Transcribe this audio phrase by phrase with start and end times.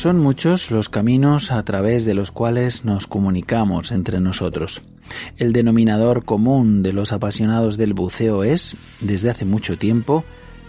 [0.00, 4.80] Son muchos los caminos a través de los cuales nos comunicamos entre nosotros.
[5.36, 10.24] El denominador común de los apasionados del buceo es, desde hace mucho tiempo,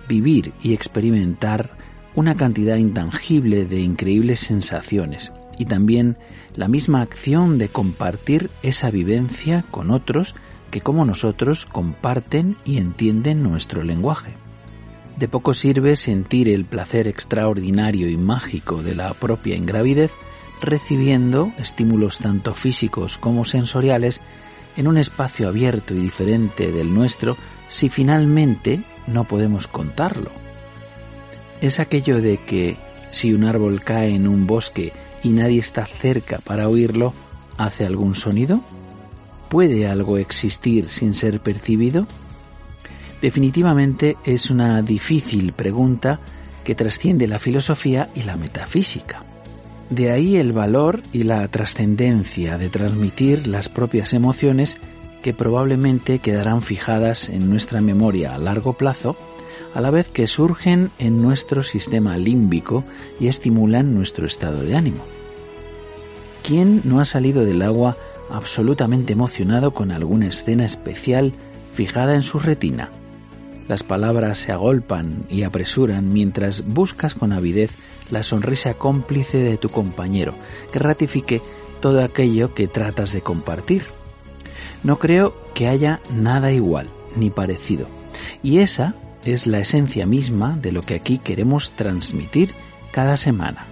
[0.09, 1.77] vivir y experimentar
[2.13, 6.17] una cantidad intangible de increíbles sensaciones y también
[6.53, 10.35] la misma acción de compartir esa vivencia con otros
[10.71, 14.33] que como nosotros comparten y entienden nuestro lenguaje.
[15.21, 20.09] De poco sirve sentir el placer extraordinario y mágico de la propia ingravidez
[20.61, 24.19] recibiendo estímulos tanto físicos como sensoriales
[24.77, 27.37] en un espacio abierto y diferente del nuestro
[27.69, 30.31] si finalmente no podemos contarlo.
[31.61, 32.77] Es aquello de que
[33.11, 37.13] si un árbol cae en un bosque y nadie está cerca para oírlo,
[37.59, 38.61] ¿hace algún sonido?
[39.49, 42.07] ¿Puede algo existir sin ser percibido?
[43.21, 46.19] Definitivamente es una difícil pregunta
[46.63, 49.23] que trasciende la filosofía y la metafísica.
[49.89, 54.77] De ahí el valor y la trascendencia de transmitir las propias emociones
[55.21, 59.15] que probablemente quedarán fijadas en nuestra memoria a largo plazo,
[59.75, 62.83] a la vez que surgen en nuestro sistema límbico
[63.19, 65.03] y estimulan nuestro estado de ánimo.
[66.43, 67.97] ¿Quién no ha salido del agua
[68.31, 71.33] absolutamente emocionado con alguna escena especial
[71.71, 72.91] fijada en su retina?
[73.71, 77.75] Las palabras se agolpan y apresuran mientras buscas con avidez
[78.09, 80.33] la sonrisa cómplice de tu compañero,
[80.73, 81.41] que ratifique
[81.79, 83.85] todo aquello que tratas de compartir.
[84.83, 87.87] No creo que haya nada igual ni parecido,
[88.43, 88.93] y esa
[89.23, 92.53] es la esencia misma de lo que aquí queremos transmitir
[92.91, 93.67] cada semana.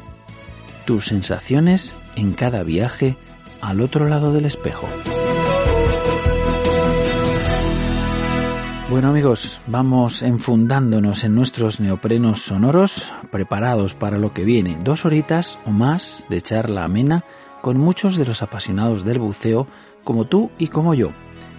[0.86, 3.18] Tus sensaciones en cada viaje
[3.60, 4.88] al otro lado del espejo.
[8.90, 15.60] Bueno amigos, vamos enfundándonos en nuestros neoprenos sonoros, preparados para lo que viene, dos horitas
[15.68, 17.24] o más de charla amena
[17.62, 19.68] con muchos de los apasionados del buceo
[20.04, 21.12] como tú y como yo.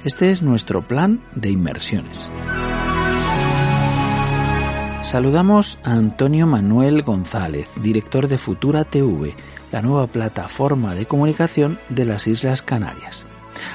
[0.02, 2.28] Este es nuestro plan de inmersiones.
[5.04, 9.36] Saludamos a Antonio Manuel González, director de Futura TV,
[9.70, 13.24] la nueva plataforma de comunicación de las Islas Canarias.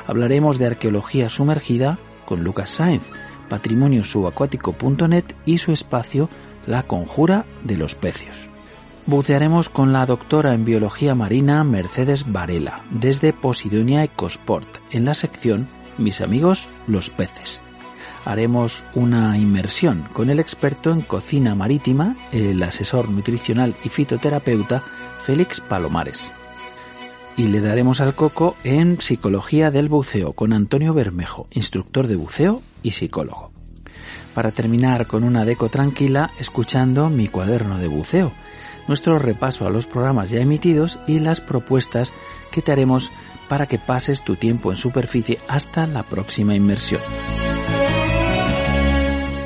[0.08, 3.04] Hablaremos de arqueología sumergida con Lucas Sainz,
[3.50, 6.30] patrimoniosubacuático.net y su espacio
[6.66, 8.50] La Conjura de los Pecios.
[9.06, 15.68] Bucearemos con la doctora en biología marina Mercedes Varela desde Posidonia Ecosport en la sección
[15.98, 17.62] Mis amigos los peces.
[18.26, 24.84] Haremos una inmersión con el experto en cocina marítima, el asesor nutricional y fitoterapeuta
[25.22, 26.32] Félix Palomares
[27.38, 32.62] y le daremos al coco en Psicología del Buceo con Antonio Bermejo, instructor de buceo
[32.82, 33.52] y psicólogo.
[34.34, 38.32] Para terminar con una deco tranquila, escuchando mi cuaderno de buceo,
[38.88, 42.14] nuestro repaso a los programas ya emitidos y las propuestas
[42.52, 43.12] que te haremos
[43.48, 47.02] para que pases tu tiempo en superficie hasta la próxima inmersión.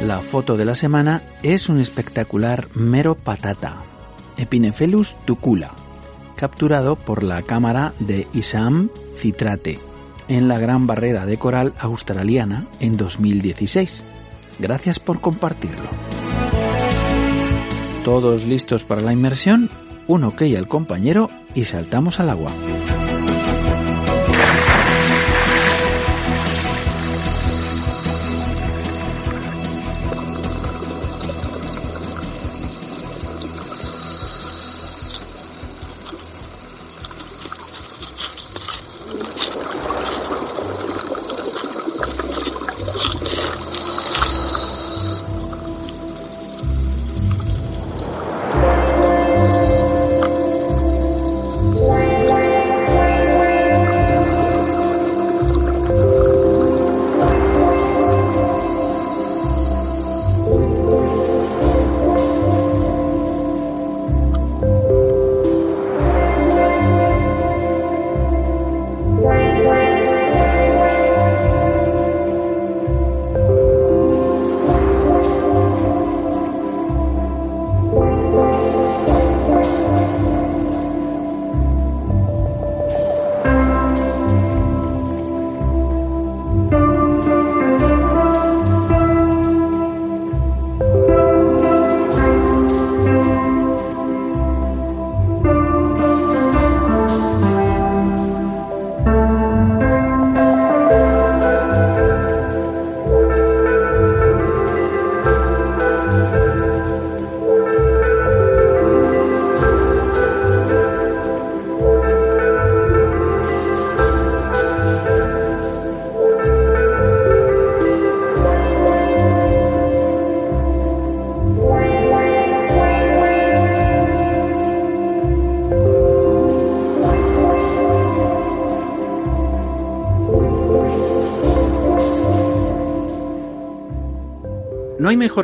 [0.04, 3.76] La foto de la semana es un espectacular mero patata,
[4.38, 5.72] Epinephelus tucula,
[6.40, 8.88] capturado por la cámara de Isam
[9.18, 9.78] Citrate
[10.30, 14.06] en la Gran Barrera de Coral Australiana en 2016.
[14.58, 15.90] Gracias por compartirlo.
[18.06, 19.70] ¿Todos listos para la inmersión?
[20.08, 22.52] Un ok al compañero y saltamos al agua.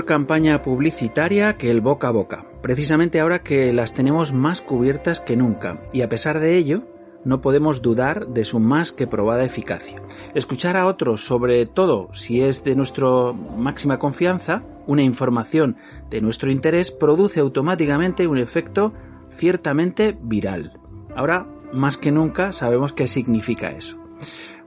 [0.04, 5.38] Campaña publicitaria que el boca a boca, precisamente ahora que las tenemos más cubiertas que
[5.38, 6.84] nunca, y a pesar de ello,
[7.24, 10.02] no podemos dudar de su más que probada eficacia.
[10.34, 15.78] Escuchar a otros, sobre todo si es de nuestra máxima confianza, una información
[16.10, 18.94] de nuestro interés, produce automáticamente un efecto
[19.30, 20.80] ciertamente viral.
[21.16, 23.98] Ahora, más que nunca, sabemos qué significa eso.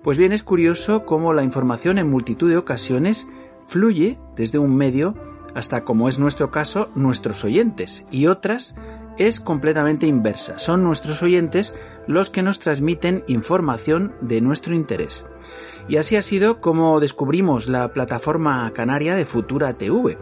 [0.03, 3.29] Pues bien, es curioso cómo la información en multitud de ocasiones
[3.69, 5.15] fluye desde un medio
[5.55, 8.75] hasta, como es nuestro caso, nuestros oyentes, y otras
[9.19, 10.59] es completamente inversa.
[10.59, 11.75] Son nuestros oyentes
[12.06, 15.26] los que nos transmiten información de nuestro interés.
[15.88, 20.19] Y así ha sido como descubrimos la plataforma canaria de Futura TV,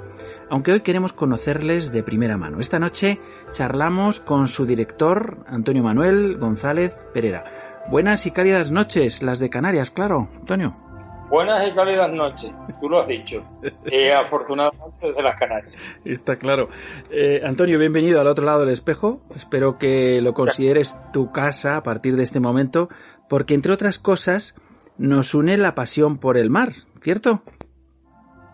[0.49, 2.61] aunque hoy queremos conocerles de primera mano.
[2.61, 3.21] Esta noche
[3.53, 7.45] charlamos con su director, Antonio Manuel González Pereira.
[7.91, 10.86] Buenas y cálidas noches, las de Canarias, claro, Antonio.
[11.29, 13.43] Buenas y cálidas noches, tú lo has dicho.
[13.85, 15.75] Eh, afortunadamente desde las Canarias.
[16.05, 16.69] Está claro.
[17.11, 19.21] Eh, Antonio, bienvenido al otro lado del espejo.
[19.35, 22.89] Espero que lo consideres tu casa a partir de este momento,
[23.29, 24.55] porque entre otras cosas
[24.99, 27.43] nos une la pasión por el mar, ¿cierto?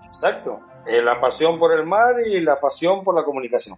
[0.05, 0.61] Exacto.
[0.87, 3.77] Eh, la pasión por el mar y la pasión por la comunicación.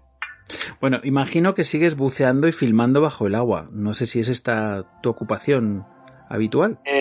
[0.80, 3.68] Bueno, imagino que sigues buceando y filmando bajo el agua.
[3.72, 5.86] No sé si es esta tu ocupación
[6.28, 6.78] habitual.
[6.84, 7.00] Eh,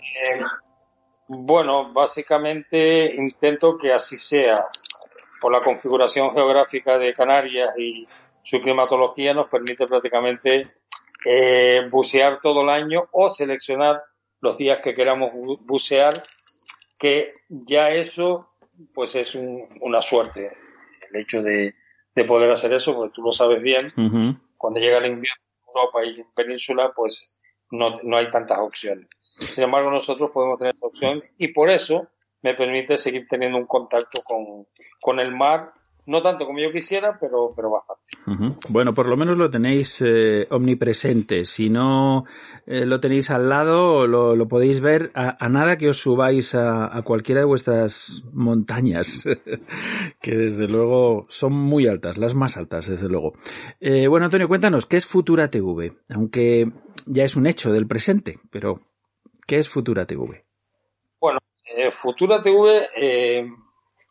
[1.41, 4.55] bueno, básicamente intento que así sea.
[5.41, 8.07] Por la configuración geográfica de Canarias y
[8.43, 10.67] su climatología nos permite prácticamente
[11.25, 14.01] eh, bucear todo el año o seleccionar
[14.39, 15.31] los días que queramos
[15.61, 16.13] bucear,
[16.97, 18.49] que ya eso
[18.93, 20.51] pues es una suerte.
[21.09, 21.75] El hecho de,
[22.27, 23.87] poder hacer eso, porque tú lo sabes bien,
[24.57, 27.35] cuando llega el invierno en Europa y en Península, pues
[27.71, 29.07] no, no hay tantas opciones.
[29.39, 32.07] Sin embargo, nosotros podemos tener esa opción y por eso
[32.43, 35.73] me permite seguir teniendo un contacto con, el mar
[36.05, 38.57] no tanto como yo quisiera, pero, pero bastante.
[38.69, 41.45] Bueno, por lo menos lo tenéis eh, omnipresente.
[41.45, 42.25] Si no
[42.65, 47.01] eh, lo tenéis al lado, lo, lo podéis ver a, nada que os subáis a,
[47.05, 49.23] cualquiera de vuestras montañas,
[50.21, 53.35] que desde luego son muy altas, las más altas, desde luego.
[53.79, 55.93] Eh, bueno, Antonio, cuéntanos, ¿qué es Futura TV?
[56.09, 56.69] Aunque
[57.05, 58.81] ya es un hecho del presente, pero
[59.45, 60.43] ¿Qué es Futura TV?
[61.19, 63.45] Bueno, eh, Futura TV, eh,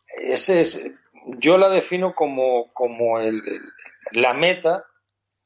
[0.07, 0.93] ese es,
[1.39, 3.41] yo la defino como, como el,
[4.11, 4.79] la meta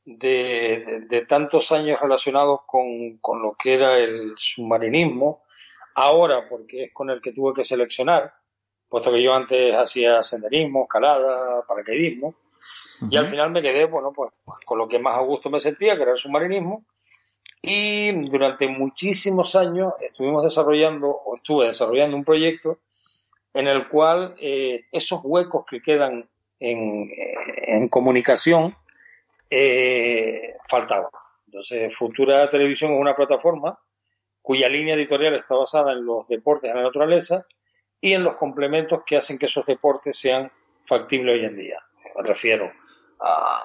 [0.04, 5.44] de, tantos años relacionados con, con, lo que era el submarinismo,
[5.96, 8.34] ahora porque es con el que tuve que seleccionar,
[8.90, 12.36] puesto que yo antes hacía senderismo, escalada, paracaidismo,
[13.10, 14.32] y al final me quedé, bueno, pues
[14.66, 16.86] con lo que más a gusto me sentía, que era el submarinismo,
[17.62, 22.80] y durante muchísimos años estuvimos desarrollando, o estuve desarrollando un proyecto
[23.54, 28.76] en el cual eh, esos huecos que quedan en, comunicación
[29.50, 31.10] eh, faltaban.
[31.48, 33.80] Entonces, Futura Televisión es una plataforma
[34.42, 37.46] cuya línea editorial está basada en los deportes de la naturaleza
[38.00, 40.52] y en los complementos que hacen que esos deportes sean
[40.86, 41.80] factibles hoy en día.
[42.16, 42.72] Me refiero
[43.20, 43.62] a,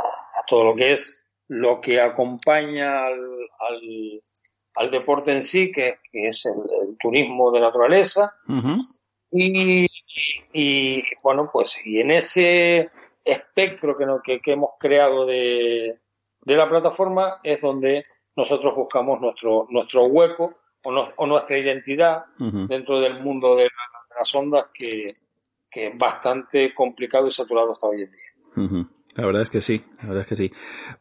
[0.46, 1.21] todo lo que es
[1.52, 8.34] lo que acompaña al, deporte en sí, que, es el, turismo de naturaleza.
[9.30, 9.86] y,
[10.52, 12.90] y, bueno, pues y en ese
[13.22, 15.98] espectro que, que, hemos creado de,
[16.40, 18.02] de, la plataforma es donde
[18.34, 20.54] nosotros buscamos nuestro, nuestro hueco
[20.84, 23.68] o, nuestra identidad dentro del mundo de,
[24.18, 25.06] las ondas que,
[25.70, 28.86] que, es bastante complicado y saturado hasta hoy en día.
[29.14, 30.52] La verdad es que sí, la verdad es que sí.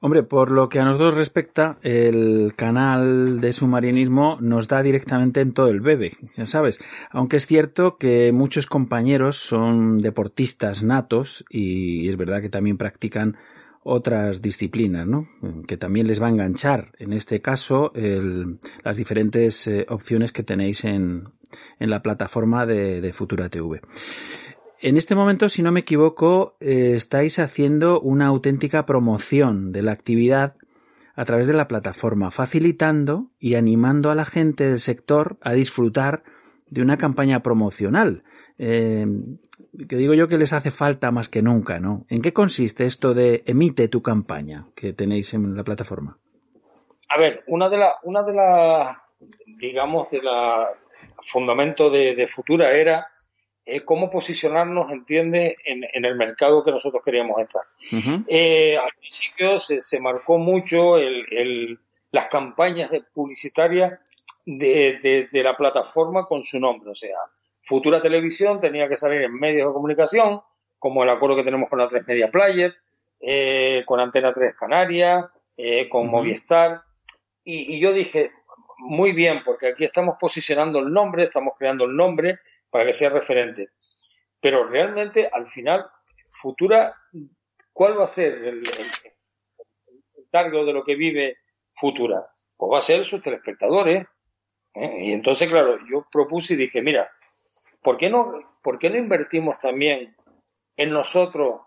[0.02, 5.54] Hombre, por lo que a nosotros respecta, el canal de submarinismo nos da directamente en
[5.54, 6.82] todo el bebé, ya sabes.
[7.10, 13.38] Aunque es cierto que muchos compañeros son deportistas natos y es verdad que también practican
[13.84, 15.28] otras disciplinas, ¿no?
[15.66, 20.84] Que también les va a enganchar, en este caso, las diferentes eh, opciones que tenéis
[20.86, 21.30] en,
[21.80, 23.82] en la plataforma de, de Futura TV.
[24.84, 29.92] En este momento, si no me equivoco, eh, estáis haciendo una auténtica promoción de la
[29.92, 30.56] actividad
[31.14, 36.24] a través de la plataforma, facilitando y animando a la gente del sector a disfrutar
[36.68, 38.24] de una campaña promocional.
[38.58, 39.06] Eh,
[39.88, 42.08] que digo yo que les hace falta más que nunca, ¿no?
[42.10, 46.18] ¿En qué consiste esto de emite tu campaña que tenéis en la plataforma?
[47.10, 48.98] A ver, una de las, una de las,
[49.60, 50.70] digamos, de la
[51.22, 53.12] fundamento de, de Futura era
[53.64, 57.62] eh, cómo posicionarnos, entiende, en, el mercado que nosotros queríamos estar.
[58.28, 60.96] Eh, al principio se, marcó mucho
[62.12, 64.00] las campañas de publicitarias
[64.46, 67.16] de, la plataforma con su nombre, o sea,
[67.64, 70.42] Futura Televisión tenía que salir en medios de comunicación,
[70.80, 72.74] como el acuerdo que tenemos con la 3 Media Player,
[73.20, 75.26] eh, con Antena 3 Canarias,
[75.90, 76.82] con Movistar,
[77.44, 78.32] y yo dije,
[78.80, 82.40] muy bien, porque aquí estamos posicionando el nombre, estamos creando el nombre,
[82.72, 83.70] para que sea referente.
[84.40, 85.86] Pero realmente, al final,
[86.30, 86.96] Futura,
[87.72, 88.64] ¿cuál va a ser el,
[90.32, 91.38] el, de lo que vive
[91.70, 92.26] Futura?
[92.58, 94.08] Pues va a ser sus telespectadores.
[94.74, 95.06] ¿eh?
[95.06, 97.12] Y entonces, claro, yo propuse y dije, mira,
[97.84, 98.32] ¿por qué no,
[98.64, 100.16] por qué no invertimos también
[100.78, 101.62] en nosotros,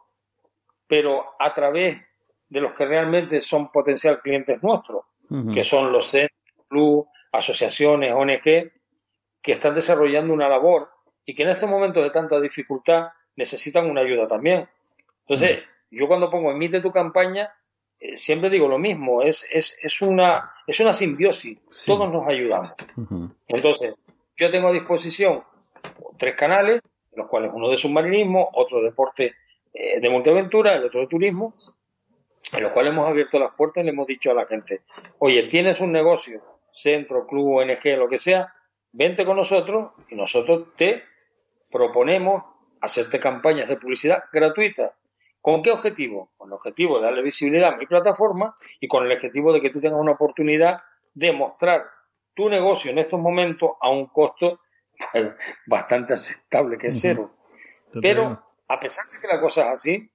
[0.89, 2.03] pero a través
[2.49, 5.05] de los que realmente son potencial clientes nuestros,
[5.53, 10.94] que son los centros, clubes, asociaciones, ONG, que están desarrollando una labor
[11.27, 14.69] y que en estos momentos de tanta dificultad necesitan una ayuda también.
[15.21, 15.97] Entonces, mm.
[15.97, 17.53] yo cuando pongo emite tu campaña,
[17.99, 22.75] eh, siempre digo lo mismo, es, es, es, una, es una simbiosis, todos nos ayudamos.
[23.49, 23.95] Entonces,
[24.37, 25.43] yo tengo a disposición
[26.19, 26.81] tres canales,
[27.15, 29.35] los cuales uno de submarinismo, otro deporte
[29.73, 31.55] eh, de multiaventura, el otro de turismo,
[32.53, 34.83] en los cuales hemos abierto las puertas y le hemos dicho a la gente,
[35.19, 38.53] oye, tienes un negocio, centro, club, ONG, lo que sea,
[38.93, 41.03] vente con nosotros y nosotros te
[41.75, 42.45] proponemos
[42.81, 44.93] hacerte campañas de publicidad gratuitas.
[45.41, 46.31] ¿Con qué objetivo?
[46.37, 49.71] Con el objetivo de darle visibilidad a mi plataforma y con el objetivo de que
[49.71, 50.83] tú tengas una oportunidad
[51.15, 51.85] de mostrar
[52.33, 54.61] tu negocio en estos momentos a un costo
[55.13, 55.33] pues,
[55.67, 57.35] bastante aceptable, que es cero.
[58.01, 60.11] Pero a pesar de que la cosa es así,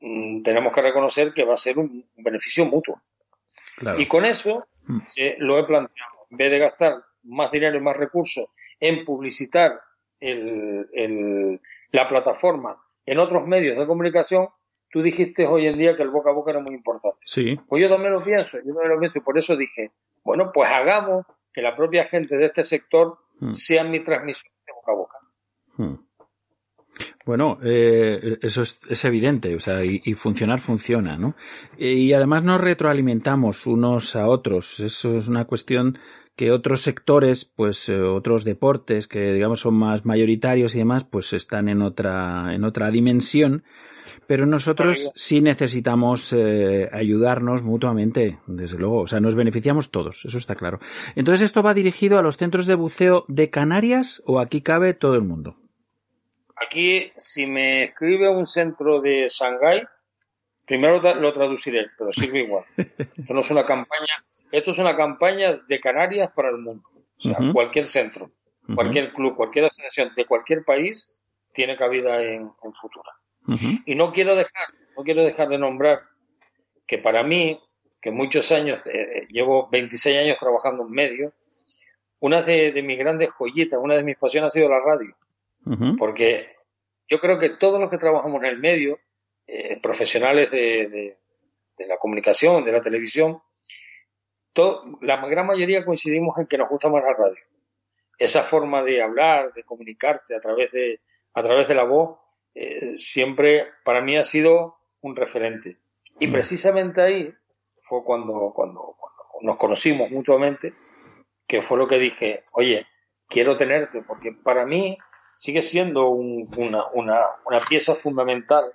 [0.00, 3.00] mm, tenemos que reconocer que va a ser un beneficio mutuo.
[3.96, 4.98] Y con eso mm.
[5.18, 6.26] eh, lo he planteado.
[6.30, 9.80] En vez de gastar más dinero y más recursos en publicitar
[10.20, 14.48] la plataforma en otros medios de comunicación,
[14.90, 17.18] tú dijiste hoy en día que el boca a boca era muy importante.
[17.24, 17.56] Sí.
[17.68, 19.92] Pues yo también lo pienso, yo también lo pienso y por eso dije,
[20.24, 23.52] bueno, pues hagamos que la propia gente de este sector hmm.
[23.52, 25.18] sea mi transmisión de boca a boca.
[25.76, 26.06] Hmm.
[27.26, 31.34] Bueno, eh, eso es, evidente, o sea, y, funcionar funciona, ¿no?
[31.76, 35.98] Y además nos retroalimentamos unos a otros, eso es una cuestión
[36.36, 41.32] que otros sectores, pues eh, otros deportes que digamos son más mayoritarios y demás, pues
[41.32, 43.64] están en otra en otra dimensión,
[44.26, 50.36] pero nosotros sí necesitamos eh, ayudarnos mutuamente, desde luego, o sea, nos beneficiamos todos, eso
[50.36, 50.78] está claro.
[51.14, 55.14] Entonces, ¿esto va dirigido a los centros de buceo de Canarias o aquí cabe todo
[55.14, 55.56] el mundo?
[56.56, 59.84] Aquí, si me escribe un centro de Shanghái,
[60.66, 62.64] primero lo traduciré, pero sirve igual.
[62.76, 64.24] Esto no es una campaña
[64.56, 66.88] esto es una campaña de Canarias para el mundo.
[67.18, 68.30] O sea, cualquier centro,
[68.74, 71.18] cualquier club, cualquier asociación de cualquier país
[71.52, 73.12] tiene cabida en, Futura.
[73.84, 76.00] Y no quiero dejar, no quiero dejar de nombrar
[76.86, 77.60] que para mí,
[78.00, 81.32] que muchos años, eh, eh, llevo 26 años trabajando en medio,
[82.20, 85.14] una de, mis grandes joyitas, una de mis pasiones ha sido la radio.
[85.98, 86.56] Porque
[87.08, 89.00] yo creo que todos los que trabajamos en el medio,
[89.46, 91.16] eh, profesionales de,
[91.76, 93.42] de, la comunicación, de la televisión,
[95.00, 97.42] la gran mayoría coincidimos en que nos gusta más la radio.
[98.18, 101.00] Esa forma de hablar, de comunicarte a través de,
[101.34, 102.18] a través de la voz,
[102.54, 105.76] eh, siempre para mí ha sido un referente.
[106.18, 106.32] Y mm.
[106.32, 107.34] precisamente ahí
[107.82, 108.96] fue cuando, cuando,
[109.42, 110.72] nos conocimos mutuamente,
[111.46, 112.86] que fue lo que dije, oye,
[113.28, 114.96] quiero tenerte, porque para mí
[115.36, 118.72] sigue siendo una, una, una pieza fundamental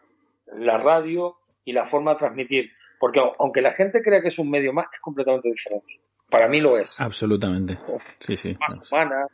[0.53, 2.71] la radio y la forma de transmitir.
[3.01, 5.99] Porque aunque la gente crea que es un medio más, es completamente diferente.
[6.29, 6.99] Para mí lo es.
[7.01, 7.79] Absolutamente.
[8.19, 8.55] Sí, sí.
[8.59, 9.25] Más humana,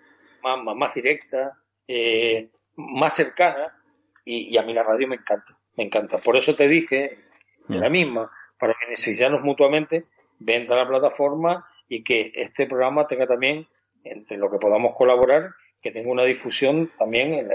[0.42, 1.52] más, más, directa,
[1.86, 3.78] eh, más cercana.
[4.24, 5.60] Y, a mí la radio me encanta.
[5.76, 6.18] Me encanta.
[6.18, 7.20] Por eso te dije,
[7.68, 7.92] de la mm.
[7.92, 10.06] misma, para beneficiarnos mutuamente,
[10.40, 13.68] venta la plataforma y que este programa tenga también,
[14.06, 17.50] entre lo que podamos colaborar, que tenga una difusión también en,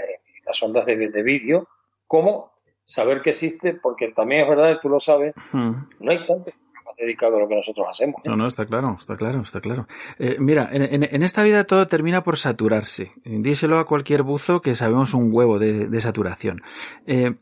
[0.45, 1.67] las ondas de, de vídeo,
[2.05, 2.52] como
[2.93, 5.71] saber que existe, porque también es verdad, tú lo sabes, hmm.
[5.99, 6.51] no hay tanto
[6.95, 8.17] dedicado a lo que nosotros hacemos.
[8.19, 8.29] ¿eh?
[8.29, 9.87] No, no, está claro, está claro, está claro.
[10.19, 13.11] Eh, mira, en, esta vida todo termina por saturarse.
[13.25, 16.61] Díselo a cualquier buzo que sabemos un huevo de, saturación.
[17.07, 17.33] Eh,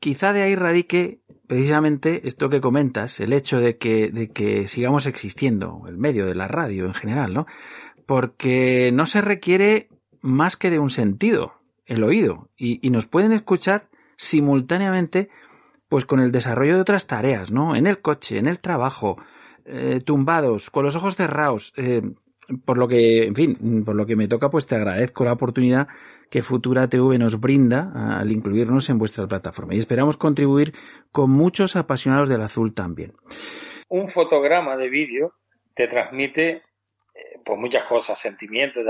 [0.00, 5.06] quizá de ahí radique precisamente esto que comentas, el hecho de que, de que sigamos
[5.06, 7.46] existiendo, el medio de la radio en general, ¿no?
[8.06, 9.88] Porque no se requiere
[10.20, 11.52] más que de un sentido,
[11.84, 13.86] el oído, y, y nos pueden escuchar
[14.16, 15.28] simultáneamente
[15.88, 17.76] pues con el desarrollo de otras tareas, ¿no?
[17.76, 19.16] En el coche, en el trabajo,
[19.64, 21.72] eh, tumbados, con los ojos cerrados.
[21.76, 22.02] Eh,
[22.64, 25.88] por lo que, en fin, por lo que me toca, pues te agradezco la oportunidad
[26.30, 30.72] que Futura TV nos brinda al incluirnos en vuestra plataforma y esperamos contribuir
[31.12, 33.14] con muchos apasionados del azul también.
[33.88, 35.34] Un fotograma de vídeo
[35.74, 36.62] te transmite eh,
[37.44, 38.84] pues muchas cosas, sentimientos,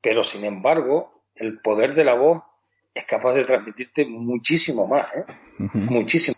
[0.00, 2.42] pero sin embargo, el poder de la voz
[2.94, 5.24] es capaz de transmitirte muchísimo más, ¿eh?
[5.74, 6.36] Muchísimo.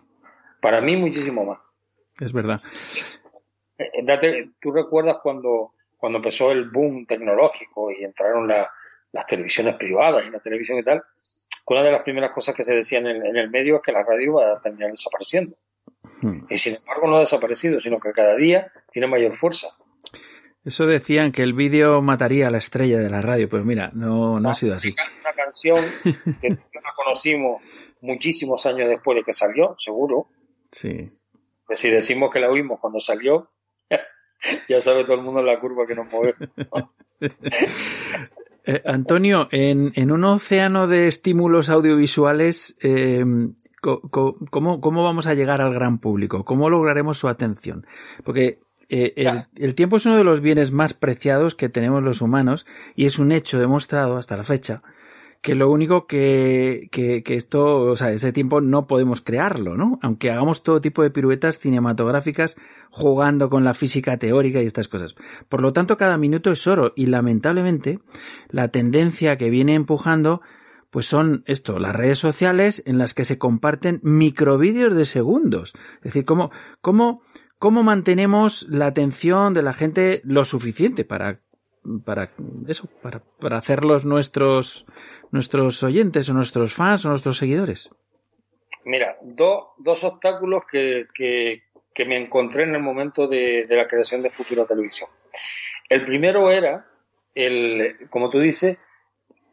[0.61, 1.59] Para mí, muchísimo más.
[2.21, 2.61] Es verdad.
[3.79, 9.77] Eh, eh, date, tú recuerdas cuando, cuando empezó el boom tecnológico y entraron las televisiones
[9.77, 11.03] privadas y la televisión y tal,
[11.71, 14.03] una de las primeras cosas que se decían en, en el medio es que la
[14.03, 15.57] radio iba a terminar desapareciendo.
[16.51, 19.69] Y sin embargo no ha desaparecido, sino que cada día tiene mayor fuerza.
[20.65, 24.41] Eso decían que el vídeo mataría a la estrella de la radio, pues mira, no,
[24.41, 24.95] no ha sido así.
[25.23, 25.79] Una canción
[26.41, 27.63] que la conocimos
[28.01, 30.29] muchísimos años después de que salió, seguro.
[30.71, 31.11] Sí.
[31.67, 33.49] Pues si decimos que la oímos cuando salió,
[34.69, 36.49] ya sabe todo el mundo la curva que nos movemos.
[38.63, 43.25] Eh, Antonio, en, en, un océano de estímulos audiovisuales, eh,
[43.81, 46.45] ¿cómo, ¿cómo vamos a llegar al gran público?
[46.45, 47.87] ¿Cómo lograremos su atención?
[48.23, 48.61] Porque
[48.93, 49.15] eh,
[49.55, 53.21] el, tiempo es uno de los bienes más preciados que tenemos los humanos y es
[53.21, 54.83] un hecho demostrado hasta la fecha
[55.43, 59.99] que lo único que, que, que, esto, o sea, este tiempo no podemos crearlo, ¿no?
[60.03, 62.57] Aunque hagamos todo tipo de piruetas cinematográficas
[62.91, 65.15] jugando con la física teórica y estas cosas.
[65.49, 68.01] Por lo tanto, cada minuto es oro y lamentablemente
[68.49, 70.43] la tendencia que viene empujando
[70.91, 75.73] pues son esto, las redes sociales en las que se comparten microvídeos de segundos.
[75.99, 76.51] Es decir, cómo,
[76.81, 77.23] cómo,
[77.61, 81.41] ¿Cómo mantenemos la atención de la gente lo suficiente para,
[82.05, 82.33] para
[82.69, 84.87] eso, para, para hacerlos nuestros,
[85.31, 87.91] nuestros oyentes o nuestros fans o nuestros seguidores?
[88.85, 91.63] Mira, dos obstáculos que, que,
[91.95, 95.11] que, me encontré en el momento de, de la creación de Futura Televisión.
[95.89, 96.87] El primero era,
[97.35, 98.79] el, como tú dices,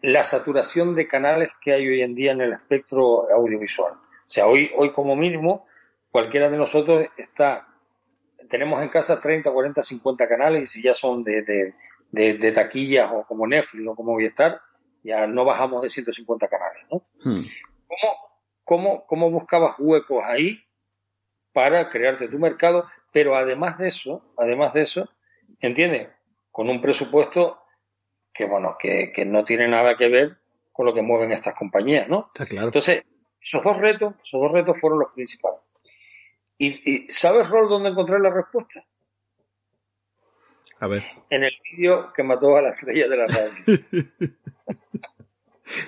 [0.01, 3.93] la saturación de canales que hay hoy en día en el espectro audiovisual.
[3.93, 5.65] O sea, hoy, hoy como mínimo,
[6.11, 7.67] cualquiera de nosotros está
[8.49, 11.73] tenemos en casa 30, 40, 50 canales y si ya son de,
[12.53, 14.61] taquillas o como Netflix o como Movistar,
[15.03, 17.03] ya no bajamos de 150 canales, ¿no?
[17.23, 17.43] Hmm.
[18.63, 20.61] ¿Cómo, cómo, buscabas huecos ahí
[21.53, 22.85] para crearte tu mercado?
[23.13, 25.09] Pero además de eso, además de eso,
[25.61, 26.09] ¿entiendes?
[26.51, 27.59] Con un presupuesto
[28.33, 30.37] que, bueno, que, que no tiene nada que ver
[30.73, 32.29] con lo que mueven estas compañías, ¿no?
[32.33, 32.67] Está claro.
[32.67, 33.03] Entonces,
[33.41, 35.61] esos dos retos, esos dos retos fueron los principales.
[36.59, 38.85] ¿Y, sabes, Rol, dónde encontré la respuesta?
[40.79, 41.03] A ver.
[41.29, 44.31] En el vídeo que mató a la estrella de la radio.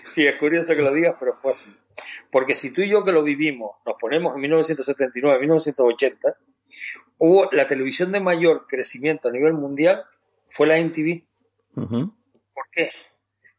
[0.05, 1.75] sí, es curioso que lo digas, pero fue así.
[2.31, 6.35] Porque si tú y yo que lo vivimos nos ponemos en 1979, 1980,
[7.19, 10.05] hubo la televisión de mayor crecimiento a nivel mundial
[10.49, 11.23] fue la NTV.
[11.75, 12.91] ¿Por qué?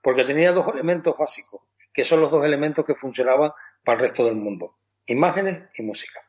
[0.02, 1.62] Porque tenía dos elementos básicos,
[1.92, 3.52] que son los dos elementos que funcionaban
[3.84, 4.76] para el resto del mundo.
[5.06, 6.20] Imágenes y música.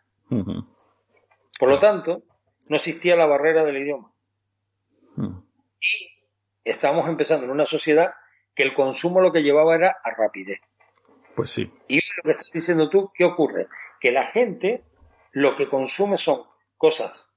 [1.60, 2.24] Por lo tanto,
[2.68, 4.11] no existía la barrera del idioma.
[5.17, 6.10] Y
[6.63, 8.13] estábamos empezando en una sociedad
[8.56, 10.60] que el consumo lo que llevaba era a rapidez.
[11.36, 11.71] Pues sí.
[11.88, 13.67] Y lo que estás diciendo tú, ¿qué ocurre?
[14.00, 14.84] Que la gente
[15.32, 16.43] lo que consume son
[16.78, 17.28] cosas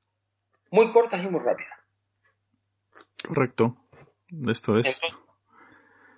[0.70, 1.72] muy cortas y muy rápidas.
[3.26, 3.76] Correcto.
[4.48, 4.98] Esto es.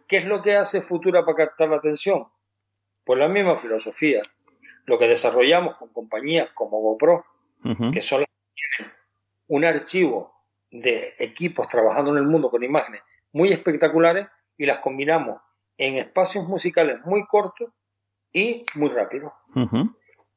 [0.09, 2.29] ¿Qué es lo que hace Futura para captar la atención?
[3.05, 4.23] Pues la misma filosofía.
[4.87, 7.25] Lo que desarrollamos con compañías como GoPro,
[7.92, 8.95] que son las que tienen
[9.49, 10.36] un archivo
[10.81, 15.41] de equipos trabajando en el mundo con imágenes muy espectaculares y las combinamos
[15.77, 17.71] en espacios musicales muy cortos
[18.33, 19.33] y muy rápidos.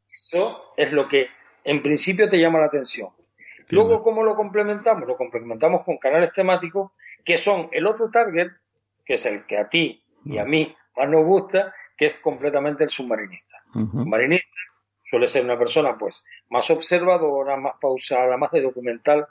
[0.07, 1.27] Eso es lo que
[1.63, 3.09] en principio te llama la atención.
[3.69, 5.07] Luego, ¿cómo lo complementamos?
[5.07, 6.91] Lo complementamos con canales temáticos
[7.23, 8.47] que son el otro target,
[9.05, 12.83] que es el que a ti y a mí más nos gusta, que es completamente
[12.83, 13.57] el submarinista.
[13.73, 14.57] Submarinista
[15.03, 19.27] suele ser una persona pues más observadora, más pausada, más de documental,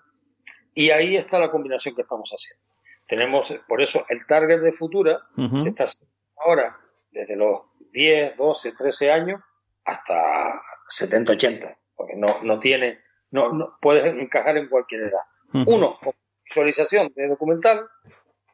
[0.75, 2.65] y ahí está la combinación que estamos haciendo.
[3.07, 6.77] Tenemos, por eso, el target de Futura se está haciendo ahora
[7.11, 9.41] desde los 10, 12, 13 años
[9.85, 13.01] hasta 70, 80, porque no, no tiene,
[13.31, 15.23] no, no puedes encajar en cualquier edad.
[15.67, 16.13] Uno con
[16.45, 17.87] visualización de documental,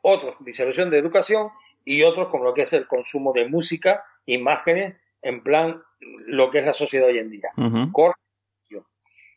[0.02, 1.50] otros visualización de educación
[1.84, 5.82] y otros con lo que es el consumo de música, imágenes, en plan
[6.26, 7.50] lo que es la sociedad hoy en día.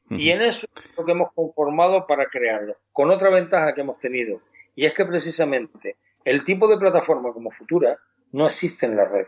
[0.10, 2.78] Y en eso es lo que hemos conformado para crearlo.
[2.94, 4.42] Con otra ventaja que hemos tenido,
[4.76, 7.98] y es que precisamente el tipo de plataforma como Futura
[8.32, 9.28] no existe en la red.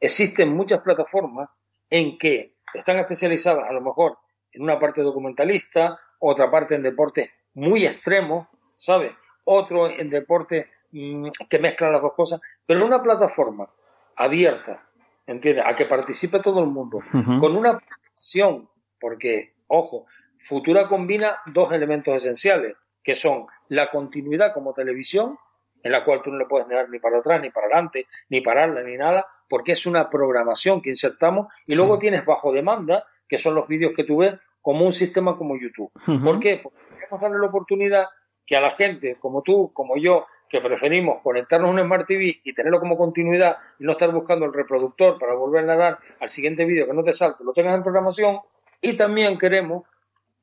[0.00, 1.50] Existen muchas plataformas
[1.90, 4.18] en que están especializadas a lo mejor
[4.52, 9.12] en una parte documentalista, otra parte en deportes muy extremos, ¿sabes?
[9.44, 13.68] Otro en deportes mm, que mezclan las dos cosas, pero en una plataforma
[14.16, 14.86] abierta,
[15.26, 15.64] ¿entiendes?
[15.66, 17.00] A que participe todo el mundo,
[17.40, 18.68] con una protección,
[19.02, 20.06] porque, ojo,
[20.38, 25.38] Futura combina dos elementos esenciales, que son la continuidad como televisión,
[25.82, 28.40] en la cual tú no le puedes negar ni para atrás, ni para adelante, ni
[28.40, 33.38] pararla, ni nada, porque es una programación que insertamos, y luego tienes bajo demanda, que
[33.38, 35.90] son los vídeos que tú ves, como un sistema como YouTube.
[36.24, 36.60] ¿Por qué?
[36.62, 38.06] Porque queremos darle la oportunidad
[38.46, 42.40] que a la gente, como tú, como yo, que preferimos conectarnos a un Smart TV
[42.44, 46.28] y tenerlo como continuidad y no estar buscando el reproductor para volver a dar al
[46.28, 48.40] siguiente vídeo que no te salte, lo tengas en programación.
[48.82, 49.84] Y también queremos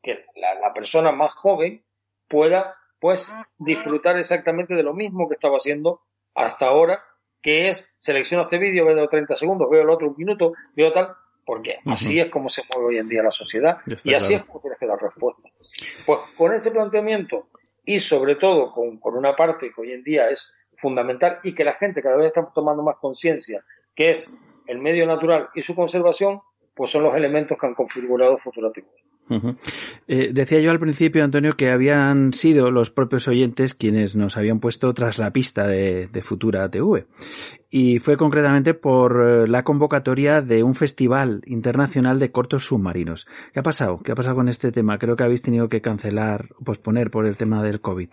[0.01, 1.83] que la, persona más joven
[2.27, 6.01] pueda pues disfrutar exactamente de lo mismo que estaba haciendo
[6.33, 7.03] hasta ahora,
[7.41, 11.15] que es selecciono este vídeo, veo 30 segundos, veo el otro un minuto, veo tal,
[11.45, 14.61] porque así es como se mueve hoy en día la sociedad y así es como
[14.61, 15.49] tienes que dar respuesta.
[16.05, 17.47] Pues con ese planteamiento
[17.83, 21.73] y sobre todo con, una parte que hoy en día es fundamental y que la
[21.73, 24.33] gente cada vez está tomando más conciencia, que es
[24.67, 26.41] el medio natural y su conservación,
[26.75, 28.71] pues son los elementos que han configurado Futura
[30.07, 34.59] eh, decía yo al principio, Antonio, que habían sido los propios oyentes quienes nos habían
[34.59, 37.05] puesto tras la pista de, Futura TV.
[37.69, 43.27] Y fue concretamente por eh, la convocatoria de un festival internacional de cortos submarinos.
[43.53, 43.99] ¿Qué ha pasado?
[44.03, 44.97] ¿Qué ha pasado con este tema?
[44.97, 48.09] Creo que habéis tenido que cancelar, posponer por el tema del COVID.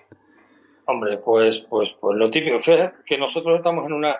[0.86, 2.56] Hombre, pues, pues, pues lo típico.
[2.56, 4.16] es que nosotros estamos en una,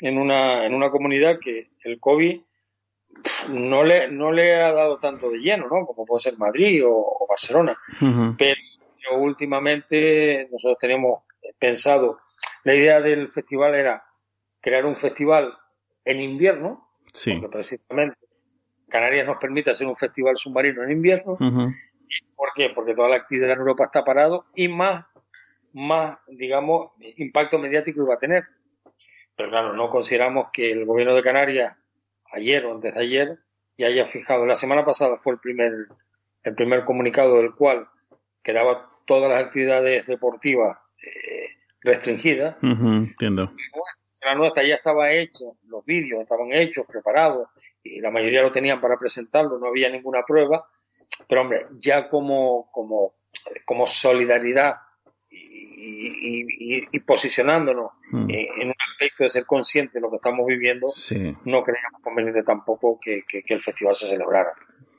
[0.00, 2.40] en una, en una comunidad que el COVID
[3.48, 5.86] no le, no le ha dado tanto de lleno, ¿no?
[5.86, 7.76] Como puede ser Madrid o, Barcelona.
[8.38, 11.22] Pero últimamente nosotros teníamos
[11.58, 12.18] pensado,
[12.64, 14.04] la idea del festival era
[14.60, 15.54] crear un festival
[16.04, 17.32] en invierno, sí.
[17.32, 18.18] porque precisamente
[18.88, 21.36] Canarias nos permite hacer un festival submarino en invierno.
[21.38, 22.70] ¿Por qué?
[22.74, 25.06] Porque toda la actividad en Europa está parado y más,
[25.72, 28.44] más, digamos, impacto mediático iba a tener.
[29.36, 31.76] Pero claro, no consideramos que el gobierno de Canarias
[32.32, 33.38] ayer o antes de ayer
[33.76, 34.46] ya haya fijado.
[34.46, 35.72] La semana pasada fue el primer,
[36.42, 37.88] el primer comunicado del cual
[38.42, 42.56] quedaba todas las actividades deportivas eh, restringidas.
[42.62, 43.52] entiendo.
[44.22, 47.48] La nuestra ya estaba hecha, los vídeos estaban hechos, preparados,
[47.82, 50.68] y la mayoría lo tenían para presentarlo, no había ninguna prueba.
[51.26, 53.14] Pero hombre, ya como, como,
[53.64, 54.76] como solidaridad
[55.82, 58.30] y, posicionándonos hmm.
[58.30, 60.92] en un aspecto de ser consciente de lo que estamos viviendo,
[61.44, 64.52] no creíamos conveniente tampoco que, el festival se celebrara,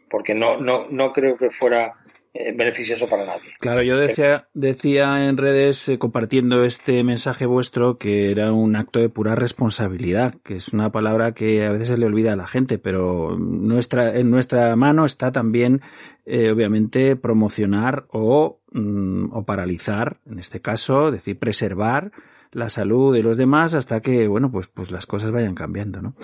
[0.09, 1.95] porque no, no, no creo que fuera
[2.33, 3.49] eh, beneficioso para nadie.
[3.59, 8.99] Claro, yo decía, decía en redes eh, compartiendo este mensaje vuestro que era un acto
[8.99, 12.47] de pura responsabilidad, que es una palabra que a veces se le olvida a la
[12.47, 15.81] gente, pero nuestra, en nuestra mano está también,
[16.25, 22.11] eh, obviamente, promocionar o, mm, o paralizar, en este caso, decir, preservar
[22.51, 26.15] la salud de los demás hasta que, bueno, pues, pues las cosas vayan cambiando, ¿no?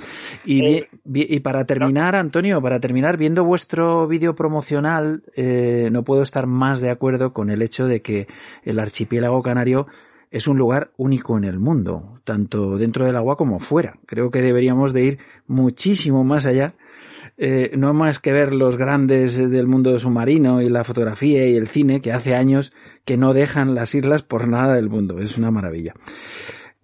[0.45, 6.45] Y, y para terminar, Antonio, para terminar, viendo vuestro vídeo promocional, eh, no puedo estar
[6.45, 8.27] más de acuerdo con el hecho de que
[8.63, 9.87] el archipiélago canario
[10.29, 13.97] es un lugar único en el mundo, tanto dentro del agua como fuera.
[14.05, 16.73] Creo que deberíamos de ir muchísimo más allá
[17.37, 21.67] eh, no más que ver los grandes del mundo submarino y la fotografía y el
[21.67, 22.73] cine que hace años
[23.05, 25.19] que no dejan las islas por nada del mundo.
[25.19, 25.93] Es una maravilla.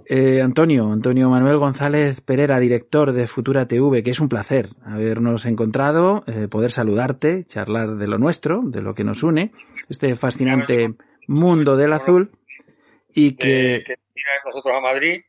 [0.06, 5.46] Eh, Antonio, Antonio Manuel González Pereira, director de Futura TV, que es un placer habernos
[5.46, 9.54] encontrado, eh, poder saludarte, charlar de lo nuestro, de lo que nos une,
[9.90, 10.94] este fascinante
[11.28, 12.32] mundo del azul
[13.14, 13.84] y que...
[13.86, 13.96] que
[14.46, 15.22] nosotros a Madrid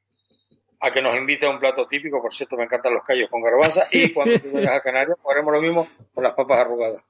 [0.85, 3.41] a que nos invite a un plato típico, por cierto me encantan los callos con
[3.41, 7.03] garbanza y cuando tú vengas a Canarias haremos lo mismo con las papas arrugadas.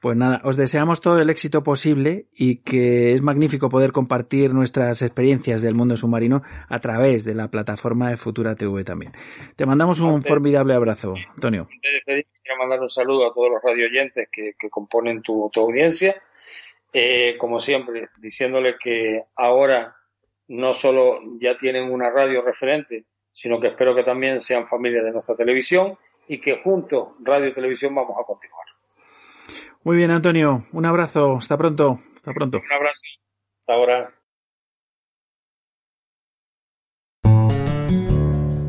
[0.00, 5.02] Pues nada, os deseamos todo el éxito posible y que es magnífico poder compartir nuestras
[5.02, 9.12] experiencias del mundo submarino a través de la plataforma de Futura TV también.
[9.56, 11.68] Te mandamos un formidable abrazo, Antonio.
[12.04, 16.14] Quiero mandar un saludo a todos los radioyentes que, que componen tu, audiencia.
[16.92, 19.97] Eh, como siempre, diciéndole que ahora
[20.48, 25.12] no solo ya tienen una radio referente, sino que espero que también sean familias de
[25.12, 28.66] nuestra televisión y que juntos, radio y televisión, vamos a continuar.
[29.84, 30.64] Muy bien, Antonio.
[30.72, 31.36] Un abrazo.
[31.36, 31.98] Hasta pronto.
[32.14, 32.58] Hasta pronto.
[32.58, 33.06] Un abrazo.
[33.58, 34.14] Hasta ahora.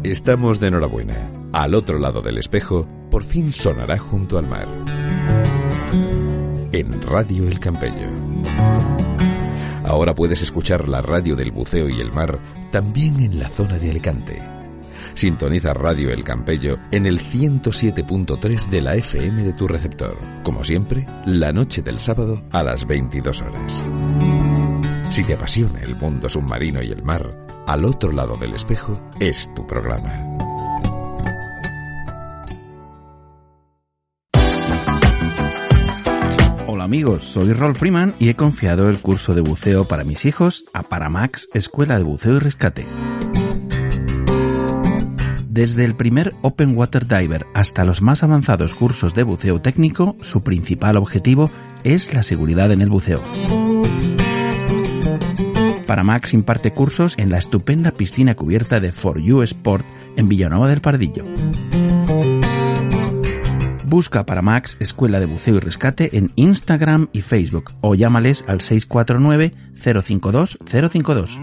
[0.04, 1.32] Estamos de enhorabuena.
[1.54, 4.68] Al otro lado del espejo, por fin sonará junto al mar.
[6.72, 8.19] En Radio El Campello.
[9.90, 12.38] Ahora puedes escuchar la radio del buceo y el mar
[12.72, 14.40] también en la zona de Alicante
[15.16, 20.18] Sintoniza Radio El Campello en el 107.3 de la FM de tu receptor.
[20.44, 23.84] Como siempre, la noche del sábado a las 22 horas.
[25.10, 29.54] Si te apasiona el mundo submarino y el mar, al otro lado del espejo es
[29.56, 30.49] tu programa.
[36.90, 40.82] Amigos, soy Rolf Freeman y he confiado el curso de buceo para mis hijos a
[40.82, 42.84] Paramax Escuela de Buceo y Rescate.
[45.48, 50.42] Desde el primer Open Water Diver hasta los más avanzados cursos de buceo técnico, su
[50.42, 51.52] principal objetivo
[51.84, 53.22] es la seguridad en el buceo.
[55.86, 60.82] Paramax imparte cursos en la estupenda piscina cubierta de For You Sport en Villanueva del
[60.82, 61.24] Pardillo.
[63.90, 69.56] Busca Paramax Escuela de Buceo y Rescate en Instagram y Facebook o llámales al 649
[69.74, 71.40] 052 052.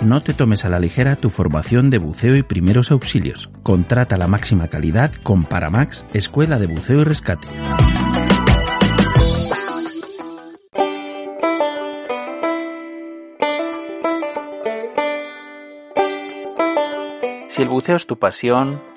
[0.00, 3.50] No te tomes a la ligera tu formación de buceo y primeros auxilios.
[3.62, 7.48] Contrata la máxima calidad con Paramax, Escuela de Buceo y Rescate.
[17.48, 18.80] Si el buceo es tu pasión,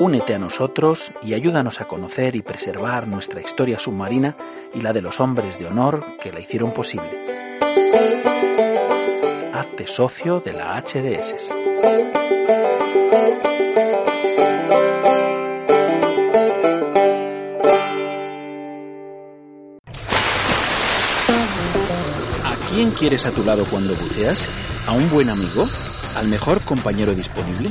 [0.00, 4.36] Únete a nosotros y ayúdanos a conocer y preservar nuestra historia submarina
[4.74, 7.08] y la de los hombres de honor que la hicieron posible.
[9.52, 11.52] Hazte socio de la HDS.
[22.74, 24.50] quién quieres a tu lado cuando buceas?
[24.88, 25.64] ¿A un buen amigo?
[26.16, 27.70] ¿Al mejor compañero disponible?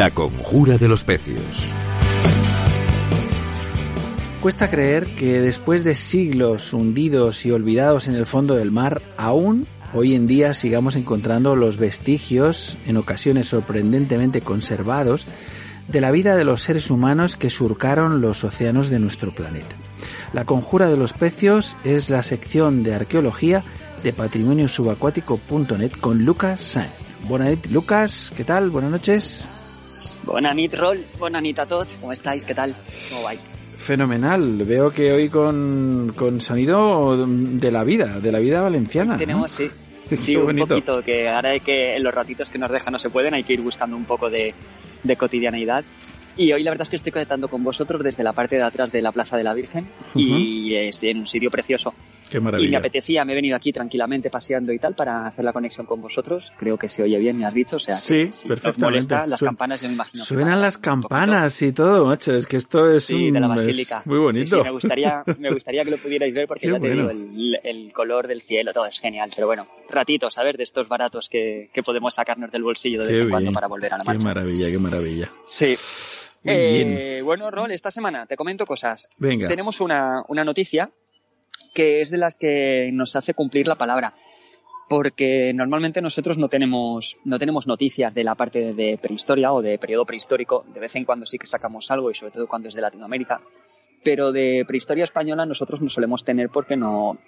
[0.00, 1.68] La conjura de los pecios.
[4.40, 9.66] Cuesta creer que después de siglos hundidos y olvidados en el fondo del mar, aún
[9.92, 15.26] hoy en día sigamos encontrando los vestigios, en ocasiones sorprendentemente conservados,
[15.86, 19.76] de la vida de los seres humanos que surcaron los océanos de nuestro planeta.
[20.32, 23.64] La Conjura de los Pecios es la sección de arqueología
[24.02, 26.94] de patrimoniosubacuático.net con Lucas Sainz.
[27.28, 28.70] Buenas Lucas, ¿qué tal?
[28.70, 29.50] Buenas noches.
[30.24, 30.98] Buenas noches, Rol.
[31.18, 31.94] Buenas noches a todos.
[32.00, 32.44] ¿Cómo estáis?
[32.44, 32.76] ¿Qué tal?
[33.10, 33.44] ¿Cómo vais?
[33.76, 34.64] Fenomenal.
[34.64, 39.16] Veo que hoy con, con sonido de la vida, de la vida valenciana.
[39.16, 39.68] Tenemos, sí.
[40.10, 43.10] Sí, un poquito, que ahora hay que, en los ratitos que nos dejan no se
[43.10, 44.52] pueden, hay que ir buscando un poco de,
[45.04, 45.84] de cotidianeidad.
[46.36, 48.90] Y hoy la verdad es que estoy conectando con vosotros desde la parte de atrás
[48.90, 51.94] de la Plaza de la Virgen y estoy en un sitio precioso.
[52.30, 52.68] Qué maravilla.
[52.68, 55.86] Y me apetecía, me he venido aquí tranquilamente paseando y tal para hacer la conexión
[55.86, 56.52] con vosotros.
[56.56, 57.76] Creo que se oye bien, me has dicho.
[57.76, 58.84] O sea, sí, si perfectamente.
[58.84, 60.24] molesta, las campanas yo me imagino.
[60.24, 62.34] Suenan las campanas y todo, macho.
[62.34, 64.02] Es que esto es sí, un, de la basílica.
[64.04, 64.58] muy bonito.
[64.58, 67.92] Sí, me gustaría, me gustaría que lo pudierais ver porque ya te digo, el, el,
[67.92, 69.30] color del cielo, todo es genial.
[69.34, 73.12] Pero bueno, ratitos, a ver, de estos baratos que, que podemos sacarnos del bolsillo de
[73.12, 74.20] vez en cuando para volver a la marcha.
[74.20, 75.28] Qué maravilla, qué maravilla.
[75.46, 75.76] Sí.
[76.44, 79.08] Eh, bueno, Rol, esta semana te comento cosas.
[79.18, 79.46] Venga.
[79.48, 80.90] Tenemos una, una noticia
[81.72, 84.14] que es de las que nos hace cumplir la palabra.
[84.88, 89.78] Porque normalmente nosotros no tenemos, no tenemos noticias de la parte de prehistoria o de
[89.78, 90.64] periodo prehistórico.
[90.74, 93.40] De vez en cuando sí que sacamos algo y sobre todo cuando es de Latinoamérica.
[94.02, 97.18] Pero de prehistoria española nosotros no solemos tener porque no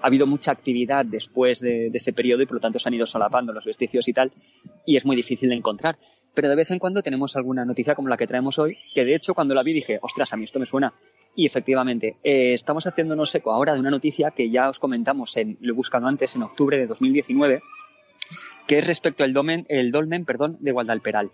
[0.00, 2.94] ha habido mucha actividad después de, de ese periodo y por lo tanto se han
[2.94, 4.32] ido solapando los vestigios y tal.
[4.86, 5.98] Y es muy difícil de encontrar
[6.34, 9.14] pero de vez en cuando tenemos alguna noticia como la que traemos hoy, que de
[9.14, 10.94] hecho cuando la vi dije, ostras, a mí esto me suena.
[11.34, 15.56] Y efectivamente, eh, estamos haciéndonos eco ahora de una noticia que ya os comentamos, en,
[15.60, 17.62] lo he buscado antes, en octubre de 2019,
[18.66, 21.30] que es respecto al dolmen, el dolmen perdón, de Guadalperal.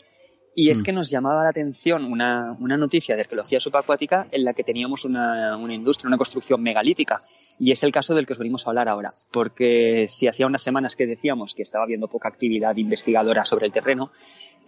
[0.58, 0.84] Y es Mm.
[0.84, 5.04] que nos llamaba la atención una, una noticia de arqueología subacuática en la que teníamos
[5.04, 7.20] una, una industria, una construcción megalítica.
[7.60, 9.10] Y es el caso del que os venimos a hablar ahora.
[9.30, 13.72] Porque si hacía unas semanas que decíamos que estaba habiendo poca actividad investigadora sobre el
[13.72, 14.12] terreno,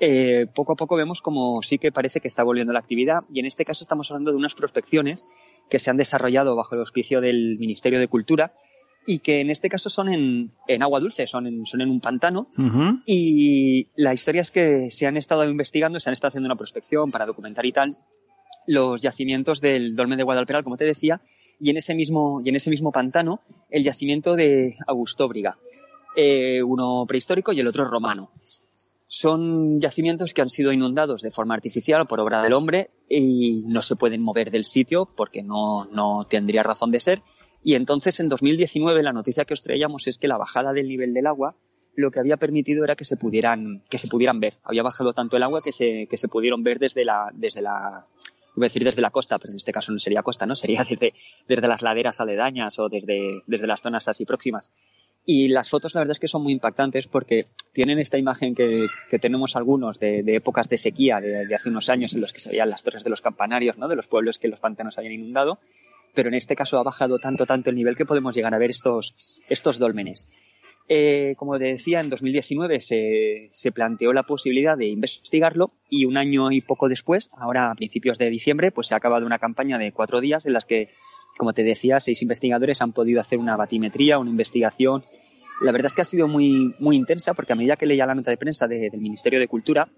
[0.01, 3.19] eh, poco a poco vemos como sí que parece que está volviendo la actividad.
[3.33, 5.29] Y en este caso estamos hablando de unas prospecciones
[5.69, 8.53] que se han desarrollado bajo el auspicio del Ministerio de Cultura
[9.07, 12.01] y que en este caso son en, en agua dulce, son en, son en un
[12.01, 12.49] pantano
[13.07, 17.11] y la historia es que se han estado investigando, se han estado haciendo una prospección
[17.11, 17.97] para documentar y tal
[18.67, 21.23] los yacimientos del dolmen de Guadalperal, como te decía,
[21.59, 25.57] y en ese mismo, y en ese mismo pantano el yacimiento de Augustóbriga,
[26.15, 28.31] eh, uno prehistórico y el otro romano.
[29.11, 33.83] Son yacimientos que han sido inundados de forma artificial por obra del hombre y no
[33.83, 37.23] se pueden mover del sitio porque no, no tendría razón de ser.
[37.65, 41.15] Y entonces en 2019 la noticia que os traíamos es que la bajada del nivel
[41.15, 41.57] del agua
[41.97, 44.53] lo que había permitido era que se pudieran, que se pudieran ver.
[44.63, 48.07] Había bajado tanto el agua que se, que se pudieron ver desde la, desde la,
[48.55, 50.55] decir desde la costa, pero en este caso no sería costa, ¿no?
[50.55, 51.13] Sería desde,
[51.49, 54.71] desde las laderas aledañas o desde, desde las zonas así próximas.
[55.31, 58.87] Y las fotos la verdad es que son muy impactantes porque tienen esta imagen que,
[59.11, 62.41] que tenemos algunos de, de épocas de sequía de, hace unos años en los que
[62.41, 63.89] se veían las torres de los campanarios, ¿no?
[63.89, 65.59] De los pueblos que los pantanos habían inundado.
[66.15, 68.71] Pero en este caso ha bajado tanto, tanto el nivel que podemos llegar a ver
[68.71, 70.27] estos, estos dólmenes.
[70.89, 76.51] Eh, como decía, en 2019 se, se, planteó la posibilidad de investigarlo y un año
[76.53, 79.93] y poco después, ahora a principios de diciembre, pues se ha acabado una campaña de
[79.93, 80.89] cuatro días en las que,
[81.39, 85.05] como te decía, seis investigadores han podido hacer una batimetría, una investigación.
[85.63, 88.15] La verdad es que ha sido muy, muy intensa porque a medida que leía la
[88.15, 89.89] nota de prensa de, del Ministerio de Cultura,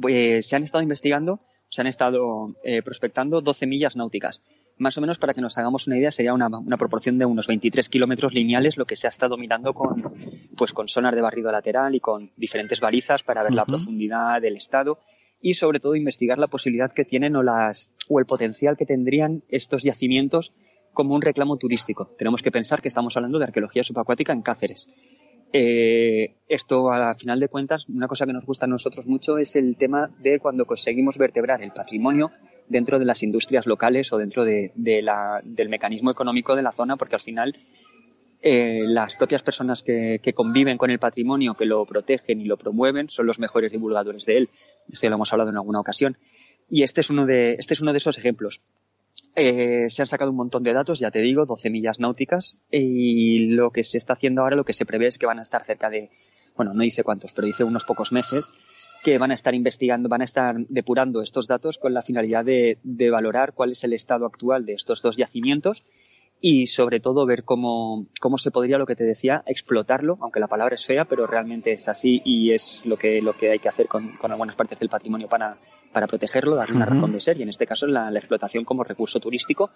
[0.00, 4.40] pues se han estado investigando, se han estado eh, prospectando 12 millas náuticas
[4.80, 7.46] más o menos para que nos hagamos una idea sería una, una proporción de unos
[7.46, 10.14] 23 kilómetros lineales lo que se ha estado mirando con
[10.56, 13.58] pues con sonar de barrido lateral y con diferentes balizas para ver uh -huh.
[13.58, 14.98] la profundidad del estado
[15.40, 20.52] y sobre todo investigar la posibilidad que tienen o el potencial que tendrían estos yacimientos
[20.92, 22.14] como un reclamo turístico.
[22.18, 24.88] Tenemos que pensar que estamos hablando de arqueología subacuática en Cáceres.
[25.52, 29.56] Eh, esto, a final de cuentas, una cosa que nos gusta a nosotros mucho es
[29.56, 32.30] el tema de cuando conseguimos vertebrar el patrimonio
[32.68, 37.16] dentro de las industrias locales o dentro de, del mecanismo económico de la zona, porque
[37.16, 37.56] al final
[38.42, 43.10] eh, las propias personas que, conviven con el patrimonio, que lo protegen y lo promueven,
[43.10, 44.50] son los mejores divulgadores de él.
[44.92, 46.16] Esto ya lo hemos hablado en alguna ocasión.
[46.68, 48.60] Y este es uno de, este es uno de esos ejemplos.
[49.36, 53.46] Eh, se han sacado un montón de datos, ya te digo, 12 millas náuticas, y
[53.46, 55.64] lo que se está haciendo ahora, lo que se prevé es que van a estar
[55.64, 56.10] cerca de,
[56.56, 58.50] bueno, no dice cuántos, pero dice unos pocos meses,
[59.04, 62.78] que van a estar investigando, van a estar depurando estos datos con la finalidad de,
[62.82, 65.84] de valorar cuál es el estado actual de estos dos yacimientos
[66.40, 70.48] y sobre todo ver cómo, cómo se podría, lo que te decía, explotarlo, aunque la
[70.48, 73.68] palabra es fea, pero realmente es así y es lo que, lo que hay que
[73.68, 75.58] hacer con, con algunas partes del patrimonio para,
[75.92, 78.84] para protegerlo, darle una razón de ser y en este caso la, la, explotación como
[78.84, 79.70] recurso turístico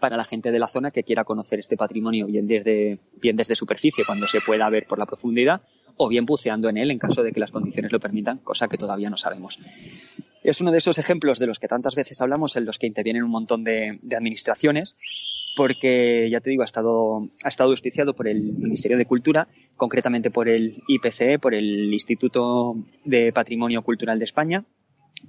[0.00, 3.54] para la gente de la zona que quiera conocer este patrimonio bien desde, bien desde
[3.54, 5.60] superficie cuando se pueda ver por la profundidad
[5.98, 8.78] o bien buceando en él en caso de que las condiciones lo permitan, cosa que
[8.78, 9.58] todavía no sabemos.
[10.42, 13.24] Es uno de esos ejemplos de los que tantas veces hablamos en los que intervienen
[13.24, 14.96] un montón de, de administraciones
[15.56, 20.30] porque ya te digo, ha estado, ha estado auspiciado por el Ministerio de Cultura, concretamente
[20.30, 24.64] por el IPCE, por el Instituto de Patrimonio Cultural de España,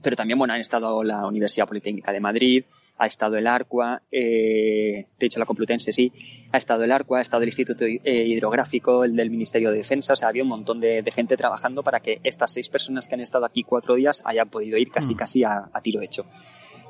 [0.03, 2.65] pero también, bueno, han estado la Universidad Politécnica de Madrid,
[2.97, 6.11] ha estado el ARCUA, eh, te he dicho la Complutense, sí,
[6.51, 10.11] ha estado el ARCUA, ha estado el Instituto eh, Hidrográfico, el del Ministerio de Defensa,
[10.11, 13.15] o sea, había un montón de, de, gente trabajando para que estas seis personas que
[13.15, 15.17] han estado aquí cuatro días hayan podido ir casi, mm.
[15.17, 16.25] casi a, a tiro hecho.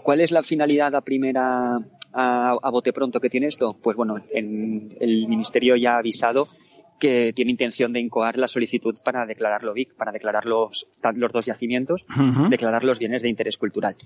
[0.07, 1.79] ¿Cuál es la finalidad a primera,
[2.13, 3.75] a, a, bote pronto que tiene esto?
[3.83, 6.47] Pues bueno, en, el Ministerio ya ha avisado
[6.97, 11.31] que tiene intención de incoar la solicitud para declarar lo BIC, para declarar los, los
[11.33, 12.49] dos yacimientos, uh -huh.
[12.49, 13.97] declarar los bienes de interés cultural.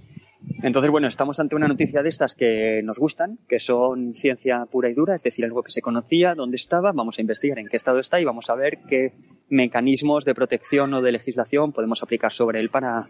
[0.64, 4.90] Entonces, bueno, estamos ante una noticia de estas que nos gustan, que son ciencia pura
[4.90, 7.78] y dura, es decir, algo que se conocía, dónde estaba, vamos a investigar en qué
[7.78, 9.14] estado está y vamos a ver qué
[9.50, 13.08] mecanismos de protección o de legislación podemos aplicar sobre él para,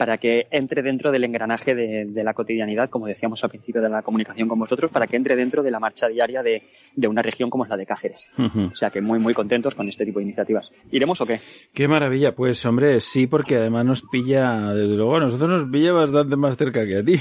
[0.00, 3.90] para que entre dentro del engranaje de, de, la cotidianidad, como decíamos al principio de
[3.90, 6.62] la comunicación con vosotros, para que entre dentro de la marcha diaria de,
[6.96, 8.26] de una región como es la de Cáceres.
[8.38, 8.72] Uh -huh.
[8.72, 10.70] O sea que muy, muy contentos con este tipo de iniciativas.
[10.90, 11.42] ¿Iremos o qué?
[11.74, 12.34] Qué maravilla.
[12.34, 16.56] Pues hombre, sí, porque además nos pilla, desde luego, a nosotros nos pilla bastante más
[16.56, 17.16] cerca que a ti.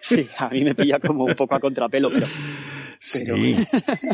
[0.00, 2.26] Sí, a mí me pilla como un poco a contrapelo, pero...
[3.12, 3.36] pero...
[3.36, 3.54] Sí,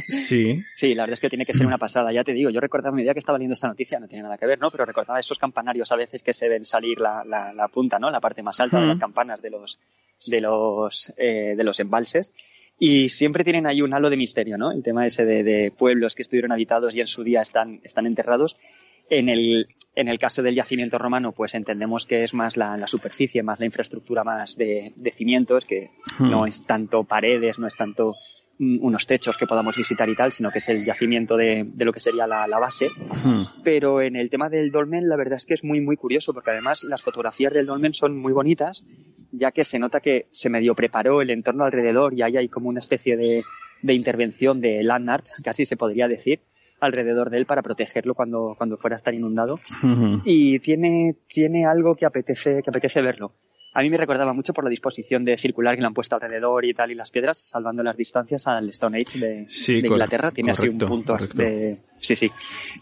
[0.09, 0.63] sí.
[0.75, 2.13] Sí, la verdad es que tiene que ser una pasada.
[2.13, 4.39] Ya te digo, yo recordaba mi día que estaba leyendo esta noticia, no tiene nada
[4.39, 4.71] que ver, ¿no?
[4.71, 8.11] Pero recordaba esos campanarios a veces que se ven salir la, la, la punta, ¿no?
[8.11, 8.83] La parte más alta uh -huh.
[8.83, 9.79] de las campanas de los,
[10.27, 12.33] de los, eh, de los embalses.
[12.79, 14.73] Y siempre tienen ahí un halo de misterio, ¿no?
[14.73, 18.07] El tema ese de, de pueblos que estuvieron habitados y en su día están, están
[18.07, 18.57] enterrados.
[19.13, 19.67] En el,
[19.97, 23.59] en el caso del yacimiento romano, pues entendemos que es más la, la superficie, más
[23.59, 26.31] la infraestructura más de, de cimientos, que hmm.
[26.31, 28.15] no es tanto paredes, no es tanto
[28.61, 31.93] unos techos que podamos visitar y tal, sino que es el yacimiento de, de lo
[31.93, 32.89] que sería la, la base.
[33.25, 33.45] Hmm.
[33.65, 36.51] Pero en el tema del dolmen, la verdad es que es muy, muy curioso, porque
[36.51, 38.85] además las fotografías del dolmen son muy bonitas,
[39.33, 42.69] ya que se nota que se medio preparó el entorno alrededor y ahí hay como
[42.69, 43.43] una especie de,
[43.83, 46.41] de intervención de land art, casi se podría decir,
[46.81, 49.55] alrededor de él para protegerlo cuando, cuando fuera a estar inundado.
[49.83, 50.23] Uh -huh.
[50.25, 53.33] Y tiene, tiene algo que apetece, que apetece verlo.
[53.73, 56.65] A mí me recordaba mucho por la disposición de circular que le han puesto alrededor
[56.65, 60.33] y tal, y las piedras, salvando las distancias al Stone Age de, sí, de Inglaterra.
[60.33, 61.77] Tiene correcto, así un punto de...
[61.95, 62.31] Sí, sí.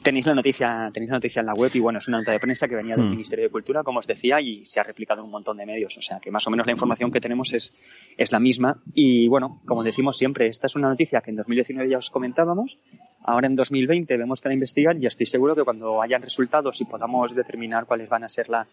[0.03, 2.39] Tenéis la noticia, tenéis la noticia en la web y bueno, es una nota de
[2.39, 3.11] prensa que venía del hmm.
[3.11, 5.99] Ministerio de Cultura, como os decía, y se ha replicado en un montón de medios.
[5.99, 7.75] O sea que más o menos la información que tenemos es,
[8.17, 8.81] es la misma.
[8.95, 12.79] Y bueno, como decimos siempre, esta es una noticia que en 2019 ya os comentábamos.
[13.25, 16.87] Ahora en 2020 vemos que la investigan y estoy seguro que cuando hayan resultados y
[16.87, 18.67] podamos determinar cuáles van a ser la,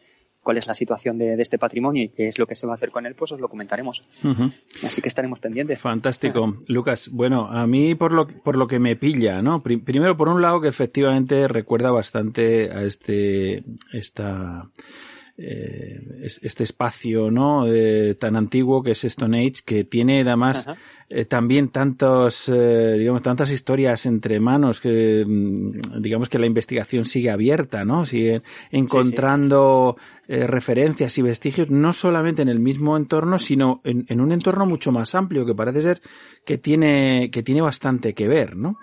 [0.45, 2.73] cuál es la situación de, de, este patrimonio y qué es lo que se va
[2.73, 4.03] a hacer con él, pues os lo comentaremos.
[4.23, 4.53] Uh -huh.
[4.83, 5.79] Así que estaremos pendientes.
[5.79, 6.41] Fantástico.
[6.41, 6.65] Uh -huh.
[6.67, 9.63] Lucas, bueno, a mí por lo, por lo que me pilla, ¿no?
[9.63, 14.69] Primero, por un lado, que efectivamente recuerda bastante a este, esta,
[15.37, 20.65] eh, este espacio no eh, tan antiguo que es Stone Age que tiene además
[21.09, 27.03] eh, también tantos eh, digamos tantas historias entre manos que mm, digamos que la investigación
[27.03, 28.39] sigue abierta no sigue
[28.71, 30.24] encontrando sí, sí.
[30.27, 34.91] Referencias y vestigios no solamente en el mismo entorno sino en, en, un entorno mucho
[34.91, 36.01] más amplio que parece ser
[36.45, 38.73] que tiene que tiene bastante que ver no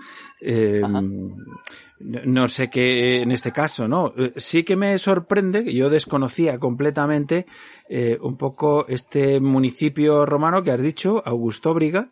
[2.03, 4.13] no sé qué en este caso, ¿no?
[4.17, 7.47] Eh, sí que me sorprende, que yo desconocía completamente
[7.89, 12.11] eh, un poco este municipio romano que has dicho, Augustóbriga,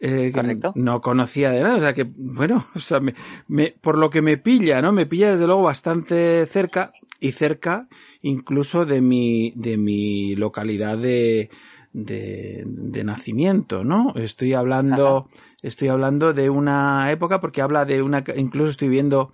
[0.00, 3.14] eh, que no conocía de nada, o sea que, bueno, o sea, me,
[3.48, 4.92] me, por lo que me pilla, ¿no?
[4.92, 7.88] Me pilla desde luego bastante cerca y cerca
[8.26, 11.48] incluso de mi, de mi localidad de,
[11.92, 14.12] de, de, nacimiento, ¿no?
[14.16, 15.28] Estoy hablando,
[15.62, 19.32] estoy hablando de una época porque habla de una, incluso estoy viendo,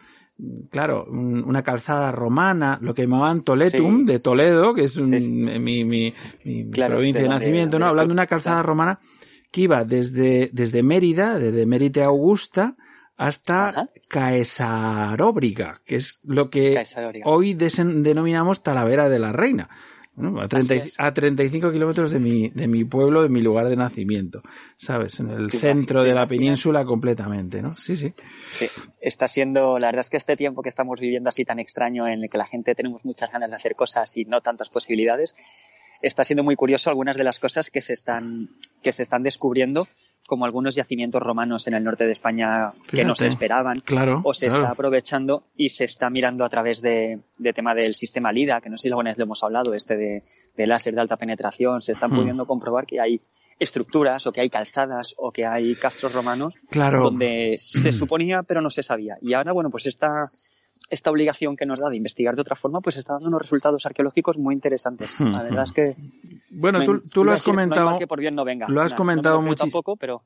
[0.71, 4.13] claro, una calzada romana, lo que llamaban Toletum, sí.
[4.13, 5.31] de Toledo, que es un, sí, sí.
[5.31, 6.15] mi, mi,
[6.45, 7.87] mi claro, provincia de, de nacimiento, ¿no?
[7.87, 9.01] Hablando de una calzada romana
[9.51, 12.77] que iba desde, desde Mérida, desde Mérida Augusta,
[13.23, 13.89] hasta Ajá.
[14.09, 16.83] Caesaróbriga, que es lo que
[17.25, 19.71] hoy denominamos Talavera de la Reina.
[20.15, 23.77] Bueno, a, 30, a 35 kilómetros de mi, de mi pueblo, de mi lugar de
[23.77, 24.43] nacimiento,
[24.75, 25.21] ¿sabes?
[25.21, 27.71] En el sí, centro de la península completamente, ¿no?
[27.71, 28.11] Sí, sí.
[28.51, 28.67] Sí,
[29.01, 32.25] está siendo, la verdad es que este tiempo que estamos viviendo así tan extraño, en
[32.25, 35.37] el que la gente tenemos muchas ganas de hacer cosas y no tantas posibilidades,
[36.03, 38.51] está siendo muy curioso algunas de las cosas que se están,
[38.83, 39.87] que se están descubriendo
[40.33, 43.81] como algunos yacimientos romanos en el norte de España que no se esperaban.
[43.85, 44.23] Claro.
[44.25, 47.21] O se está aprovechando y se está mirando a través de,
[47.55, 50.23] tema del sistema LIDA, que no sé si alguna vez lo hemos hablado, este de,
[50.57, 51.83] de láser de alta penetración.
[51.83, 52.15] Se están hmm.
[52.15, 53.21] pudiendo comprobar que hay
[53.59, 57.03] estructuras o que hay calzadas o que hay castros romanos claro.
[57.03, 59.19] donde se suponía pero no se sabía.
[59.21, 60.09] Y ahora, bueno, pues esta,
[60.93, 63.87] esta obligación que nos da de investigar de otra forma, pues está dando unos resultados
[63.87, 65.19] arqueológicos muy interesantes.
[65.19, 65.95] La verdad es que...
[66.51, 67.93] Bueno, tú, lo has comentado...
[67.99, 68.67] que por bien no venga.
[68.69, 69.83] Lo has comentado muchísimo.
[69.99, 70.23] pero...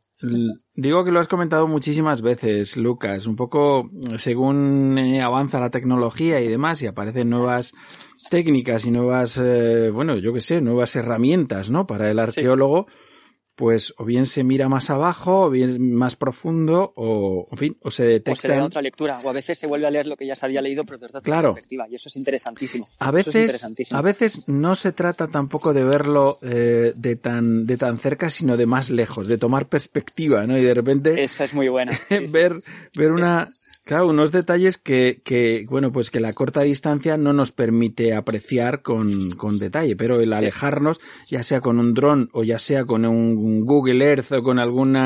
[0.74, 3.28] Digo que lo has comentado muchísimas veces, Lucas.
[3.28, 7.72] Un poco según eh, avanza la tecnología y demás y aparecen nuevas
[8.28, 11.86] técnicas y nuevas, eh, bueno, yo qué sé, nuevas herramientas, ¿no?
[11.86, 12.86] Para el arqueólogo
[13.56, 17.90] pues o bien se mira más abajo, o bien más profundo, o en fin, o
[17.90, 18.32] se detecta.
[18.32, 20.26] O se le da otra lectura, o a veces se vuelve a leer lo que
[20.26, 21.54] ya se había leído, pero desde otra claro.
[21.54, 22.86] perspectiva, y eso es interesantísimo.
[22.98, 27.98] A veces, a veces no se trata tampoco de verlo eh, de tan de tan
[27.98, 30.58] cerca, sino de más lejos, de tomar perspectiva, ¿no?
[30.58, 31.22] Y de repente.
[31.22, 31.98] Esa es muy buena.
[32.30, 32.60] ver,
[32.94, 33.48] ver una
[33.86, 38.82] Claro, unos detalles que, que, bueno, pues que la corta distancia no nos permite apreciar
[38.82, 43.06] con, con detalle, pero el alejarnos, ya sea con un dron o ya sea con
[43.06, 44.98] un Google Earth o con algún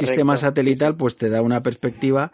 [0.00, 2.32] sistema satelital, pues te da una perspectiva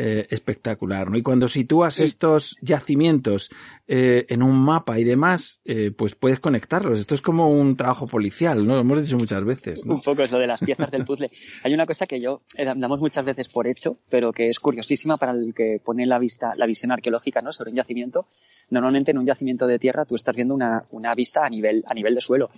[0.00, 1.18] eh, espectacular, ¿no?
[1.18, 3.50] Y cuando sitúas estos yacimientos
[3.88, 7.00] eh, en un mapa y demás, eh, pues puedes conectarlos.
[7.00, 8.74] Esto es como un trabajo policial, ¿no?
[8.74, 9.82] Lo hemos dicho muchas veces.
[9.84, 11.32] Un poco es lo de las piezas del puzzle.
[11.64, 15.32] Hay una cosa que yo damos muchas veces por hecho, pero que es curiosísima para
[15.32, 17.50] el que pone la vista, la visión arqueológica, ¿no?
[17.50, 18.28] Sobre un yacimiento.
[18.70, 21.94] Normalmente en un yacimiento de tierra tú estás viendo una, una vista a nivel, a
[21.94, 22.50] nivel de suelo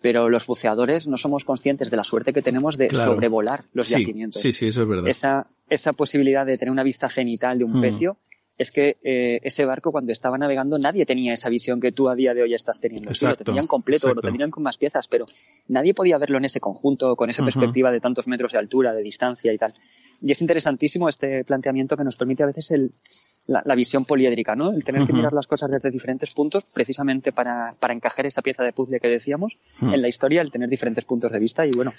[0.00, 4.40] pero los buceadores no somos conscientes de la suerte que tenemos de sobrevolar los yacimientos.
[4.40, 5.08] Sí, sí, eso es verdad.
[5.08, 7.80] Esa, esa posibilidad de tener una vista genital de un mm.
[7.80, 8.16] pecio
[8.58, 12.16] es que eh, ese barco cuando estaba navegando nadie tenía esa visión que tú a
[12.16, 13.10] día de hoy estás teniendo.
[13.10, 15.26] lo tenían completo, lo tenían con más piezas, pero
[15.68, 19.02] nadie podía verlo en ese conjunto, con esa perspectiva de tantos metros de altura, de
[19.02, 19.72] distancia y tal.
[20.20, 22.92] Y es interesantísimo este planteamiento que nos permite a veces el,
[23.48, 24.72] la, visión poliédrica, ¿no?
[24.72, 28.62] El tener que mirar las cosas desde diferentes puntos, precisamente para, para encajar esa pieza
[28.62, 31.66] de puzzle que decíamos en la historia, el tener diferentes puntos de vista.
[31.66, 31.92] Y bueno,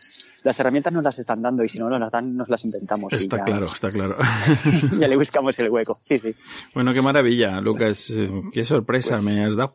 [0.44, 3.12] las herramientas nos las están dando y si no nos las dan, nos las inventamos.
[3.14, 4.16] Está claro, está claro.
[5.00, 6.36] ya le buscamos el hueco, sí, sí.
[6.74, 8.12] Bueno, qué maravilla, Lucas.
[8.12, 9.74] Eh, qué sorpresa pues me has dado.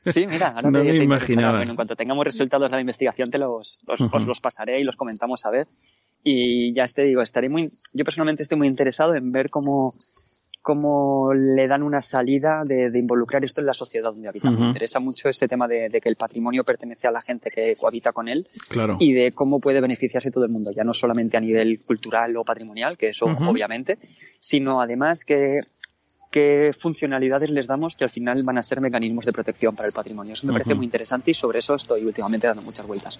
[0.00, 1.58] Sí, mira, ahora no me imaginaba.
[1.58, 4.84] Bueno, en cuanto tengamos resultados de la investigación te los, los os los pasaré y
[4.84, 5.68] los comentamos a ver.
[6.28, 9.92] Y ya te digo, estaré muy, yo personalmente estoy muy interesado en ver cómo,
[10.60, 14.50] cómo le dan una salida de, involucrar esto en la sociedad donde habita.
[14.50, 18.10] Me interesa mucho este tema de, que el patrimonio pertenece a la gente que cohabita
[18.10, 18.96] con él claro.
[18.98, 22.42] y de cómo puede beneficiarse todo el mundo, ya no solamente a nivel cultural o
[22.42, 23.96] patrimonial, que eso obviamente,
[24.40, 25.60] sino además que
[26.36, 29.94] qué funcionalidades les damos que al final van a ser mecanismos de protección para el
[29.94, 30.34] patrimonio.
[30.34, 33.16] Eso me parece muy interesante y sobre eso estoy últimamente dando muchas vueltas.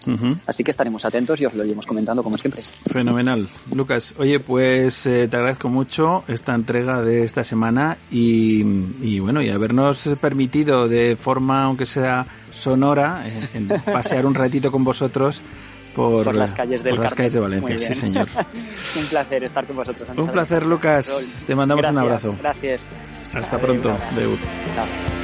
[0.46, 2.60] Así que estaremos atentos y os lo iremos comentando como siempre.
[2.60, 3.48] Fenomenal.
[3.74, 9.48] Lucas, oye, pues eh, te agradezco mucho esta entrega de esta semana y, bueno, y
[9.48, 15.40] habernos permitido de forma, aunque sea sonora, eh, pasear un ratito con vosotros
[15.96, 18.28] por, las calles del las calles de Valencia, sí señor.
[18.96, 20.08] un placer estar con vosotros.
[20.16, 21.44] Un placer, Lucas.
[21.46, 22.34] Te mandamos un abrazo.
[22.38, 22.82] Gracias.
[23.32, 23.96] Hasta pronto.
[24.14, 24.26] Chao.
[24.76, 25.15] Ya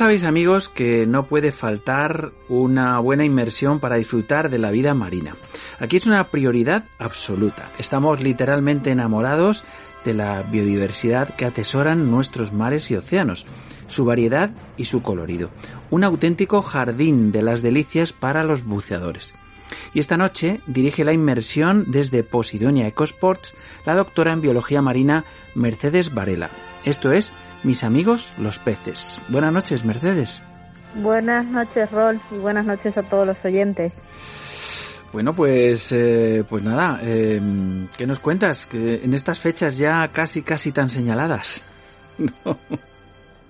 [0.00, 5.36] sabéis amigos que no puede faltar una buena inmersión para disfrutar de la vida marina.
[5.78, 7.68] Aquí es una prioridad absoluta.
[7.76, 9.62] Estamos literalmente enamorados
[10.06, 13.44] de la biodiversidad que atesoran nuestros mares y océanos,
[13.88, 15.50] su variedad y su colorido.
[15.90, 19.34] Un auténtico jardín de las delicias para los buceadores.
[19.92, 26.14] Y esta noche dirige la inmersión desde Posidonia Ecosports la doctora en biología marina Mercedes
[26.14, 26.48] Varela.
[26.84, 29.20] Esto es mis amigos los peces.
[29.28, 30.42] Buenas noches, Mercedes.
[30.94, 34.02] Buenas noches, Rol, y buenas noches a todos los oyentes.
[35.12, 37.40] Bueno, pues, eh, pues nada, eh,
[37.96, 38.66] ¿qué nos cuentas?
[38.66, 41.64] Que en estas fechas ya casi, casi tan señaladas.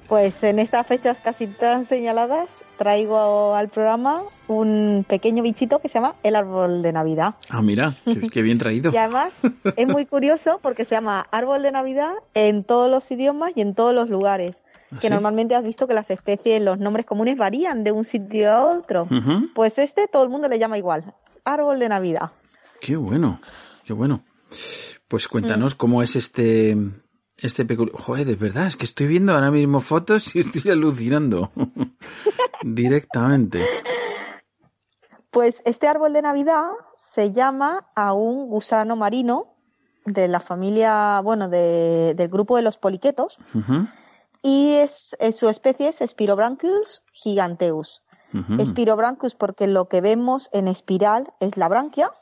[0.09, 2.51] Pues en estas fechas casi tan señaladas
[2.81, 7.35] traigo al programa un pequeño bichito que se llama el árbol de Navidad.
[7.51, 7.93] Ah, mira,
[8.33, 8.91] qué, bien traído.
[8.91, 9.35] y además
[9.76, 13.74] es muy curioso porque se llama árbol de Navidad en todos los idiomas y en
[13.74, 14.62] todos los lugares.
[14.93, 18.51] ¿Ah, que normalmente has visto que las especies, los nombres comunes varían de un sitio
[18.51, 19.07] a otro.
[19.55, 21.05] Pues este todo el mundo le llama igual,
[21.45, 22.31] árbol de Navidad.
[22.81, 23.43] Qué bueno,
[23.85, 24.24] qué bueno.
[25.07, 26.78] Pues cuéntanos cómo es este
[27.43, 27.97] este peculiar.
[27.97, 31.51] Joder, de verdad, es que estoy viendo ahora mismo fotos y estoy alucinando.
[32.62, 33.64] Directamente.
[35.30, 39.47] Pues este árbol de Navidad se llama a un gusano marino
[40.05, 43.38] de la familia, bueno, de, del grupo de los poliquetos.
[44.43, 48.03] Y es, su especie es Spirobranchus giganteus.
[48.64, 52.12] Spirobranchus porque lo que vemos en espiral es la branquia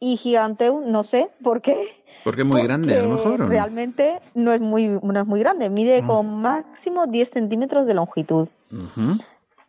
[0.00, 1.76] y Giganteum no sé por qué.
[2.24, 3.48] Porque es muy grande, a lo mejor.
[3.48, 6.06] Realmente no es muy, no es muy grande, mide ah.
[6.06, 8.48] con máximo 10 centímetros de longitud.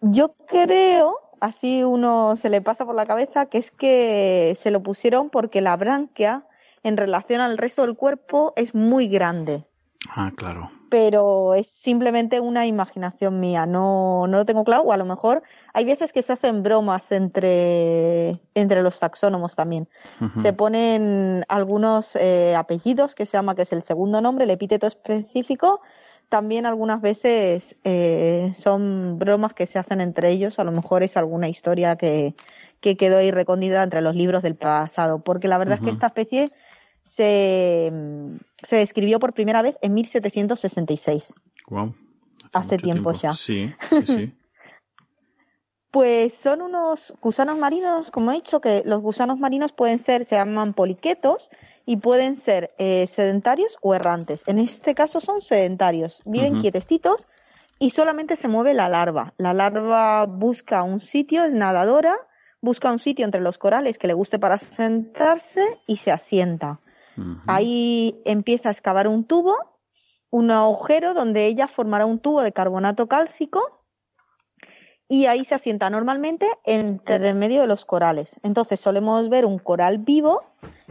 [0.02, 4.82] Yo creo, así uno se le pasa por la cabeza, que es que se lo
[4.82, 6.46] pusieron porque la branquia
[6.84, 9.66] en relación al resto del cuerpo es muy grande.
[10.10, 14.98] Ah, claro pero es simplemente una imaginación mía, no, no lo tengo claro, o a
[14.98, 15.44] lo mejor
[15.74, 19.90] hay veces que se hacen bromas entre, entre los taxónomos también.
[20.42, 24.88] Se ponen algunos eh, apellidos que se llama que es el segundo nombre, el epíteto
[24.88, 25.82] específico,
[26.30, 31.18] también algunas veces eh, son bromas que se hacen entre ellos, a lo mejor es
[31.18, 32.36] alguna historia que,
[32.80, 36.08] que quedó ahí recondida entre los libros del pasado, porque la verdad es que esta
[36.08, 36.54] especie
[37.06, 37.92] se,
[38.64, 41.34] se describió por primera vez en 1766.
[41.70, 41.96] Wow.
[42.52, 43.34] Hace, tiempo, ya.
[43.34, 44.34] Sí, sí, sí.
[45.92, 50.36] pues son unos gusanos marinos, como he dicho, que los gusanos marinos pueden ser, se
[50.36, 51.50] llaman poliquetos,
[51.86, 54.44] y pueden ser eh, sedentarios o errantes.
[54.48, 57.28] En este caso son sedentarios, viven quietecitos
[57.78, 59.34] y solamente se mueve la larva.
[59.38, 62.16] La larva busca un sitio, es nadadora,
[62.62, 66.82] busca un sitio entre los corales que le guste para sentarse y se asienta.
[67.48, 69.56] Ahí empieza a excavar un tubo,
[70.30, 73.62] un agujero donde ella formará un tubo de carbonato cálcico
[75.08, 78.40] y ahí se asienta normalmente entre medio de los corales.
[78.44, 80.42] Entonces solemos ver un coral vivo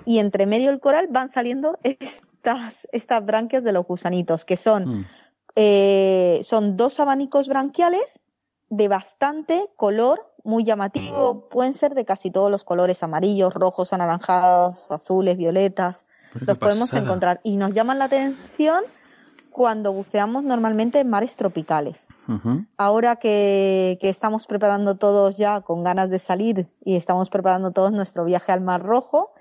[0.04, 5.00] y entre medio del coral van saliendo estas, estas branquias de los gusanitos, que son,
[5.00, 5.06] mm.
[5.56, 8.20] eh, son dos abanicos branquiales
[8.70, 11.48] de bastante color muy llamativo.
[11.48, 16.06] Pueden ser de casi todos los colores, amarillos, rojos, anaranjados, azules, violetas
[16.40, 18.84] los podemos encontrar y nos llaman la atención
[19.50, 22.08] cuando buceamos normalmente en mares tropicales.
[22.76, 28.24] Ahora que, estamos preparando todos ya con ganas de salir y estamos preparando todos nuestro
[28.24, 29.32] viaje al Mar Rojo,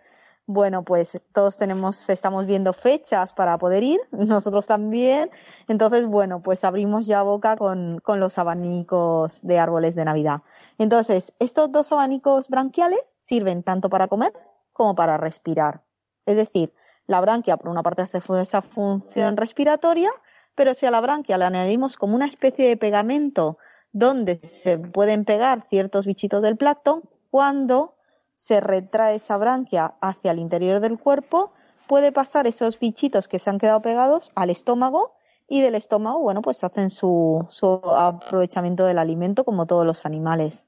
[0.45, 5.31] bueno, pues todos tenemos, estamos viendo fechas para poder ir, nosotros también.
[5.67, 10.41] Entonces, bueno, pues abrimos ya boca con, con los abanicos de árboles de Navidad.
[10.77, 14.33] Entonces, estos dos abanicos branquiales sirven tanto para comer
[14.73, 15.81] como para respirar.
[16.25, 16.73] Es decir,
[17.07, 20.09] la branquia, por una parte, hace esa función respiratoria,
[20.55, 23.57] pero si a la branquia le añadimos como una especie de pegamento
[23.91, 27.95] donde se pueden pegar ciertos bichitos del plancton, cuando
[28.33, 31.51] se retrae esa branquia hacia el interior del cuerpo,
[31.87, 35.15] puede pasar esos bichitos que se han quedado pegados al estómago
[35.47, 40.67] y del estómago, bueno, pues hacen su, su aprovechamiento del alimento como todos los animales.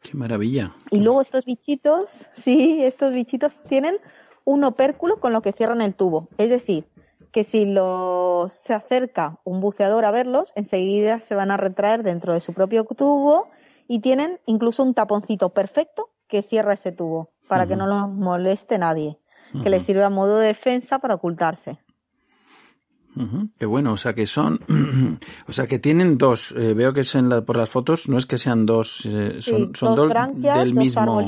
[0.00, 0.74] Qué maravilla.
[0.90, 3.96] Y luego estos bichitos, sí, estos bichitos tienen
[4.48, 6.28] un opérculo con lo que cierran el tubo.
[6.38, 6.88] Es decir,
[7.32, 12.32] que si los, se acerca un buceador a verlos, enseguida se van a retraer dentro
[12.32, 13.50] de su propio tubo
[13.86, 18.78] y tienen incluso un taponcito perfecto que cierra ese tubo para que no los moleste
[18.78, 19.18] nadie,
[19.62, 21.78] que les sirve a modo de defensa para ocultarse.
[23.58, 24.60] Qué bueno, o sea que son,
[25.48, 28.18] o sea que tienen dos, eh, veo que es en la, por las fotos, no
[28.18, 31.24] es que sean dos, eh, son, son dos, del mismo,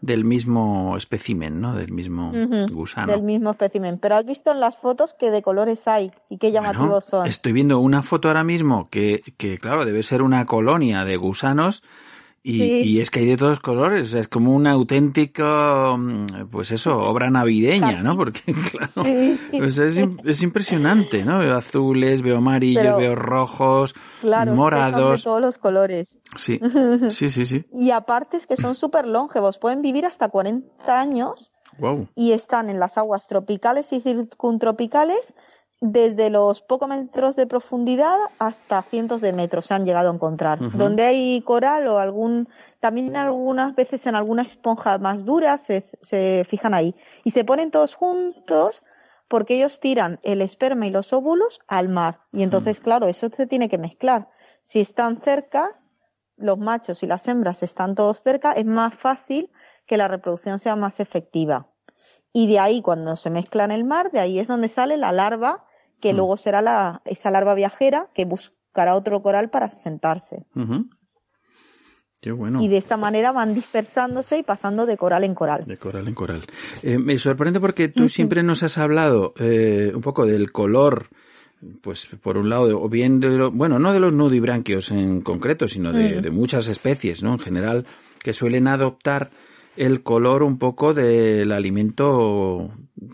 [0.00, 1.74] del mismo espécimen, ¿no?
[1.74, 2.32] Del mismo
[2.70, 3.12] gusano.
[3.12, 6.52] Del mismo espécimen, pero has visto en las fotos que de colores hay y qué
[6.52, 7.26] llamativos son.
[7.26, 11.82] Estoy viendo una foto ahora mismo que, que claro, debe ser una colonia de gusanos
[12.46, 17.30] y, es que hay de todos colores, es como una auténtica, mm, pues eso, obra
[17.30, 18.16] navideña, ¿no?
[18.16, 19.08] Porque, claro,
[19.56, 21.38] pues es, impresionante, ¿no?
[21.38, 25.22] Veo azules, veo amarillos, veo rojos, morados.
[25.22, 26.18] de todos los colores.
[26.36, 26.60] Sí,
[27.08, 27.64] sí, sí, sí.
[27.72, 31.50] y aparte es que son súper longevos, pueden vivir hasta 40 años.
[31.78, 32.08] Wow.
[32.14, 35.34] Y están en las aguas tropicales y circuntropicales
[35.80, 40.58] desde los pocos metros de profundidad hasta cientos de metros se han llegado a encontrar.
[40.72, 42.48] Donde hay coral o algún,
[42.80, 46.94] también algunas veces en alguna esponja más dura se, se fijan ahí.
[47.24, 48.82] Y se ponen todos juntos
[49.28, 52.20] porque ellos tiran el esperma y los óvulos al mar.
[52.32, 54.28] Y entonces, claro, eso se tiene que mezclar.
[54.60, 55.70] Si están cerca,
[56.36, 59.50] los machos y las hembras están todos cerca, es más fácil
[59.86, 61.68] que la reproducción sea más efectiva.
[62.36, 65.12] Y de ahí, cuando se mezcla en el mar, de ahí es donde sale la
[65.12, 65.64] larva,
[66.00, 66.16] que Mm.
[66.16, 70.44] luego será la, esa larva viajera que buscará otro coral para sentarse.
[72.20, 72.58] Qué bueno.
[72.60, 75.64] Y de esta manera van dispersándose y pasando de coral en coral.
[75.66, 76.42] De coral en coral.
[76.82, 81.08] Eh, me sorprende porque tú siempre nos has hablado eh, un poco del color,
[81.82, 85.68] pues por un lado, o bien de lo- bueno, no de los nudibranquios en concreto,
[85.68, 86.22] sino de, Mm.
[86.22, 87.34] de muchas especies, ¿no?
[87.34, 87.86] En general,
[88.22, 89.30] que suelen adoptar
[89.76, 92.70] el color un poco del alimento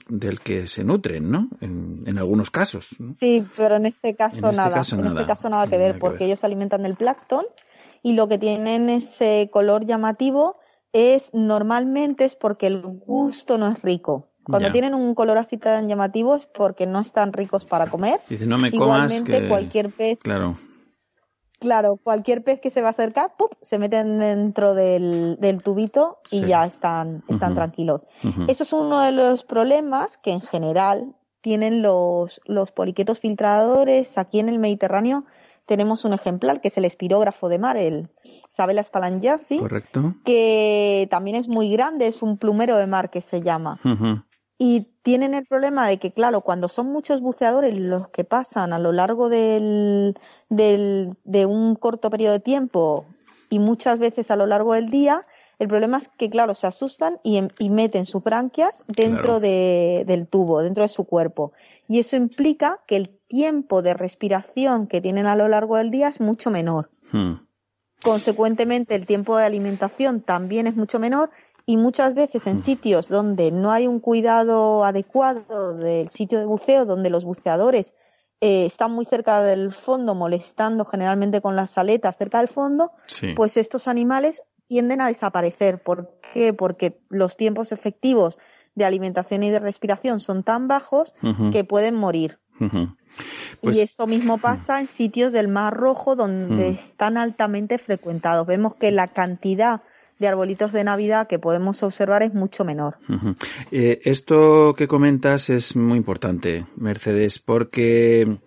[0.08, 1.48] del que se nutren, ¿no?
[1.60, 2.96] En, en algunos casos.
[2.98, 3.10] ¿no?
[3.10, 4.74] Sí, pero en este caso En este nada.
[4.74, 5.20] caso en nada.
[5.20, 6.26] este caso nada que Nada ver, que porque ver.
[6.28, 7.44] ellos se alimentan del plancton
[8.02, 10.56] y lo que tienen ese color llamativo
[10.92, 14.28] es normalmente es porque el gusto no es rico.
[14.44, 14.72] Cuando Ya.
[14.72, 18.20] tienen un color así tan llamativo es porque no están ricos para comer.
[18.28, 19.48] Dice, no me comas Igualmente que...
[19.48, 20.56] cualquier pez, Claro.
[21.60, 23.52] Claro, cualquier pez que se va a acercar, ¡pup!
[23.60, 26.46] se meten dentro del, del tubito y Sí.
[26.46, 28.02] ya están, están tranquilos.
[28.48, 34.18] Eso es uno de los problemas que en general tienen los, los poliquetos filtradores.
[34.18, 35.24] Aquí en el Mediterráneo
[35.66, 38.10] tenemos un ejemplar que es el espirógrafo de mar, el
[38.48, 40.14] Sabella spalangiaci, Correcto.
[40.24, 43.78] que también es muy grande, es un plumero de mar que se llama.
[44.62, 48.78] Y tienen el problema de que, claro, cuando son muchos buceadores los que pasan a
[48.78, 50.14] lo largo del,
[50.50, 53.06] del, de un corto periodo de tiempo
[53.48, 55.22] y muchas veces a lo largo del día,
[55.58, 59.40] el problema es que, claro, se asustan y, em- y meten sus branquias dentro Claro.
[59.40, 61.52] de, del tubo, dentro de su cuerpo.
[61.88, 66.08] Y eso implica que el tiempo de respiración que tienen a lo largo del día
[66.08, 66.90] es mucho menor.
[67.12, 67.36] Mm.
[68.02, 71.30] Consecuentemente, el tiempo de alimentación también es mucho menor
[71.66, 76.84] y muchas veces en sitios donde no hay un cuidado adecuado del sitio de buceo,
[76.84, 77.94] donde los buceadores
[78.40, 83.34] eh, están muy cerca del fondo, molestando generalmente con las aletas cerca del fondo, Sí.
[83.36, 85.82] pues estos animales tienden a desaparecer.
[85.82, 86.52] ¿Por qué?
[86.54, 88.38] Porque los tiempos efectivos
[88.74, 91.12] de alimentación y de respiración son tan bajos
[91.52, 92.38] que pueden morir.
[93.60, 96.74] Pues- y esto mismo pasa en sitios del Mar Rojo donde Mm.
[96.74, 98.46] están altamente frecuentados.
[98.46, 99.82] Vemos que la cantidad
[100.20, 102.98] de arbolitos de Navidad que podemos observar es mucho menor.
[103.72, 108.38] Eh, esto que comentas es muy importante, Mercedes, porque,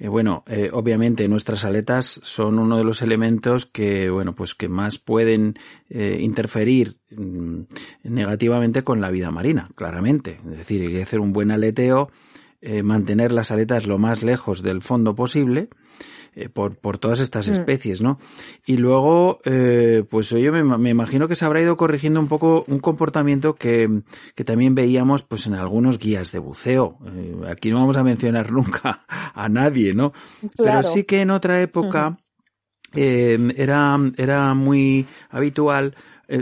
[0.00, 4.68] eh, bueno, eh, obviamente nuestras aletas son uno de los elementos que, bueno, pues que
[4.68, 5.58] más pueden
[5.88, 7.62] interferir mm,
[8.04, 10.40] negativamente con la vida marina, claramente.
[10.50, 12.10] Es decir, hay que hacer un buen aleteo,
[12.82, 15.70] mantener las aletas lo más lejos del fondo posible,
[16.34, 17.52] eh, por, por todas estas Mm.
[17.52, 18.18] especies, ¿no?
[18.66, 22.64] Y luego, eh, pues yo me, me imagino que se habrá ido corrigiendo un poco
[22.68, 24.02] un comportamiento que,
[24.34, 26.98] que también veíamos pues en algunos guías de buceo.
[27.06, 29.04] Eh, aquí no vamos a mencionar nunca
[29.34, 30.12] a nadie, ¿no?
[30.56, 32.16] Pero sí que en otra época
[32.94, 35.94] eh, era, era muy habitual,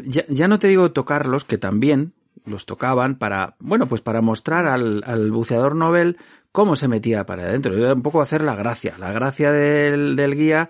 [0.04, 2.12] ya, ya no te digo tocarlos, que también
[2.44, 6.16] los tocaban para, bueno, pues para mostrar al, al buceador novel
[6.58, 7.72] cómo se metía para adentro.
[7.76, 10.68] Era un poco hacer la gracia, la gracia del, del guía,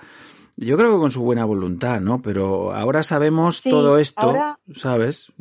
[0.58, 2.20] yo creo que con su buena voluntad, ¿no?
[2.20, 5.32] Pero ahora sabemos Sí, todo esto, ahora- ¿sabes?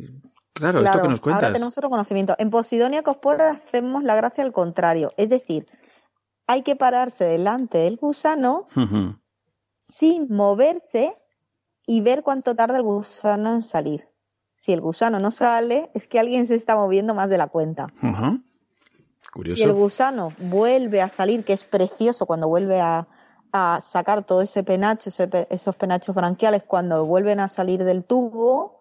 [0.54, 1.42] Claro, esto que nos cuentas.
[1.44, 2.34] ahora tenemos otro conocimiento.
[2.38, 5.10] En Posidonia Cospora hacemos la gracia al contrario.
[5.18, 5.66] Es decir,
[6.46, 8.68] hay que pararse delante del gusano
[9.78, 11.12] sin moverse
[11.86, 14.08] y ver cuánto tarda el gusano en salir.
[14.54, 17.86] Si el gusano no sale, es que alguien se está moviendo más de la cuenta.
[19.38, 19.54] Ujú.
[19.54, 19.74] Si el Curioso.
[19.74, 23.06] gusano vuelve a salir, que es precioso cuando vuelve a,
[23.52, 28.80] a sacar todo ese penacho, ese esos penachos branquiales, cuando vuelven a salir del tubo,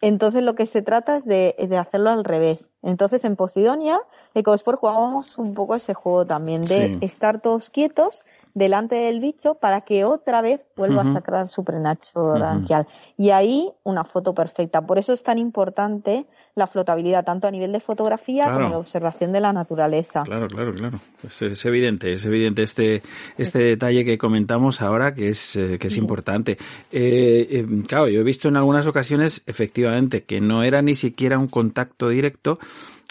[0.00, 2.70] entonces lo que se trata es de, de hacerlo al revés.
[2.88, 3.98] Entonces en Posidonia,
[4.34, 6.98] Ecosport jugamos un poco ese juego también, de Sí.
[7.02, 8.22] estar todos quietos
[8.54, 12.86] delante del bicho para que otra vez vuelva a sacar su penacho branquial.
[13.16, 14.80] Y ahí una foto perfecta.
[14.80, 18.58] Por eso es tan importante la flotabilidad, tanto a nivel de fotografía Claro.
[18.60, 20.22] como de observación de la naturaleza.
[20.24, 21.00] Claro, claro, claro.
[21.22, 23.02] Es, es evidente, es evidente este,
[23.36, 26.52] este detalle que comentamos ahora que es, eh, que es importante.
[26.90, 31.38] Eh, eh, claro, yo he visto en algunas ocasiones, efectivamente, que no era ni siquiera
[31.38, 32.58] un contacto directo,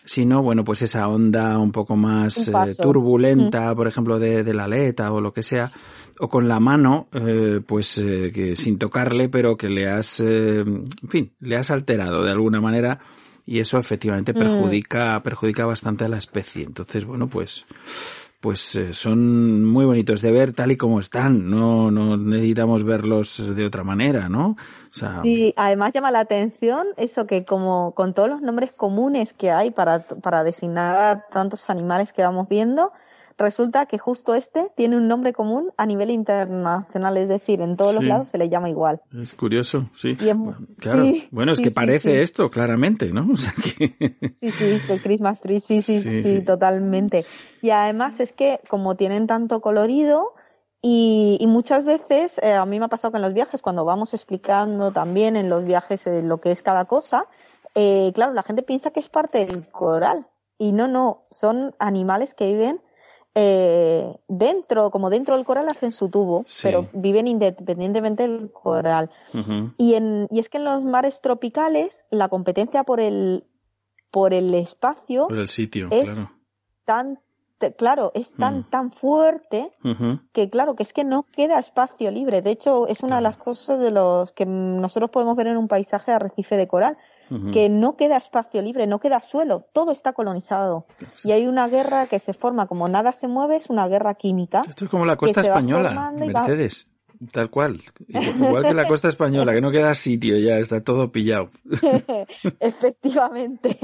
[0.07, 4.53] sino, bueno, pues esa onda un poco más Un eh, turbulenta, por ejemplo, de, de
[4.53, 5.69] la aleta o lo que sea,
[6.19, 10.59] o con la mano, eh, pues eh, que sin tocarle, pero que le has, eh,
[10.61, 12.99] en fin, le has alterado de alguna manera
[13.45, 16.63] y eso efectivamente perjudica, perjudica bastante a la especie.
[16.63, 17.65] Entonces, bueno, pues,
[18.39, 21.49] pues eh, son muy bonitos de ver tal y como están.
[21.49, 24.55] No, no necesitamos verlos de otra manera, ¿no?
[24.89, 29.33] O sea, sí, además llama la atención eso que como con todos los nombres comunes
[29.33, 32.91] que hay para, para designar a tantos animales que vamos viendo,
[33.37, 37.95] resulta que justo este tiene un nombre común a nivel internacional, es decir, en todos
[37.95, 39.01] los lados se le llama igual.
[39.19, 40.15] Es curioso, sí.
[40.15, 41.05] claro.
[41.31, 43.27] bueno, es que parece esto, claramente, ¿no?
[43.37, 44.33] O sea que...
[44.35, 47.25] Sí, sí, el Christmas Tree, sí, sí, sí, totalmente.
[47.61, 50.33] Y además es que como tienen tanto colorido,
[50.81, 54.13] y, muchas veces, eh, a mí me ha pasado que en los viajes, cuando vamos
[54.13, 57.27] explicando también en los viajes eh, lo que es cada cosa,
[57.75, 60.27] eh, claro, la gente piensa que es parte del coral.
[60.57, 62.81] Y no, no, son animales que viven
[63.39, 69.11] eh, dentro, como dentro del coral hacen su tubo, pero viven independientemente del coral.
[69.77, 73.45] y, en, y es que en los mares tropicales la competencia por el,
[74.09, 76.31] por el espacio por el sitio, es claro.
[76.83, 77.19] tan
[77.77, 78.69] claro, es tan, mm.
[78.69, 79.71] tan fuerte
[80.33, 82.41] que claro, que es que no queda espacio libre.
[82.41, 85.67] De hecho, es una de las cosas de los que nosotros podemos ver en un
[85.67, 86.97] paisaje de arrecife de coral,
[87.51, 90.85] que no queda espacio libre, no queda suelo, todo está colonizado.
[91.23, 94.63] Y hay una guerra que se forma, como nada se mueve, es una guerra química.
[94.67, 96.87] Esto es como la costa española, Mercedes.
[97.31, 97.81] Tal cual.
[98.07, 101.49] Igual que la costa española, que no queda sitio ya, está todo pillado.
[102.59, 103.77] Efectivamente.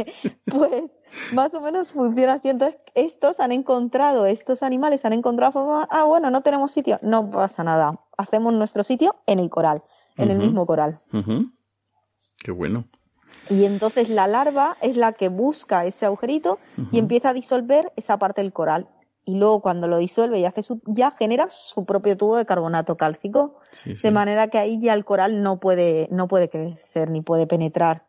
[0.46, 1.00] Pues
[1.34, 2.50] más o menos funciona así.
[2.50, 7.32] Entonces, estos han encontrado, estos animales han encontrado forma, ah, bueno, no tenemos sitio, no
[7.32, 8.00] pasa nada.
[8.18, 9.84] Hacemos nuestro sitio en el coral,
[10.18, 11.02] en el mismo coral.
[12.44, 12.86] Qué bueno.
[13.50, 16.60] Y entonces la larva es la que busca ese agujerito
[16.92, 18.88] y empieza a disolver esa parte del coral
[19.26, 22.98] y luego cuando lo disuelve y hace su, ya genera su propio tubo de carbonato
[22.98, 27.48] cálcico, de manera que ahí ya el coral no puede, no puede crecer ni puede
[27.48, 28.06] penetrar.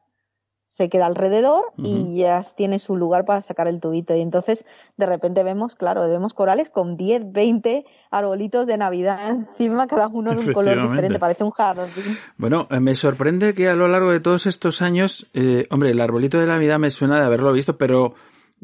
[0.67, 4.17] Se queda alrededor y ya tiene su lugar para sacar el tubito.
[4.17, 4.65] Y entonces
[4.97, 10.33] de repente vemos, claro, vemos corales con 10, 20 arbolitos de Navidad encima, cada uno
[10.33, 12.19] de un color diferente, parece un jardín.
[12.39, 16.01] Bueno, eh, me sorprende que a lo largo de todos estos años, eh, hombre, el
[16.01, 18.15] arbolito de Navidad me suena de haberlo visto, pero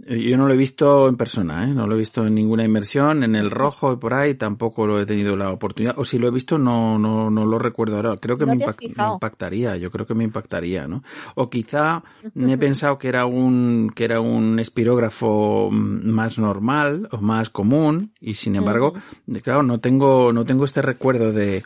[0.07, 1.75] yo no lo he visto en persona, ¿eh?
[1.75, 5.01] no lo he visto en ninguna inmersión, en el rojo y por ahí tampoco lo
[5.01, 5.95] he tenido la oportunidad.
[5.99, 8.17] O si lo he visto, no, no, no lo recuerdo ahora.
[8.17, 11.03] Creo que me, impactaría, yo creo que me impactaría, ¿no?
[11.35, 12.03] O quizá
[12.35, 18.13] me he pensado que era un, que era un espirógrafo más normal o más común
[18.21, 18.95] y sin embargo,
[19.43, 21.63] claro, no tengo, no tengo este recuerdo de,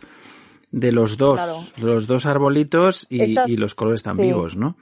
[0.71, 4.77] de los dos, los dos arbolitos y, y los colores tan vivos, ¿no?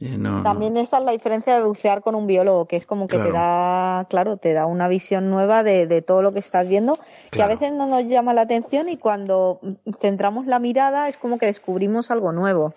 [0.00, 3.32] También esa es la diferencia de bucear con un biólogo, que es como que te
[3.32, 6.98] da, claro, te da una visión nueva de, todo lo que estás viendo,
[7.30, 9.60] que a veces no nos llama la atención y cuando
[10.00, 12.72] centramos la mirada es como que descubrimos algo nuevo.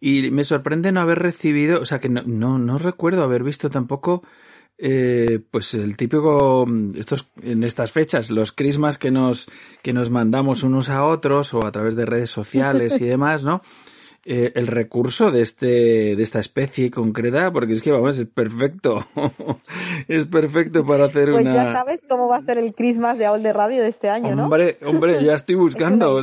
[0.00, 4.24] Y me sorprende no haber recibido, o sea, que no, no, recuerdo haber visto tampoco
[4.76, 6.66] eh, pues el típico
[6.96, 9.50] estos en estas fechas los crismas que nos
[9.82, 13.60] que nos mandamos unos a otros o a través de redes sociales y demás no
[14.30, 19.02] eh, el recurso de este de esta especie concreta porque es que vamos es perfecto.
[20.06, 23.24] Es perfecto para hacer pues una ya sabes cómo va a ser el Christmas de
[23.24, 26.20] Aul de Radio de este año no hombre hombre ya estoy buscando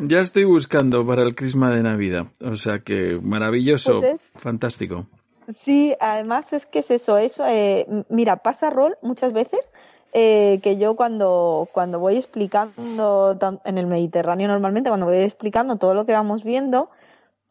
[0.00, 2.26] ya estoy buscando para el Christmas de Navidad.
[2.40, 5.06] O sea que maravilloso pues fantástico.
[5.48, 9.72] Sí además es que es eso eso eh, mira pasa rol muchas veces
[10.12, 15.94] eh, que yo cuando, cuando voy explicando en el Mediterráneo normalmente, cuando voy explicando todo
[15.94, 16.90] lo que vamos viendo,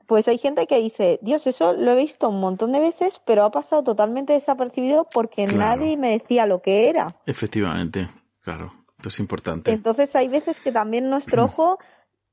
[0.08, 3.44] pues hay gente que dice, Dios, eso lo he visto un montón de veces, pero
[3.44, 7.08] ha pasado totalmente desapercibido porque nadie me decía lo que era.
[7.26, 8.10] Efectivamente,
[8.42, 9.72] claro, esto es importante.
[9.72, 11.78] Entonces hay veces que también nuestro ojo,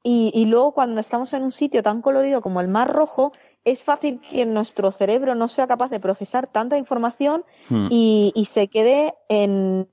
[0.05, 3.33] y, y luego cuando estamos en un sitio tan colorido como el Mar Rojo,
[3.65, 7.89] es fácil que nuestro cerebro no sea capaz de procesar tanta información hmm.
[7.91, 9.89] y, y se quede en,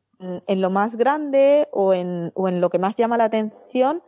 [0.47, 4.03] en lo más grande o en, o en lo que más llama la atención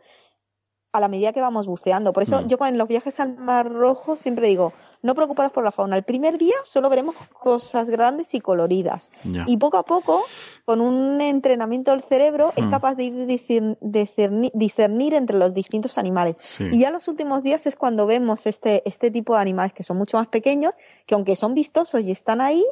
[0.92, 2.12] a la medida que vamos buceando.
[2.12, 2.46] Por eso mm.
[2.46, 4.72] yo en los viajes al Mar Rojo siempre digo,
[5.04, 5.96] no preocuparos por la fauna.
[5.96, 9.10] El primer día solo veremos cosas grandes y coloridas.
[9.46, 10.24] Y poco a poco,
[10.64, 12.70] con un entrenamiento del cerebro, es hmm.
[12.70, 16.36] capaz de ir discernir, discernir entre los distintos animales.
[16.58, 19.98] Y ya los últimos días es cuando vemos este, este tipo de animales que son
[19.98, 20.74] mucho más pequeños,
[21.06, 22.64] que aunque son vistosos y están ahí,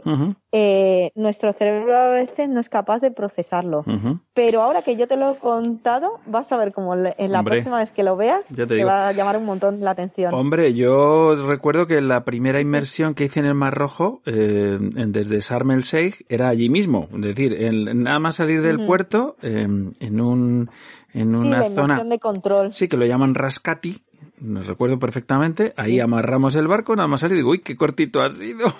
[0.52, 3.84] eh, nuestro cerebro a veces no es capaz de procesarlo.
[4.32, 7.76] Pero ahora que yo te lo he contado, vas a ver como en la próxima
[7.76, 10.32] vez que lo veas, te, va a llamar un montón la atención.
[10.32, 15.40] Hombre, yo recuerdo que la primera inmersión que hice en el Mar Rojo, eh, desde
[15.40, 17.08] Sharm el Sheikh, era allí mismo.
[17.14, 17.56] Es decir,
[17.94, 20.70] nada más salir del puerto, em, en un,
[21.12, 22.02] en una zona.
[22.04, 22.72] de control.
[22.72, 24.02] Sí, que lo llaman Rascati.
[24.40, 25.72] No recuerdo perfectamente.
[25.76, 28.72] Ahí amarramos el barco, nada más salir y digo, uy, qué cortito ha sido.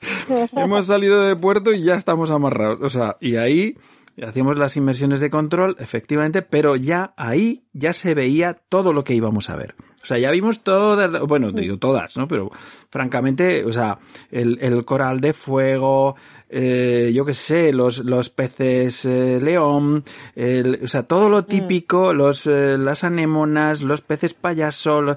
[0.56, 2.78] hemos salido de puerto y ya estamos amarrados.
[2.82, 3.76] O sea, y ahí
[4.22, 9.14] hacíamos las inmersiones de control, efectivamente, pero ya ahí ya se veía todo lo que
[9.14, 9.74] íbamos a ver.
[10.04, 12.28] O sea, ya vimos todas, bueno, digo todas, ¿no?
[12.28, 12.52] Pero
[12.90, 13.98] francamente, o sea,
[14.30, 16.14] el, el coral de fuego,
[16.50, 20.04] eh, yo qué sé, los, los peces eh, león,
[20.36, 25.16] el, o sea, todo lo típico, los, eh, las anémonas, los peces payaso,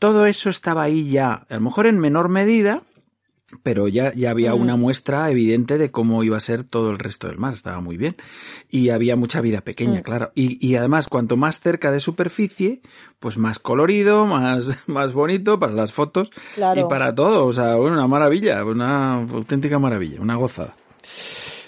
[0.00, 2.82] todo eso estaba ahí ya, a lo mejor en menor medida,
[3.62, 7.28] pero ya, ya había una muestra evidente de cómo iba a ser todo el resto
[7.28, 8.16] del mar, estaba muy bien.
[8.70, 10.32] Y había mucha vida pequeña, claro.
[10.34, 12.80] Y, y además, cuanto más cerca de superficie,
[13.18, 17.46] pues más colorido, más, más bonito para las fotos y para todo.
[17.46, 20.74] O sea, bueno, una maravilla, una auténtica maravilla, una gozada.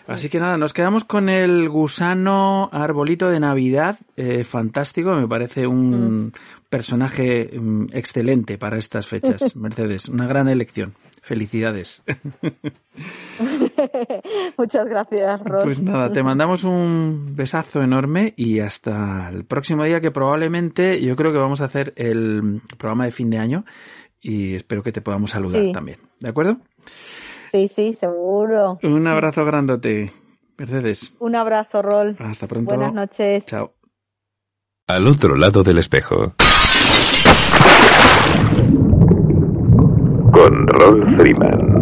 [0.06, 5.66] Así que nada, nos quedamos con el gusano arbolito de Navidad, eh, fantástico, me parece
[5.66, 6.32] un
[6.68, 10.94] personaje mm, excelente para estas fechas, Mercedes, una gran elección.
[11.26, 12.04] Felicidades.
[14.56, 15.64] Muchas gracias, Ros.
[15.64, 21.16] Pues nada, te mandamos un besazo enorme y hasta el próximo día que probablemente yo
[21.16, 23.64] creo que vamos a hacer el programa de fin de año
[24.20, 25.98] y espero que te podamos saludar también.
[26.20, 26.58] ¿De acuerdo?
[27.50, 28.78] Sí, sí, seguro.
[28.84, 30.12] Un abrazo grandote,
[30.56, 31.16] Mercedes.
[31.18, 32.16] Un abrazo, Rol.
[32.20, 32.72] Hasta pronto.
[32.72, 33.46] Buenas noches.
[33.46, 33.74] Chao.
[34.86, 36.34] Al otro lado del espejo.
[40.32, 41.76] Con Rolf Freeman.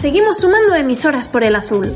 [0.00, 1.92] Seguimos sumando emisoras por el azul.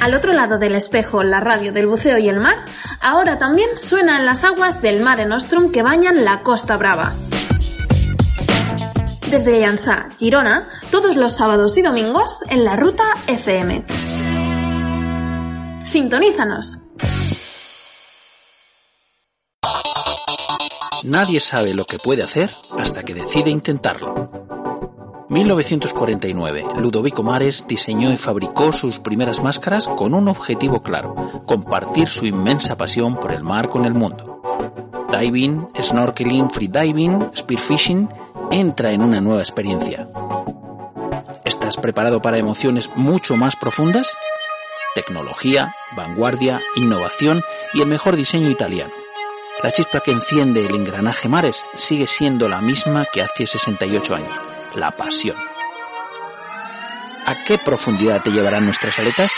[0.00, 2.56] Al otro lado del espejo, la radio del buceo y el mar,
[3.00, 7.12] ahora también suena en las aguas del Mare Nostrum que bañan la Costa Brava.
[9.30, 13.84] Desde Llançà, Girona, todos los sábados y domingos en la ruta FM.
[15.84, 16.78] Sintonízanos.
[21.02, 24.30] Nadie sabe lo que puede hacer hasta que decide intentarlo.
[25.28, 32.26] 1949, Ludovico Mares diseñó y fabricó sus primeras máscaras con un objetivo claro, compartir su
[32.26, 34.35] inmensa pasión por el mar con el mundo.
[35.10, 38.08] Diving, snorkeling, freediving, spearfishing,
[38.50, 40.08] entra en una nueva experiencia.
[41.44, 44.16] ¿Estás preparado para emociones mucho más profundas?
[44.94, 47.42] Tecnología, vanguardia, innovación
[47.74, 48.92] y el mejor diseño italiano.
[49.62, 54.40] La chispa que enciende el engranaje Mares sigue siendo la misma que hace 68 años
[54.76, 55.36] la pasión.
[57.26, 59.32] ¿A qué profundidad te llevarán nuestras aletas?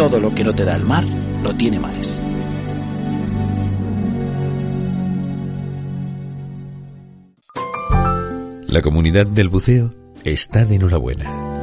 [0.00, 1.04] Todo lo que no te da el mar,
[1.42, 2.18] lo tiene mares.
[8.66, 9.94] La comunidad del buceo
[10.24, 11.60] está de enhorabuena.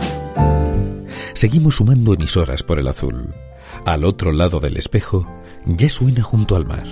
[1.33, 3.33] Seguimos sumando emisoras por el azul.
[3.88, 5.27] Al otro lado del espejo
[5.65, 6.85] ya suena junto al mar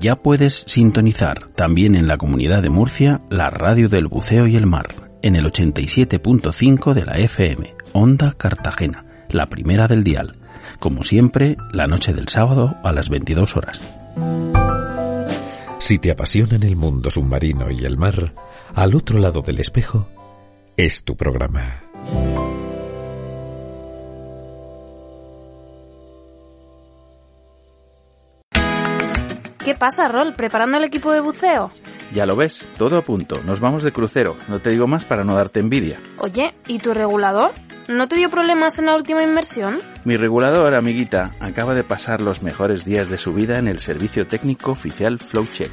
[0.00, 4.66] ya puedes sintonizar también en la comunidad de Murcia la radio del buceo y el
[4.66, 4.86] mar
[5.22, 10.36] en el 87.5 de la FM, Onda Cartagena, la primera del dial.
[10.78, 13.82] Como siempre, la noche del sábado a las 22 horas.
[15.78, 18.32] Si te apasionan el mundo submarino y el mar,
[18.74, 20.08] al otro lado del espejo,
[20.76, 21.80] es tu programa.
[29.64, 30.34] ¿Qué pasa, Rol?
[30.34, 31.72] ¿Preparando el equipo de buceo?
[32.14, 33.42] Ya lo ves, todo a punto.
[33.44, 34.36] Nos vamos de crucero.
[34.46, 35.98] No te digo más para no darte envidia.
[36.18, 37.50] Oye, ¿y tu regulador?
[37.88, 39.80] ¿No te dio problemas en la última inmersión?
[40.04, 44.28] Mi regulador, amiguita, acaba de pasar los mejores días de su vida en el servicio
[44.28, 45.72] técnico oficial FlowCheck.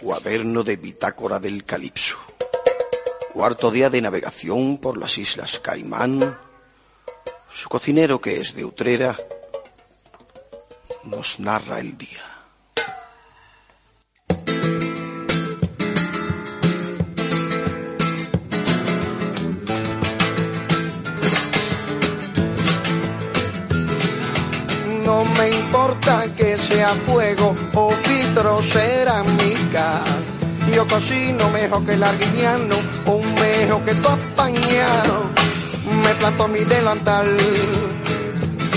[0.01, 2.17] Cuaderno de bitácora del Calipso.
[3.33, 6.39] Cuarto día de navegación por las Islas Caimán.
[7.53, 9.19] Su cocinero, que es de Utrera,
[11.03, 12.38] nos narra el día.
[25.89, 30.03] Importa que sea fuego o vitrocerámica.
[30.75, 32.75] Yo cocino mejor que el arguiñano,
[33.07, 35.31] o mejor que tu apañado.
[36.05, 37.27] Me planto mi delantal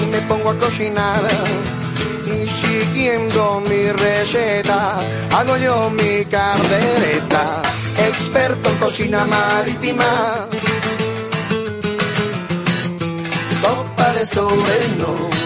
[0.01, 1.22] y me pongo a cocinar.
[2.28, 4.99] Y siguiendo mi receta,
[5.36, 7.62] hago yo mi cardereta.
[8.07, 10.47] Experto en cocina marítima.
[13.62, 15.41] Sopa de sobres no.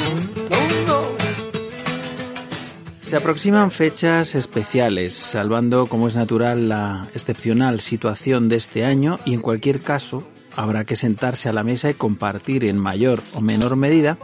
[3.05, 9.35] Se aproximan fechas especiales, salvando, como es natural, la excepcional situación de este año y
[9.35, 13.75] en cualquier caso habrá que sentarse a la mesa y compartir en mayor o menor
[13.75, 14.17] medida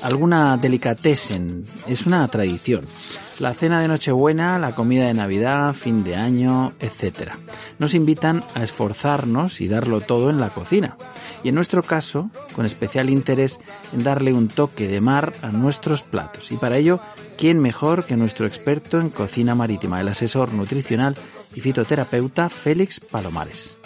[0.00, 1.64] alguna delicatessen.
[1.88, 2.86] Es una tradición.
[3.40, 7.32] La cena de Nochebuena, la comida de Navidad, fin de año, etc.
[7.80, 10.96] Nos invitan a esforzarnos y darlo todo en la cocina.
[11.42, 13.58] Y en nuestro caso, con especial interés
[13.92, 16.52] en darle un toque de mar a nuestros platos.
[16.52, 17.00] Y para ello,
[17.40, 21.16] ¿quién mejor que nuestro experto en cocina marítima, el asesor nutricional
[21.54, 23.78] y fitoterapeuta Félix Palomares?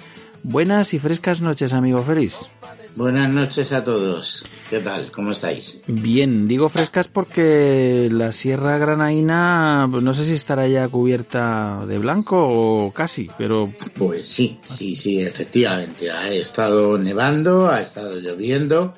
[0.42, 2.50] Buenas y frescas noches, amigo Félix.
[2.96, 4.44] Buenas noches a todos.
[4.68, 5.12] ¿Qué tal?
[5.12, 5.82] ¿Cómo estáis?
[5.86, 12.44] Bien, digo frescas porque la Sierra Granaína, no sé si estará ya cubierta de blanco
[12.44, 13.72] o casi, pero...
[13.96, 16.11] Pues sí, sí, sí, efectivamente.
[16.11, 18.94] Ha estado nevando, ha estado lloviendo,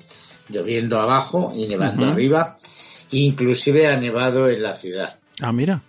[0.49, 2.57] lloviendo abajo y nevando arriba.
[3.11, 5.19] Inclusive ha nevado en la ciudad.
[5.41, 5.83] Ah, mira.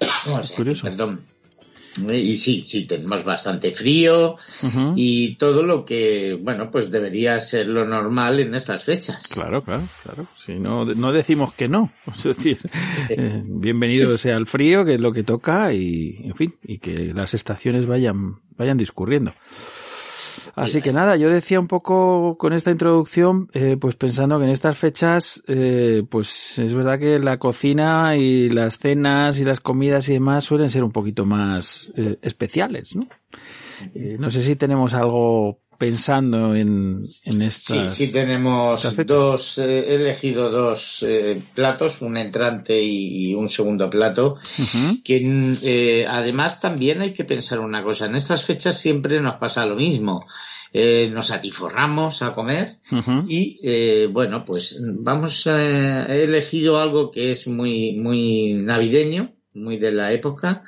[0.26, 0.84] O sea, Curioso.
[0.84, 1.22] Perdón.
[2.12, 4.36] Y sí, sí, tenemos bastante frío
[4.96, 9.28] y todo lo que, bueno, pues debería ser lo normal en estas fechas.
[9.28, 10.26] Claro, claro, claro.
[10.34, 11.90] Si no, no decimos que no.
[12.14, 12.58] Es decir,
[13.08, 17.12] eh, bienvenido sea el frío, que es lo que toca, y, en fin, y que
[17.14, 19.32] las estaciones vayan, vayan discurriendo.
[20.54, 24.50] Así que nada, yo decía un poco con esta introducción, eh, pues pensando que en
[24.50, 30.08] estas fechas, eh, pues es verdad que la cocina y las cenas y las comidas
[30.08, 33.06] y demás suelen ser un poquito más eh, especiales, ¿no?
[33.94, 37.94] Eh, no sé si tenemos algo pensando en, en Sí, estas.
[37.94, 39.18] sí tenemos estas fechas.
[39.18, 44.36] dos, eh, he elegido dos eh, platos, un entrante y, y un segundo plato,
[45.04, 49.64] que eh, además también hay que pensar una cosa, en estas fechas siempre nos pasa
[49.66, 50.24] lo mismo,
[51.10, 52.76] nos atiforramos a comer
[53.28, 59.78] y eh, bueno, pues vamos, eh, he elegido algo que es muy, muy navideño, muy
[59.78, 60.62] de la época,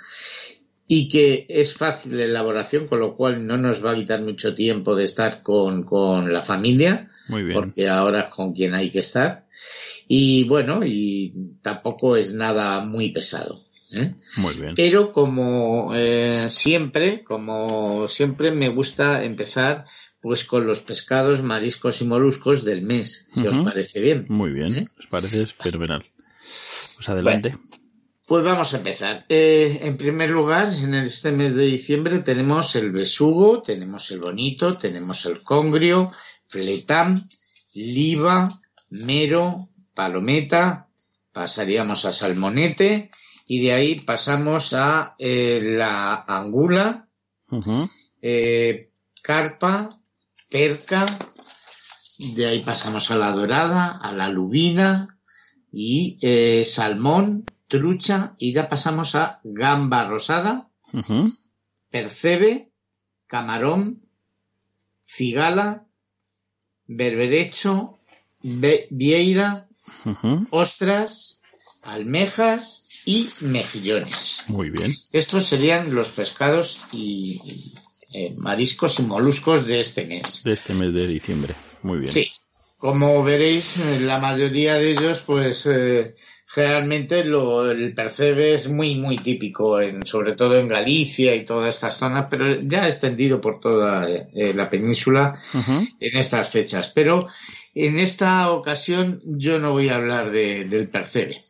[0.90, 4.54] y que es fácil de elaboración, con lo cual no nos va a quitar mucho
[4.54, 7.54] tiempo de estar con, con la familia, Muy bien.
[7.54, 9.46] porque ahora es con quien hay que estar.
[10.08, 13.66] Y bueno, y tampoco es nada muy pesado.
[13.92, 14.14] ¿eh?
[14.38, 14.72] Muy bien.
[14.74, 19.84] Pero como eh, siempre, como siempre me gusta empezar
[20.22, 24.24] pues con los pescados, mariscos y moluscos del mes, si os parece bien.
[24.28, 24.74] Muy bien.
[24.74, 24.86] ¿Eh?
[24.98, 26.04] Os parece fenomenal.
[26.96, 27.56] Pues adelante.
[28.28, 29.24] Pues vamos a empezar.
[29.30, 34.76] Eh, en primer lugar, en este mes de diciembre tenemos el besugo, tenemos el bonito,
[34.76, 36.12] tenemos el congrio,
[36.46, 37.30] fletán,
[37.72, 38.60] liva,
[38.90, 40.88] mero, palometa,
[41.32, 43.10] pasaríamos a salmonete
[43.46, 47.08] y de ahí pasamos a eh, la angula,
[48.20, 48.90] eh,
[49.22, 50.02] carpa,
[50.50, 51.18] perca,
[52.18, 55.18] de ahí pasamos a la dorada, a la lubina
[55.72, 56.18] y
[56.66, 60.68] salmón, trucha y ya pasamos a gamba rosada,
[61.90, 62.70] percebe,
[63.26, 64.02] camarón,
[65.04, 65.86] cigala,
[66.86, 67.98] berberecho,
[68.42, 69.68] be- vieira,
[70.50, 71.40] ostras,
[71.82, 74.44] almejas y mejillones.
[74.48, 74.94] Muy bien.
[75.12, 77.74] Estos serían los pescados y, y,
[78.12, 80.42] eh, mariscos y moluscos de este mes.
[80.44, 81.54] De este mes de diciembre.
[81.82, 82.12] Muy bien.
[82.12, 82.30] Sí,
[82.78, 86.16] como veréis, eh, la mayoría de ellos, pues eh,
[86.62, 91.74] generalmente lo, el percebe es muy, muy típico, en, sobre todo en Galicia y todas
[91.74, 95.38] estas zonas, pero ya extendido por toda eh, la península
[96.00, 96.90] en estas fechas.
[96.94, 97.26] Pero
[97.74, 101.40] en esta ocasión yo no voy a hablar de- del percebe.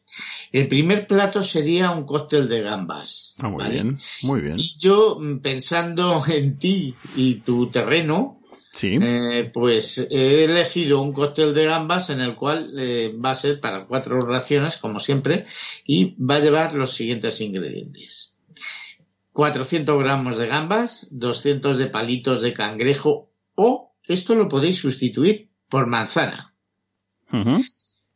[0.52, 3.35] El primer plato sería un cóctel de gambas.
[3.39, 3.74] Ah, muy ¿vale?
[3.74, 3.98] bien.
[4.22, 4.56] Muy bien.
[4.59, 8.38] Y yo, mm, pensando en ti y tu terreno,
[8.78, 8.96] Sí.
[9.00, 13.59] eh, pues he elegido un cóctel de gambas en el cual eh, va a ser
[13.59, 15.46] para cuatro raciones, como siempre,
[15.84, 18.36] y va a llevar los siguientes ingredientes.
[19.32, 25.88] 400 gramos de gambas, 200 de palitos de cangrejo o esto lo podéis sustituir por
[25.88, 26.55] manzana.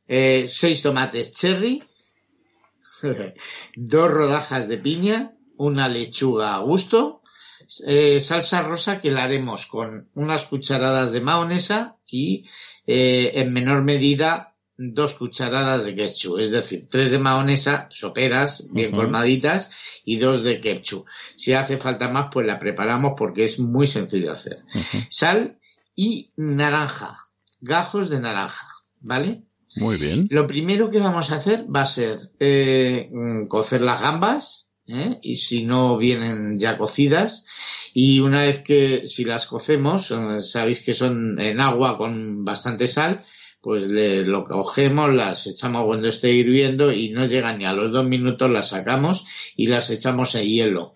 [0.06, 1.82] Eh, seis tomates cherry,
[3.74, 7.21] dos rodajas de piña, una lechuga a gusto,
[7.86, 12.48] eh, salsa rosa que la haremos con unas cucharadas de mahonesa y
[12.86, 18.90] eh, en menor medida dos cucharadas de ketchup, es decir, tres de mahonesa, soperas, bien
[18.90, 19.70] colmaditas,
[20.04, 21.06] y dos de ketchup.
[21.36, 24.64] Si hace falta más, pues la preparamos porque es muy sencillo de hacer.
[25.08, 25.58] Sal
[25.94, 27.28] y naranja,
[27.60, 28.68] gajos de naranja,
[29.00, 29.42] ¿vale?
[29.76, 30.26] Muy bien.
[30.30, 35.18] Lo primero que vamos a hacer va a ser eh, mm, cocer las gambas, ¿eh?
[35.22, 37.46] y si no vienen ya cocidas,
[37.94, 42.86] y una vez que si las cocemos, eh, sabéis que son en agua con bastante
[42.86, 43.24] sal,
[43.60, 47.92] pues le, lo cogemos, las echamos cuando esté hirviendo y no llegan ni a los
[47.92, 49.24] dos minutos, las sacamos
[49.56, 50.94] y las echamos en hielo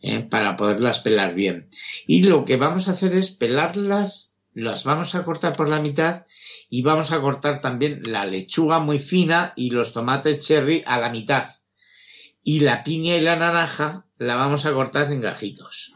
[0.00, 0.20] ¿eh?
[0.20, 1.68] para poderlas pelar bien.
[2.06, 6.26] Y lo que vamos a hacer es pelarlas, las vamos a cortar por la mitad
[6.68, 11.10] y vamos a cortar también la lechuga muy fina y los tomates cherry a la
[11.10, 11.59] mitad.
[12.42, 15.94] Y la piña y la naranja la vamos a cortar en gajitos.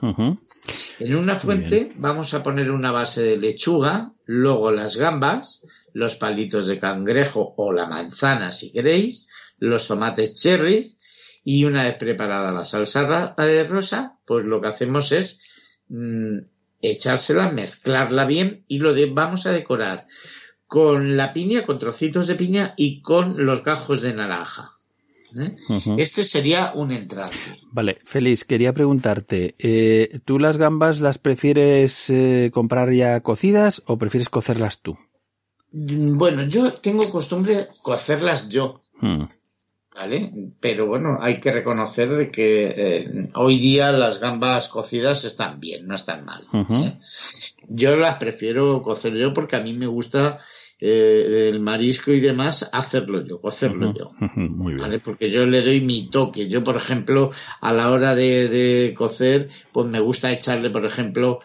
[0.98, 5.62] En una fuente vamos a poner una base de lechuga, luego las gambas,
[5.92, 10.96] los palitos de cangrejo o la manzana si queréis, los tomates cherry
[11.42, 15.40] y una vez preparada la salsa eh, rosa, pues lo que hacemos es
[15.88, 16.38] mm,
[16.80, 20.06] echársela, mezclarla bien y lo de, vamos a decorar
[20.66, 24.72] con la piña, con trocitos de piña y con los gajos de naranja.
[25.38, 25.56] ¿Eh?
[25.98, 27.36] Este sería un entrante.
[27.70, 32.12] Vale, Félix, quería preguntarte, eh, ¿tú las gambas las prefieres
[32.52, 34.96] comprar ya cocidas o prefieres cocerlas tú?
[35.74, 38.80] Mm, bueno, yo tengo costumbre cocerlas yo.
[39.00, 39.24] Hmm.
[39.92, 40.32] ¿Vale?
[40.60, 45.86] Pero bueno, hay que reconocer de que eh, hoy día las gambas cocidas están bien,
[45.86, 46.44] no están mal.
[46.52, 46.98] ¿eh?
[47.68, 50.40] Yo las prefiero cocer yo porque a mí me gusta
[50.86, 54.10] eh, el marisco y demás hacerlo yo, cocerlo yo.
[54.36, 54.82] Muy bien.
[54.82, 54.98] ¿vale?
[54.98, 56.46] Porque yo le doy mi toque.
[56.46, 57.30] Yo, por ejemplo,
[57.62, 61.40] a la hora de, de cocer, pues me gusta echarle, por ejemplo,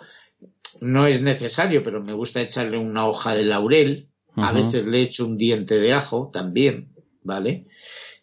[0.81, 5.25] no es necesario, pero me gusta echarle una hoja de laurel, a veces le echo
[5.25, 6.93] un diente de ajo también,
[7.23, 7.67] ¿vale?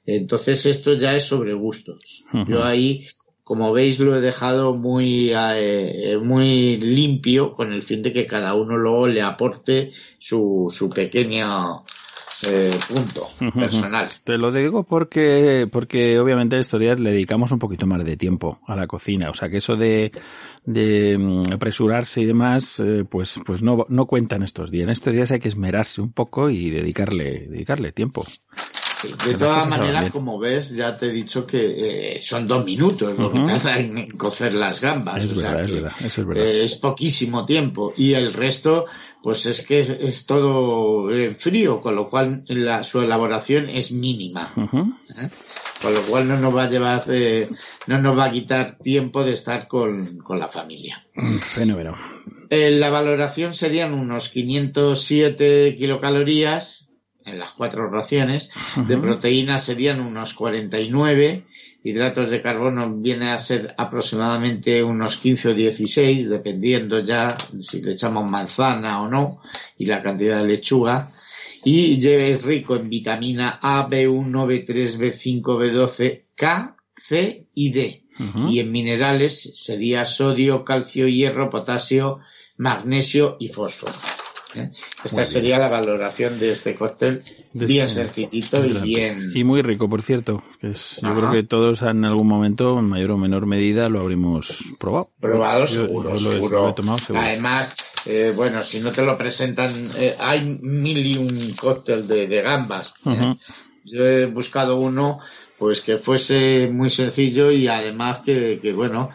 [0.05, 2.25] Entonces esto ya es sobre gustos.
[2.47, 3.07] Yo ahí,
[3.47, 8.55] como veis, lo he dejado muy, eh, muy limpio con el fin de que cada
[8.55, 11.77] uno luego le aporte su, su pequeña
[12.43, 14.09] eh, punto personal.
[14.25, 18.17] Te lo digo porque, porque obviamente a estos días le dedicamos un poquito más de
[18.17, 19.31] tiempo a la cocina.
[19.31, 20.11] O sea que eso de,
[20.65, 24.87] de mm, apresurarse y demás, eh, pues, pues no, no cuentan estos días.
[24.87, 28.27] En estos días hay que esmerarse un poco y dedicarle, dedicarle tiempo.
[29.03, 33.31] De todas maneras, como ves, ya te he dicho que eh, son dos minutos lo
[33.31, 35.23] que tarda en cocer las gambas.
[35.23, 36.45] Es verdad, es verdad, eso es verdad.
[36.45, 37.93] Eh, es poquísimo tiempo.
[37.97, 38.87] Y el resto,
[39.23, 44.51] pues es que es, es todo frío, con lo cual la, su elaboración es mínima.
[44.57, 45.29] ¿eh?
[45.83, 47.51] Con lo cual no nos va a llevar, eh,
[47.87, 51.05] no nos va a quitar tiempo de estar con, con la familia.
[51.41, 51.95] Fenómeno.
[52.49, 56.86] Eh, la valoración serían unos 507 kilocalorías
[57.27, 58.51] en las cuatro raciones.
[58.89, 61.45] De proteínas serían unos 49.
[61.85, 67.93] Hidratos de carbono viene a ser aproximadamente unos 15 o 16, dependiendo ya si le
[67.93, 69.41] echamos manzana o no,
[69.77, 71.13] y la cantidad de lechuga
[71.69, 78.05] y es rico en vitamina A, B1, B3, B5, B12, K, C y D.
[78.49, 82.21] Y en minerales sería sodio, calcio, hierro, potasio,
[82.57, 83.93] magnesio y fósforo.
[84.55, 84.71] ¿Eh?
[85.05, 89.33] Esta sería la valoración de este cóctel, De bien este- sencillito y bien...
[89.35, 90.43] Y muy rico, por cierto.
[90.61, 94.01] que es- yo creo que todos en algún momento, en mayor o menor medida, lo
[94.01, 95.11] habremos probado.
[95.21, 96.63] Probado Yo- seguro, yo lo he- seguro.
[96.63, 97.25] lo he tomado seguro.
[97.25, 102.27] Además, eh, bueno, si no te lo presentan, eh, hay mil y un cóctel de,
[102.29, 102.95] de gambas.
[103.85, 105.19] Yo he buscado uno,
[105.59, 109.11] pues que fuese muy sencillo y además que, que bueno,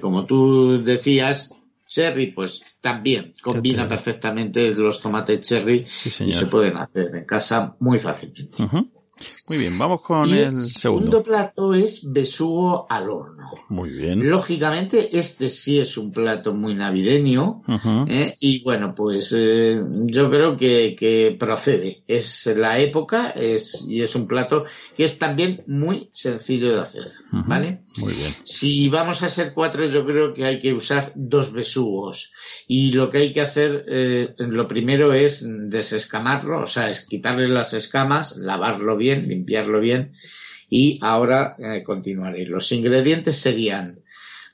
[0.00, 1.52] como tú decías,
[1.86, 7.76] cherry, pues también combina perfectamente los tomates cherry Sí, y se pueden hacer en casa
[7.80, 8.58] muy fácilmente.
[9.48, 11.22] Muy bien, vamos con y el el segundo.
[11.22, 13.50] plato es besugo al horno.
[13.70, 14.28] Muy bien.
[14.28, 17.62] Lógicamente, este sí es un plato muy navideño.
[18.08, 18.36] ¿eh?
[18.40, 22.02] Y bueno, pues eh, yo creo que, que procede.
[22.06, 27.10] Es la época es, y es un plato que es también muy sencillo de hacer.
[27.30, 27.84] ¿Vale?
[27.98, 28.34] Muy bien.
[28.42, 32.32] Si vamos a ser cuatro, yo creo que hay que usar dos besugos.
[32.66, 37.48] Y lo que hay que hacer, eh, lo primero es desescamarlo, o sea, es quitarle
[37.48, 40.12] las escamas, lavarlo bien, limpiarlo bien.
[40.68, 42.46] Y ahora eh, continuaré.
[42.46, 44.00] Los ingredientes serían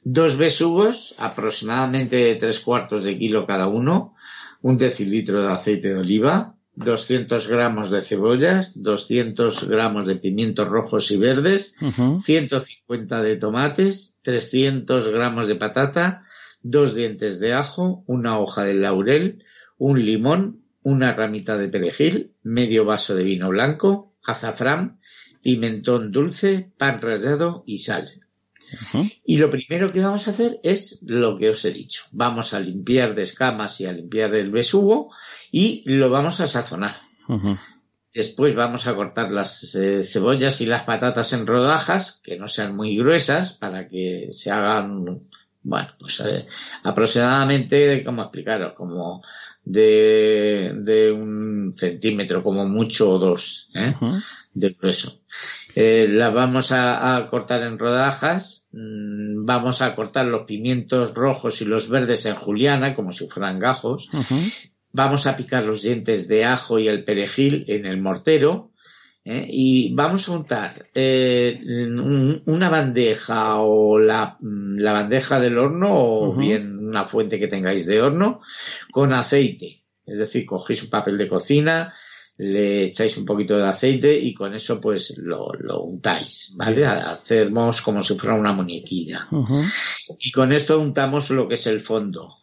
[0.05, 4.15] dos besugos, aproximadamente tres cuartos de kilo cada uno,
[4.61, 11.11] un decilitro de aceite de oliva, 200 gramos de cebollas, 200 gramos de pimientos rojos
[11.11, 11.75] y verdes,
[12.25, 16.25] 150 de tomates, 300 gramos de patata,
[16.63, 19.45] dos dientes de ajo, una hoja de laurel,
[19.77, 24.99] un limón, una ramita de perejil, medio vaso de vino blanco, azafrán,
[25.43, 28.22] pimentón dulce, pan rallado y sal.
[29.25, 32.05] Y lo primero que vamos a hacer es lo que os he dicho.
[32.13, 35.11] Vamos a limpiar de escamas y a limpiar el besugo
[35.51, 36.97] y lo vamos a sazonar.
[38.15, 42.77] Después vamos a cortar las eh, cebollas y las patatas en rodajas, que no sean
[42.77, 45.21] muy gruesas, para que se hagan,
[45.63, 46.47] bueno, pues eh,
[46.83, 48.75] aproximadamente, ¿cómo explicaros?
[48.75, 49.23] Como
[49.65, 53.95] de, de un centímetro, como mucho o dos, ¿eh?
[54.53, 55.21] de grueso.
[55.75, 61.65] Eh, la vamos a, cortar en rodajas, mm, vamos a cortar los pimientos rojos y
[61.65, 64.11] los verdes en juliana, como si fueran gajos.
[64.93, 68.73] Vamos a picar los dientes de ajo y el perejil en el mortero.
[69.25, 69.47] ¿eh?
[69.49, 71.61] Y vamos a untar eh,
[72.45, 77.87] una bandeja o la, mm, la, bandeja del horno o bien una fuente que tengáis
[77.87, 78.41] de horno
[78.91, 79.83] con aceite.
[80.05, 81.95] Es decir, cogéis un papel de cocina,
[82.37, 86.87] le echáis un poquito de aceite y con eso pues lo, lo untáis, ¿vale?
[86.87, 89.29] Hacemos como si fuera una muñequilla.
[90.19, 92.35] Y con esto untamos lo que es el fondo.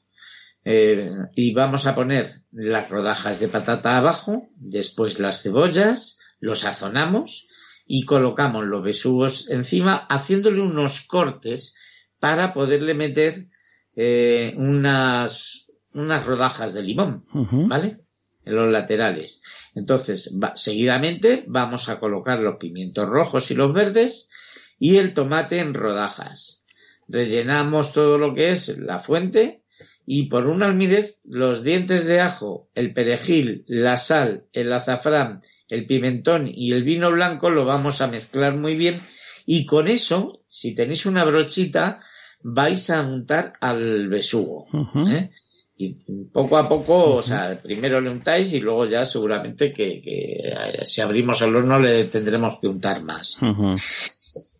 [0.63, 7.47] Eh, y vamos a poner las rodajas de patata abajo, después las cebollas, los sazonamos
[7.85, 11.75] y colocamos los besugos encima haciéndole unos cortes
[12.19, 13.47] para poderle meter
[13.95, 17.25] eh, unas, unas rodajas de limón,
[17.67, 18.01] ¿vale?
[18.45, 19.41] En los laterales.
[19.75, 24.29] Entonces, seguidamente vamos a colocar los pimientos rojos y los verdes
[24.79, 26.63] y el tomate en rodajas.
[27.07, 29.63] Rellenamos todo lo que es la fuente
[30.05, 35.85] y por un almirez los dientes de ajo, el perejil, la sal, el azafrán, el
[35.85, 38.99] pimentón y el vino blanco lo vamos a mezclar muy bien
[39.45, 42.01] y con eso, si tenéis una brochita,
[42.41, 44.67] vais a untar al besugo.
[45.07, 45.31] ¿eh?
[45.81, 45.93] Y
[46.33, 50.99] poco a poco, o sea, primero le untáis y luego ya seguramente que, eh, si
[50.99, 53.39] abrimos el horno le tendremos que untar más.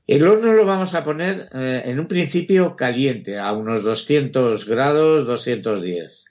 [0.07, 5.27] El horno lo vamos a poner eh, en un principio caliente, a unos 200 grados,
[5.27, 6.25] 210.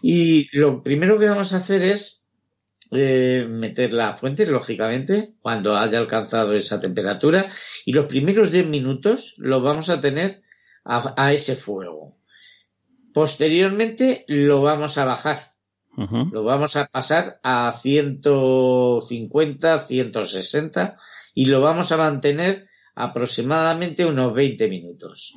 [0.00, 2.22] Y lo primero que vamos a hacer es
[2.90, 7.52] eh, meter la fuente, lógicamente, cuando haya alcanzado esa temperatura.
[7.84, 10.40] Y los primeros 10 minutos lo vamos a tener
[10.84, 12.16] a ese fuego.
[13.12, 15.52] Posteriormente lo vamos a bajar.
[15.94, 20.96] Lo vamos a pasar a 150, 160
[21.34, 25.34] y lo vamos a mantener aproximadamente unos 20 minutos.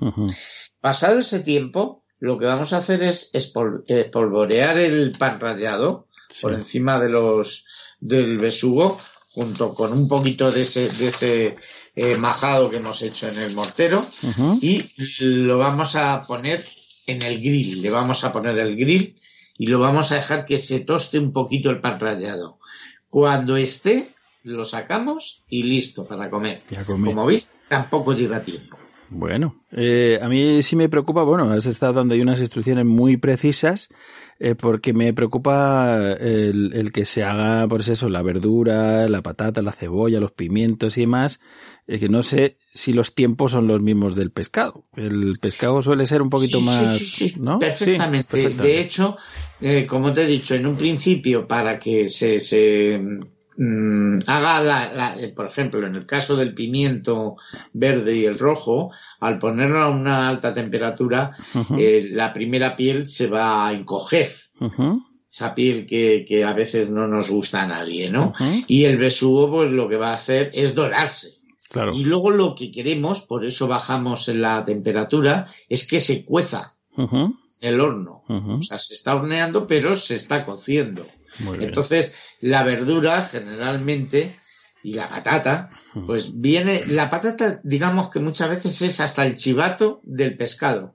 [0.80, 6.07] Pasado ese tiempo, lo que vamos a hacer es espolvorear el pan rallado
[6.41, 7.65] por encima de los
[7.99, 8.99] del besugo
[9.31, 11.57] junto con un poquito de ese, de ese
[11.95, 14.07] eh, majado que hemos hecho en el mortero.
[14.61, 14.89] Y
[15.19, 16.64] lo vamos a poner
[17.06, 17.82] en el grill.
[17.82, 19.15] Le vamos a poner el grill
[19.57, 22.60] y lo vamos a dejar que se toste un poquito el pan rallado.
[23.10, 24.07] Cuando esté,
[24.44, 26.61] lo sacamos y listo para comer.
[26.86, 28.77] Como veis, tampoco lleva tiempo.
[29.10, 33.18] Bueno, eh, a mí sí me preocupa, bueno, has estado dando ahí unas instrucciones muy
[33.18, 33.90] precisas,
[34.40, 39.61] eh, porque me preocupa el, el, que se haga, por eso, la verdura, la patata,
[39.61, 41.40] la cebolla, los pimientos y demás,
[41.88, 44.84] eh, que no sé si los tiempos son los mismos del pescado.
[44.95, 47.60] El pescado suele ser un poquito más, sí, sí, ¿no?
[47.60, 48.49] Perfectamente.
[48.49, 49.18] De hecho,
[49.61, 52.99] eh, como te he dicho, en un principio, para que se, se
[53.57, 57.38] Mm, haga la, eh, por ejemplo, en el caso del pimiento
[57.73, 61.32] verde y el rojo, al ponerlo a una alta temperatura,
[61.77, 64.34] eh, la primera piel se va a encoger.
[65.30, 68.34] Esa piel que, que, a veces no nos gusta a nadie, ¿no?
[68.68, 71.36] Y el besugo, pues lo que va a hacer es dorarse.
[71.69, 71.94] Claro.
[71.94, 76.73] Y luego lo que queremos, por eso bajamos en la temperatura, es que se cueza
[77.61, 78.23] el horno.
[78.27, 81.06] O sea, se está horneando, pero se está cociendo.
[81.59, 84.37] Entonces, la verdura generalmente
[84.85, 85.71] y la patata,
[86.05, 90.93] pues viene, la patata, digamos que muchas veces es hasta el chivato del pescado.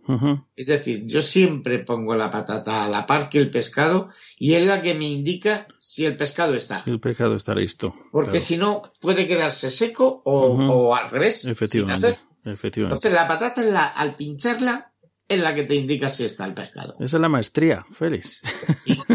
[0.55, 4.65] Es decir, yo siempre pongo la patata a la par que el pescado y es
[4.65, 6.85] la que me indica si el pescado está.
[6.87, 7.93] el pescado está listo.
[8.13, 11.45] Porque si no, puede quedarse seco o, al revés.
[11.45, 12.17] Efectivamente.
[12.45, 12.95] Efectivamente.
[12.95, 14.90] Entonces la patata, la, al pincharla,
[15.31, 16.97] es la que te indica si está el pescado.
[16.99, 18.43] Esa es la maestría, Félix.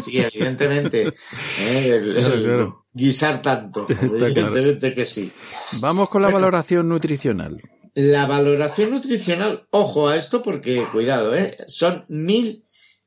[0.01, 1.13] Sí, evidentemente.
[1.59, 2.67] ¿eh?
[2.93, 3.85] Guisar tanto.
[3.89, 5.29] evidentemente que sí.
[5.81, 7.61] Vamos con la valoración nutricional.
[7.95, 11.57] la valoración nutricional, ojo a esto porque, cuidado, ¿eh?
[11.67, 12.05] son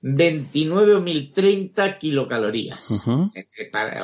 [0.01, 2.91] 1029 o 1030 kilocalorías.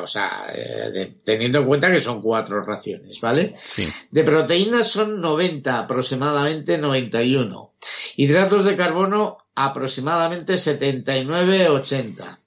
[0.03, 3.55] O sea, eh, teniendo en cuenta que son cuatro raciones, ¿vale?
[3.63, 3.87] Sí.
[4.11, 7.75] De proteínas son 90, aproximadamente 91.
[8.17, 12.41] Hidratos de carbono aproximadamente 79-80.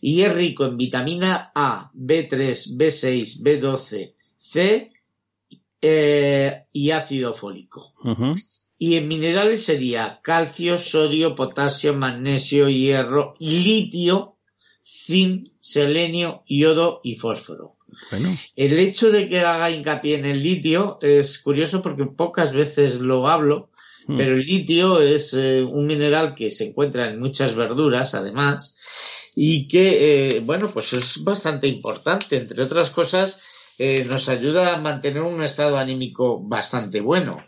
[0.00, 4.92] Y es rico en vitamina A, B3, B6, B12, C
[5.80, 7.92] eh, y ácido fólico.
[8.76, 14.36] Y en minerales sería calcio, sodio, potasio, magnesio, hierro, litio,
[14.84, 17.76] zinc, selenio, yodo y fósforo.
[18.56, 23.28] El hecho de que haga hincapié en el litio es curioso porque pocas veces lo
[23.28, 23.70] hablo,
[24.06, 24.16] mm.
[24.16, 28.76] pero el litio es eh, un mineral que se encuentra en muchas verduras, además,
[29.34, 32.36] y que, eh, bueno, pues es bastante importante.
[32.36, 33.40] Entre otras cosas,
[33.78, 37.44] eh, nos ayuda a mantener un estado anímico bastante bueno.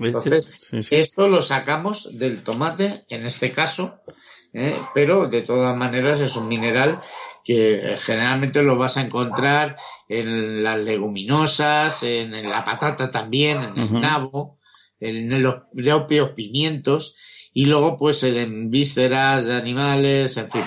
[0.00, 0.50] Entonces,
[0.90, 4.00] esto lo sacamos del tomate, en este caso,
[4.52, 4.76] ¿eh?
[4.94, 7.00] pero de todas maneras es un mineral
[7.44, 9.76] que generalmente lo vas a encontrar
[10.08, 14.58] en las leguminosas, en, la patata también, en el nabo,
[14.98, 17.14] en los propios pimientos,
[17.52, 20.62] y luego pues en vísceras de animales, en fin.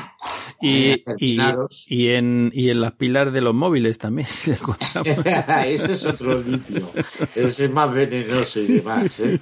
[0.62, 4.28] Y, y, en, y en las pilas de los móviles también
[5.66, 6.90] Ese es otro litio.
[7.36, 9.20] Ese es más venenoso y demás.
[9.20, 9.40] ¿eh?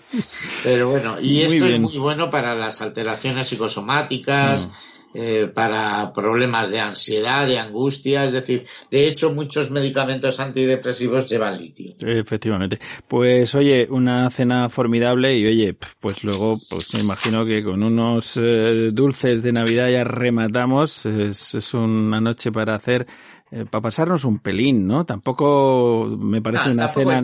[0.64, 4.68] Pero bueno, y esto es muy bueno para las alteraciones psicosomáticas.
[4.68, 4.91] Mm.
[5.14, 11.60] Eh, para problemas de ansiedad, de angustia, es decir, de hecho muchos medicamentos antidepresivos llevan
[11.60, 11.94] litio.
[12.00, 12.80] Efectivamente.
[13.10, 18.38] Pues oye, una cena formidable y oye, pues luego pues me imagino que con unos
[18.42, 23.06] eh, dulces de Navidad ya rematamos, es una noche para hacer
[23.54, 25.06] eh, para pasarnos un pelín, ¿no?
[25.06, 27.22] Tampoco me parece una cena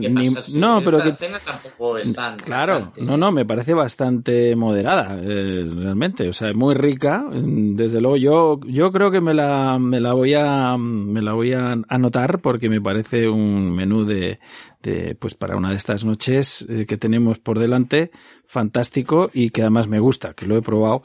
[0.54, 5.66] no, pero que cena tampoco es tan claro, no, no, me parece bastante moderada, eh,
[5.74, 7.26] realmente, o sea, muy rica.
[7.32, 11.54] Desde luego, yo yo creo que me la me la voy a me la voy
[11.54, 14.42] a anotar porque me parece un menú de,
[14.84, 18.12] de pues para una de estas noches eh, que tenemos por delante
[18.46, 21.04] fantástico y que además me gusta, que lo he probado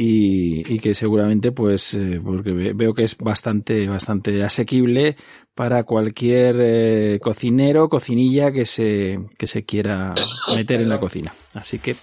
[0.00, 5.16] y, que seguramente pues eh, porque veo que es bastante bastante asequible
[5.56, 10.14] para cualquier eh, cocinero cocinilla que se que se quiera
[10.54, 11.34] meter en la cocina.
[11.54, 11.96] Así que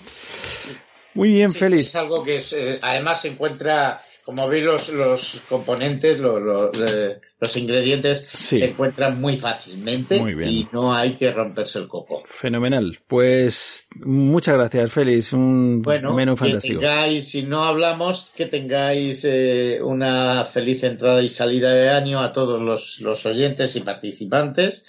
[1.13, 1.87] muy bien Félix.
[1.87, 8.27] es algo que eh, además se encuentra como veis los, los componentes, los, los, ingredientes
[8.33, 12.23] se encuentran muy fácilmente y no hay que romperse el coco.
[12.25, 12.97] Fenomenal.
[13.05, 15.31] Pues muchas gracias, Félix.
[15.33, 15.83] Un
[16.15, 16.79] menú fantástico.
[16.79, 22.19] Que tengáis, si no hablamos, que tengáis eh, una feliz entrada y salida de año
[22.19, 24.85] a todos los, los oyentes y participantes.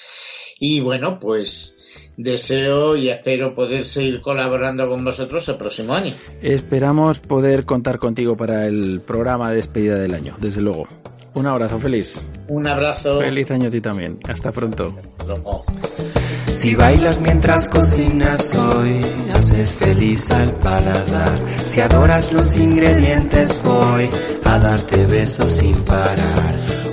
[0.58, 1.75] Y bueno, pues
[2.16, 6.14] deseo y espero poder seguir colaborando con vosotros el próximo año.
[6.42, 10.86] Esperamos poder contar contigo para el programa de despedida del año, desde luego.
[11.34, 12.26] Un abrazo feliz.
[12.48, 13.20] Un abrazo.
[13.20, 14.18] Feliz año a ti también.
[14.26, 14.94] Hasta pronto.
[16.46, 19.02] Si bailas mientras cocinas hoy,
[19.34, 21.38] haces feliz al paladar.
[21.66, 24.08] Si adoras los ingredientes voy
[24.44, 26.85] a darte besos sin parar.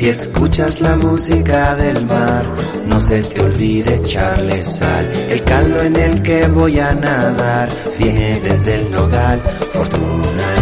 [0.00, 2.46] Si escuchas la música del mar,
[2.86, 5.12] no se te olvide echarle sal.
[5.28, 7.68] El caldo en el que voy a nadar
[7.98, 9.42] viene desde el nogal.
[9.74, 10.54] Fortuna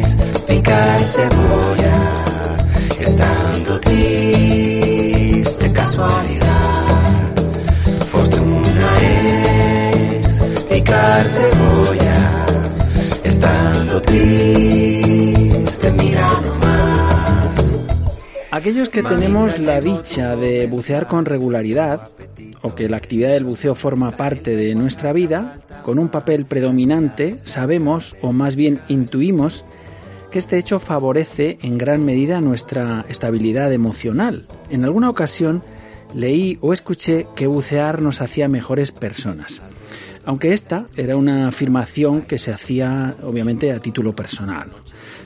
[0.00, 0.18] es
[0.48, 2.24] picar cebolla,
[2.98, 7.34] estando triste casualidad.
[8.08, 8.98] Fortuna
[10.24, 12.46] es picar cebolla,
[13.22, 16.28] estando triste mira
[18.50, 22.08] Aquellos que tenemos la dicha de bucear con regularidad,
[22.62, 27.36] o que la actividad del buceo forma parte de nuestra vida, con un papel predominante,
[27.36, 29.66] sabemos, o más bien intuimos,
[30.30, 34.46] que este hecho favorece en gran medida nuestra estabilidad emocional.
[34.70, 35.62] En alguna ocasión
[36.14, 39.60] leí o escuché que bucear nos hacía mejores personas.
[40.24, 44.70] Aunque esta era una afirmación que se hacía obviamente a título personal.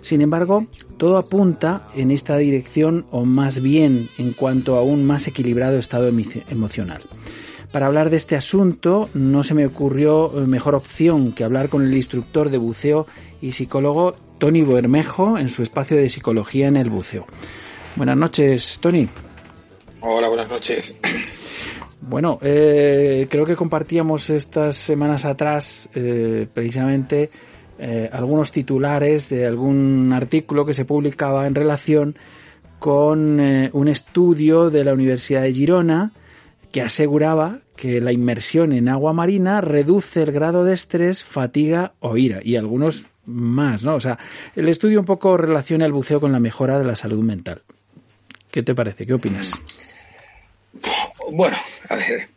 [0.02, 0.66] Sin embargo,
[0.98, 6.08] todo apunta en esta dirección o más bien en cuanto a un más equilibrado estado
[6.08, 7.02] emocional.
[7.70, 11.82] Para hablar de este asunto no se me ocurrió eh, mejor opción que hablar con
[11.86, 13.06] el instructor de buceo
[13.40, 17.24] y psicólogo Tony Bermejo en su espacio de psicología en el buceo.
[17.96, 19.08] Buenas noches, Tony.
[20.00, 21.00] Hola, buenas noches.
[22.00, 27.30] Bueno, eh, creo que compartíamos estas semanas atrás eh, precisamente
[27.78, 32.16] eh, algunos titulares de algún artículo que se publicaba en relación
[32.78, 36.12] con eh, un estudio de la Universidad de Girona
[36.72, 42.16] que aseguraba que la inmersión en agua marina reduce el grado de estrés, fatiga o
[42.16, 43.94] ira y algunos más, ¿no?
[43.94, 44.18] O sea,
[44.56, 47.62] el estudio un poco relaciona el buceo con la mejora de la salud mental.
[48.50, 49.06] ¿Qué te parece?
[49.06, 49.52] ¿Qué opinas?
[51.30, 51.56] Bueno,
[51.88, 52.28] a ver,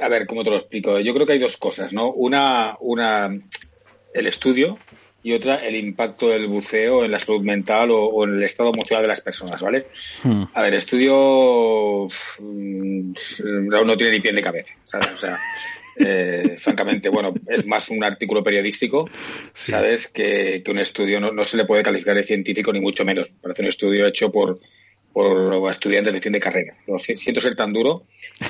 [0.00, 0.98] a ver, ¿cómo te lo explico?
[1.00, 2.10] Yo creo que hay dos cosas, ¿no?
[2.12, 3.30] Una, una
[4.14, 4.78] el estudio
[5.22, 9.02] y otra el impacto del buceo en la salud mental o, en el estado emocional
[9.02, 9.86] de las personas, ¿vale?
[10.24, 10.44] Hmm.
[10.52, 12.08] A ver, estudio
[12.40, 13.12] mm,
[13.68, 15.12] no tiene ni pie ni cabeza, ¿sabes?
[15.12, 15.38] O sea,
[15.98, 19.08] eh, francamente, bueno, es más un artículo periodístico,
[19.54, 20.08] ¿sabes?
[20.08, 23.30] Que, un estudio no, no, se le puede calificar de científico ni mucho menos.
[23.40, 24.58] Parece un estudio hecho por,
[25.12, 26.76] por estudiantes de fin de carrera.
[26.86, 28.06] Lo siento ser tan duro,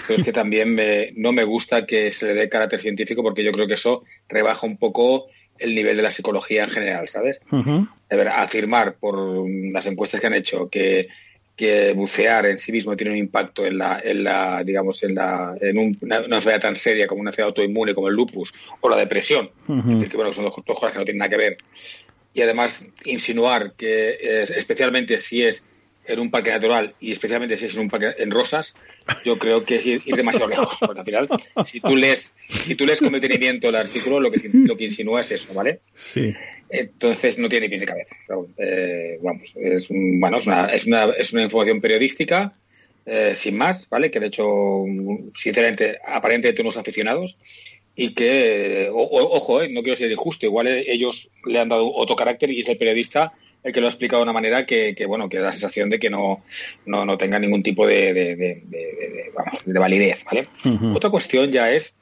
[0.07, 0.79] pero es que también
[1.17, 4.67] no me gusta que se le dé carácter científico porque yo creo que eso rebaja
[4.67, 5.27] un poco
[5.59, 7.41] el nivel de la psicología en general, ¿sabes?
[7.51, 11.09] De ver, afirmar por las encuestas que han hecho que,
[11.57, 15.55] que bucear en sí mismo tiene un impacto en la, en la digamos, en, la,
[15.61, 19.51] en una, enfermedad tan seria como una enfermedad autoinmune como el lupus o la depresión,
[19.69, 21.59] es decir, que bueno, son dos, cosas que no tienen nada que ver.
[22.35, 25.65] Y además insinuar que, especialmente si es
[26.05, 28.75] en un parque natural y especialmente si es en un parque en rosas,
[29.25, 30.77] yo creo que es ir, demasiado lejos.
[30.81, 31.29] Porque al final,
[31.65, 32.31] si tú lees,
[32.65, 35.81] si tú lees con detenimiento el artículo, lo que, lo que insinúa es eso, ¿vale?
[35.95, 36.35] Sí.
[36.69, 38.17] Entonces no tiene ni pies ni cabeza.
[38.57, 42.53] Eh, vamos, es, bueno, es, una, es, una, es una información periodística,
[43.05, 44.11] eh, sin más, ¿vale?
[44.11, 44.85] Que de hecho,
[45.35, 47.37] sinceramente, aparentemente unos aficionados
[47.95, 52.51] y que, ojo, eh, no quiero ser injusto, igual ellos le han dado otro carácter
[52.51, 53.33] y es el periodista
[53.65, 55.99] el que lo ha explicado de una manera que, bueno, que da la sensación de
[55.99, 56.45] que no,
[56.87, 60.49] no, no tenga ningún tipo de, de, de, validez, ¿vale?
[60.95, 61.95] Otra cuestión ya es,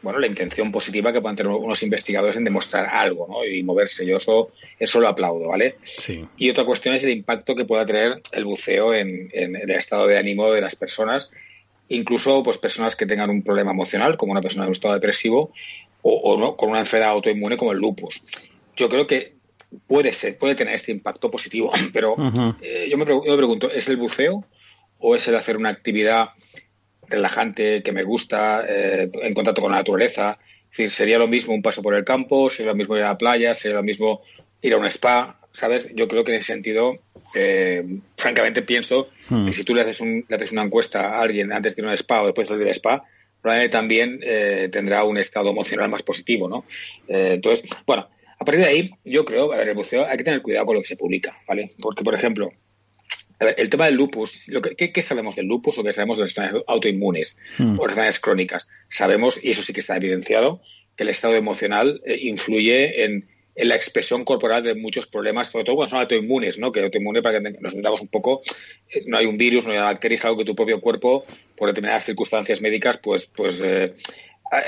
[0.00, 3.44] bueno, la intención positiva que puedan tener unos investigadores en demostrar algo, ¿no?
[3.44, 4.06] Y moverse.
[4.06, 5.76] Yo eso, eso lo aplaudo, ¿vale?
[5.84, 6.24] Sí.
[6.38, 10.16] Y otra cuestión es el impacto que pueda tener el buceo en, el estado de
[10.16, 11.30] ánimo de las personas,
[11.88, 15.52] incluso pues personas que tengan un problema emocional, como una persona en un estado depresivo,
[16.00, 16.56] o, o ¿no?
[16.56, 18.22] con una enfermedad autoinmune como el lupus.
[18.76, 19.35] Yo creo que
[19.86, 22.16] puede ser, puede tener este impacto positivo, pero
[22.60, 24.44] eh, yo, me, pregunto, ¿es el buceo
[24.98, 26.30] o es el hacer una actividad
[27.08, 30.38] relajante que me gusta, eh, en contacto con la naturaleza?
[30.70, 33.08] Es decir, sería lo mismo un paso por el campo, sería lo mismo ir a
[33.08, 34.22] la playa, sería lo mismo
[34.60, 35.94] ir a un spa, ¿sabes?
[35.94, 36.98] Yo creo que en ese sentido,
[37.34, 37.84] eh,
[38.16, 41.76] francamente pienso que si tú le haces, un, le haces una encuesta a alguien antes
[41.76, 43.04] de ir a un spa o después de ir al spa,
[43.40, 44.20] probablemente también
[44.70, 46.64] tendrá un estado emocional más positivo, ¿no?
[47.06, 50.42] entonces, bueno, a partir de ahí, yo creo, a ver, el buceo hay que tener
[50.42, 51.74] cuidado con lo que se publica, ¿vale?
[51.80, 52.50] Porque, por ejemplo,
[53.38, 56.30] el tema del lupus, lo que, ¿qué, sabemos del lupus o qué sabemos de las
[56.30, 57.78] enfermedades autoinmunes hmm.
[57.78, 58.68] o enfermedades crónicas?
[58.88, 60.60] Sabemos, y eso sí que está evidenciado,
[60.96, 65.76] que el estado emocional eh, influye en, la expresión corporal de muchos problemas, sobre todo
[65.76, 66.72] cuando son autoinmunes, ¿no?
[66.72, 68.42] Que autoinmune, para que nos entendamos un poco,
[68.90, 71.24] eh, no hay un virus, no hay una bacteria, es algo que tu propio cuerpo,
[71.56, 73.94] por determinadas circunstancias médicas, pues, pues eh,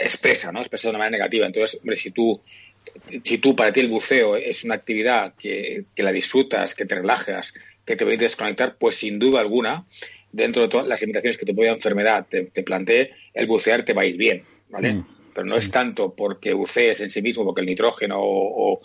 [0.03, 0.61] expresa, ¿no?
[0.61, 1.47] Expresa de una manera negativa.
[1.47, 2.41] Entonces, hombre, si tú
[3.25, 7.53] si tú para ti el buceo es una actividad que, la disfrutas, que te relajas,
[7.53, 9.87] que te permite desconectar, pues sin duda alguna,
[10.33, 13.85] dentro de todas las limitaciones que te puede la enfermedad te, te plantee, el bucear
[13.85, 14.95] te va a ir bien, ¿vale?
[14.95, 18.81] Mm, Pero no es tanto porque bucees en sí mismo, porque el nitrógeno o,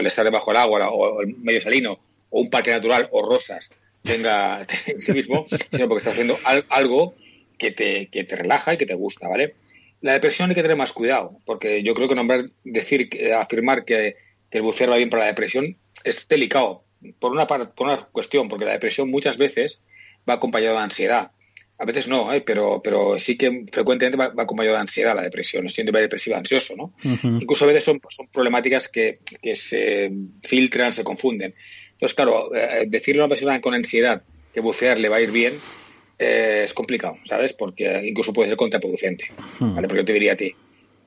[0.00, 3.70] el estar debajo del agua o el medio salino o un parque natural o rosas
[4.02, 6.38] tenga en sí mismo, sino porque estás haciendo
[6.70, 7.14] algo
[7.58, 9.54] que te, que te relaja y que te gusta, ¿vale?
[10.00, 14.16] La depresión hay que tener más cuidado, porque yo creo que nombrar, decir, afirmar que,
[14.50, 16.84] el buceo va bien para la depresión es delicado,
[17.18, 19.80] por una, por una cuestión, porque la depresión muchas veces
[20.28, 21.32] va acompañada de ansiedad.
[21.80, 22.40] A veces no, ¿eh?
[22.40, 26.74] pero, pero sí que frecuentemente va, acompañado de ansiedad la depresión, es síndrome depresivo ansioso,
[26.76, 26.92] ¿no?
[27.22, 30.10] Incluso a veces son, son problemáticas que, que, se
[30.42, 31.54] filtran, se confunden.
[31.92, 34.22] Entonces, claro, eh, decirle a una persona con ansiedad
[34.52, 35.54] que bucear le va a ir bien,
[36.18, 37.52] eh, es complicado, ¿sabes?
[37.52, 39.30] Porque incluso puede ser contraproducente,
[39.60, 39.74] hmm.
[39.74, 39.88] ¿vale?
[39.88, 40.52] Porque yo te diría a ti,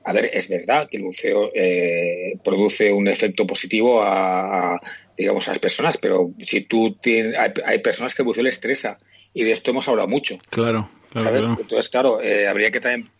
[0.04, 4.80] a ver, es verdad que el buceo eh, produce un efecto positivo a,
[5.16, 8.98] digamos, a las personas, pero si tú tienes, hay, personas que el buceo le estresa
[9.32, 10.38] y de esto hemos hablado mucho.
[10.50, 11.44] Claro, ¿sabes?
[11.44, 13.10] Entonces, claro, eh, habría que también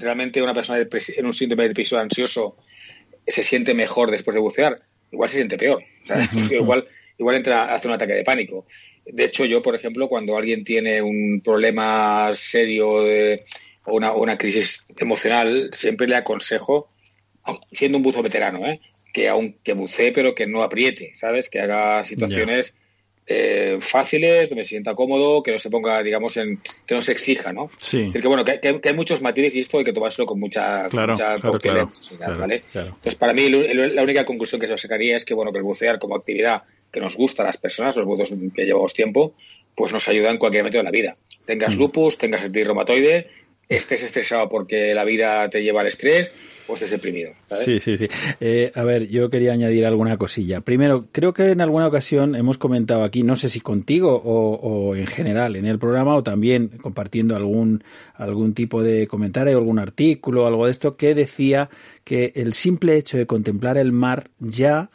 [0.00, 2.56] realmente una persona en un síndrome de depresión ansioso
[3.26, 4.80] se siente mejor después de bucear,
[5.12, 6.28] igual se siente peor, ¿sabes?
[6.50, 6.86] igual
[7.18, 8.66] igual entra hace un ataque de pánico.
[9.06, 12.88] De hecho, yo, por ejemplo, cuando alguien tiene un problema serio
[13.86, 16.88] o una, crisis emocional, siempre le aconsejo,
[17.70, 18.80] siendo un buzo veterano, ¿eh?
[19.12, 21.48] que aunque bucee, pero que no apriete, ¿sabes?
[21.50, 22.74] Que haga situaciones
[23.26, 27.12] eh, fáciles, donde se sienta cómodo, que no se ponga, digamos, en que no se
[27.12, 27.70] exija, ¿no?
[27.78, 27.98] Sí.
[28.00, 30.26] Es decir, que bueno, que, que- que hay muchos matices y esto hay que tomárselo
[30.26, 31.36] con mucha, con Claro, mucha
[32.40, 32.62] ¿vale?
[32.74, 35.98] Entonces, para mí, la única conclusión que se sacaría es que, bueno, que el bucear
[35.98, 36.62] como actividad
[36.94, 39.34] que nos gusta a las personas, los buzos que llevamos tiempo,
[39.74, 41.16] pues nos ayuda en cualquier momento de la vida.
[41.16, 41.44] Mm.
[41.44, 43.26] Tengas lupus, tengas artritis reumatoide,
[43.68, 46.30] estés estresado porque la vida te lleva al estrés,
[46.66, 47.64] o estés deprimido, ¿sabes?
[47.64, 48.08] Sí, sí, sí.
[48.40, 50.60] Eh, a ver, yo quería añadir alguna cosilla.
[50.60, 54.96] Primero, creo que en alguna ocasión hemos comentado aquí, no sé si contigo o, o
[54.96, 57.84] en general en el programa o también compartiendo algún,
[58.14, 61.68] algún tipo de comentario, algún artículo, algo de esto, que decía
[62.02, 64.90] que el simple hecho de contemplar el mar ya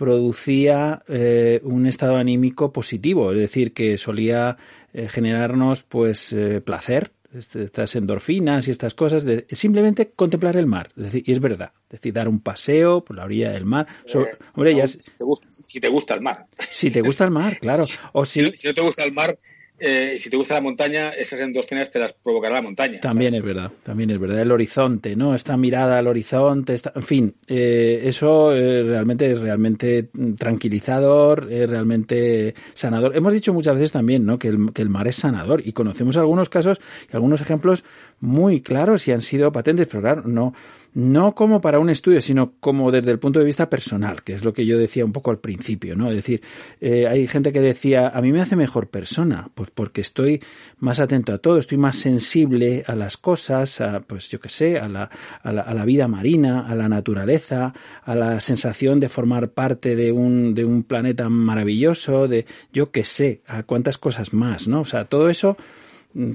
[0.00, 4.56] producía eh, un estado anímico positivo, es decir, que solía
[4.92, 10.66] eh, generarnos pues eh, placer, este- estas endorfinas y estas cosas, de simplemente contemplar el
[10.66, 10.88] mar.
[10.96, 13.86] Es decir, y es verdad, es decir, dar un paseo por la orilla del mar.
[14.06, 16.46] So- hombre, ya no, es- si, te gusta, si te gusta el mar.
[16.70, 17.84] si te gusta el mar, claro.
[18.12, 19.38] O si no te gusta el mar,
[19.80, 23.00] eh, si te gusta la montaña, esas endorfinas te las provocará la montaña.
[23.00, 24.40] También es verdad, también es verdad.
[24.40, 25.34] El horizonte, ¿no?
[25.34, 31.68] Esta mirada al horizonte, esta- en fin, eh, eso eh, realmente es realmente tranquilizador, es
[31.68, 33.16] realmente sanador.
[33.16, 34.38] Hemos dicho muchas veces también, ¿no?
[34.38, 36.80] Que el, que el mar es sanador y conocemos algunos casos
[37.12, 37.84] algunos ejemplos
[38.20, 40.54] muy claros y han sido patentes, pero claro, no,
[40.94, 44.44] no como para un estudio, sino como desde el punto de vista personal, que es
[44.44, 46.10] lo que yo decía un poco al principio, ¿no?
[46.10, 46.42] Es decir,
[46.80, 50.42] eh, hay gente que decía, a mí me hace mejor persona, pues porque estoy
[50.78, 54.78] más atento a todo, estoy más sensible a las cosas, a, pues yo qué sé,
[54.78, 55.10] a la,
[55.42, 57.72] a, la, a la vida marina, a la naturaleza,
[58.04, 63.04] a la sensación de formar parte de un, de un planeta maravilloso, de yo qué
[63.04, 64.80] sé, a cuántas cosas más, ¿no?
[64.80, 65.56] O sea, todo eso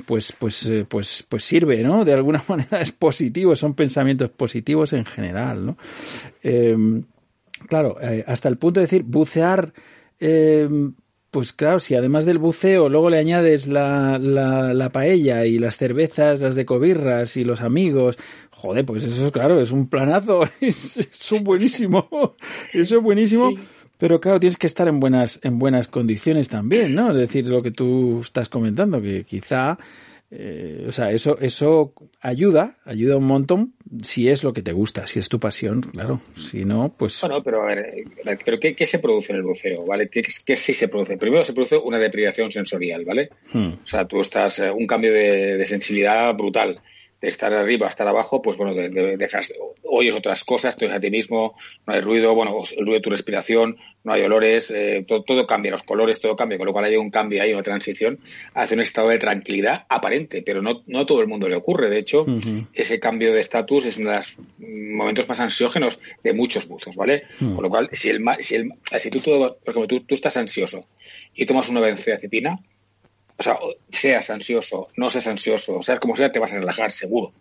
[0.05, 4.93] pues pues eh, pues pues sirve no de alguna manera es positivo son pensamientos positivos
[4.93, 5.77] en general no
[6.43, 6.75] Eh,
[7.67, 9.73] claro eh, hasta el punto de decir bucear
[10.19, 10.69] eh,
[11.35, 15.75] pues claro, si además del buceo luego le añades la, la, la paella y las
[15.75, 18.17] cervezas, las de cobirras y los amigos,
[18.51, 22.07] joder, pues eso es claro, es un planazo, es, eso es buenísimo,
[22.71, 23.51] eso es buenísimo.
[23.97, 27.11] Pero claro, tienes que estar en buenas, en buenas condiciones también, ¿no?
[27.11, 29.77] Es decir, lo que tú estás comentando, que quizá,
[30.31, 35.07] eh, o sea, eso, eso ayuda, ayuda un montón si es lo que te gusta,
[35.07, 36.19] si es tu pasión, claro.
[36.33, 37.21] Si no, pues.
[37.21, 39.85] Bueno, pero a ver, eh, ¿pero qué, qué se produce en el buceo?
[39.85, 40.09] ¿Vale?
[40.09, 41.17] ¿Qué, qué sí se produce?
[41.17, 43.29] Primero se produce una deprivación sensorial, ¿vale?
[43.53, 46.81] hmm, O sea, tú estás, eh, un cambio de, de sensibilidad brutal.
[47.25, 49.51] De estar arriba estar abajo, pues bueno, de, de- dejas,
[49.83, 51.55] oyes otras cosas, te oyes a ti mismo,
[51.87, 55.47] no hay ruido, bueno, el ruido de tu respiración, no hay olores, eh, todo, todo
[55.47, 58.19] cambia, los colores, todo cambia, con lo cual hay un cambio, hay una transición
[58.53, 61.89] hacia un estado de tranquilidad aparente, pero no, no a todo el mundo le ocurre.
[61.89, 62.25] De hecho,
[62.73, 67.23] ese cambio de estatus es uno de los momentos más ansiógenos de muchos buzos, ¿vale?
[67.39, 67.53] Mm.
[67.53, 68.69] Con lo cual, si el, si el
[68.99, 70.87] si tú, todo- por ejemplo, tú, tú estás ansioso
[71.33, 72.59] y tomas una benzodiazepina,
[73.37, 73.57] o sea,
[73.91, 77.31] seas ansioso, no seas ansioso, seas como sea, te vas a relajar, seguro.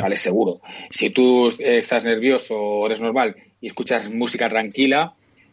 [0.00, 0.16] ¿Vale?
[0.16, 0.60] Seguro.
[0.90, 5.12] Si tú estás nervioso o eres normal y escuchas música tranquila,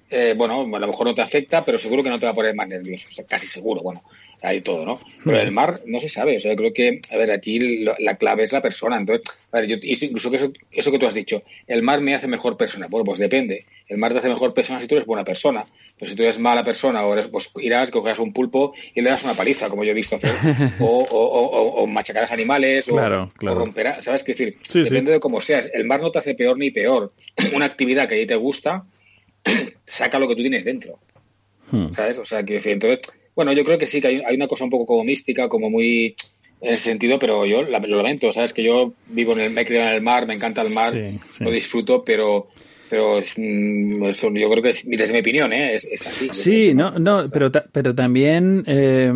[0.10, 2.36] eh, bueno, a lo mejor no te afecta, pero seguro que no te va a
[2.36, 3.08] poner más nervioso.
[3.10, 4.02] O sea, casi seguro, bueno,
[4.42, 5.02] hay todo, ¿no?
[5.26, 6.38] Pero el mar no se sabe.
[6.38, 8.98] O sea, yo creo que, a ver, aquí lo- la clave es la persona.
[8.98, 12.14] Entonces, a ver, yo, incluso que eso, eso que tú has dicho, el mar me
[12.16, 12.88] hace mejor persona.
[12.88, 13.66] Bueno, pues depende.
[13.88, 15.64] El mar te hace mejor persona si tú eres buena persona.
[16.00, 19.10] Pero si tú eres mala persona, o eres, pues irás, cogerás un pulpo y le
[19.10, 20.34] das una paliza, como yo he visto hacer.
[20.80, 23.56] o, o, o, o- o machacarás animales, o, Claro, claro.
[23.58, 24.24] o romperás, ¿sabes?
[24.24, 24.84] qué decir, Sí, sí.
[24.84, 25.70] depende de cómo seas.
[25.74, 27.12] El mar no te hace peor ni peor.
[27.56, 28.86] Una actividad que a ti te gusta,
[29.86, 31.00] saca lo que tú tienes dentro.
[31.72, 31.92] Hmm.
[31.92, 32.18] ¿Sabes?
[32.20, 33.02] O sea, que entonces,
[33.36, 35.70] bueno, yo creo que sí, que hay, hay una cosa un poco como mística, como
[35.70, 36.16] muy
[36.62, 38.54] en ese sentido, pero yo lo lamento, ¿sabes?
[38.54, 40.94] Que yo vivo en el, me he criado en el mar, me encanta el mar,
[40.94, 41.44] Sí, sí.
[41.44, 42.48] lo disfruto, pero
[42.94, 45.74] pero es, mm, eso yo creo que es, desde mi opinión, ¿eh?
[45.74, 46.30] es, es así.
[46.32, 49.12] Sí, no, no, pero, ta- pero también, eh,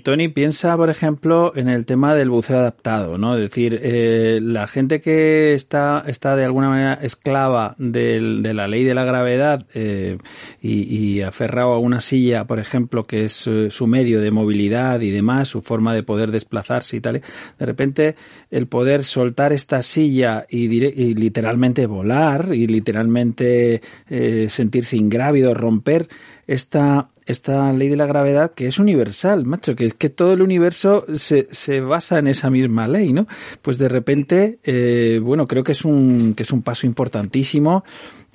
[0.04, 3.34] Tony, piensa, por ejemplo, en el tema del buceo adaptado, ¿no?
[3.34, 8.68] Es decir, eh, la gente que está, está de alguna manera esclava del- de la
[8.68, 10.18] ley de la gravedad eh,
[10.60, 15.00] y, y aferrado a una silla, por ejemplo, que es eh, su medio de movilidad
[15.00, 17.14] y demás, su forma de poder desplazarse y tal,
[17.58, 18.14] de repente
[18.52, 26.08] el poder soltar esta silla y, y literalmente volar y literalmente eh, sentirse ingrávido, romper
[26.46, 30.42] esta, esta ley de la gravedad que es universal, macho, que es que todo el
[30.42, 33.26] universo se, se basa en esa misma ley, ¿no?
[33.62, 37.84] Pues de repente, eh, bueno, creo que es un, que es un paso importantísimo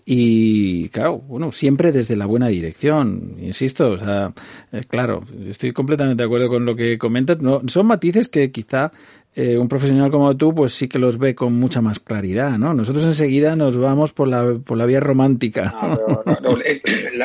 [0.10, 4.34] y claro, bueno, siempre desde la buena dirección, insisto, o sea,
[4.72, 8.94] eh, claro, estoy completamente de acuerdo con lo que comentas, no, son matices que quizá
[9.40, 12.74] eh, un profesional como tú, pues sí que los ve con mucha más claridad, ¿no?
[12.74, 15.76] Nosotros enseguida nos vamos por la, por la vía romántica.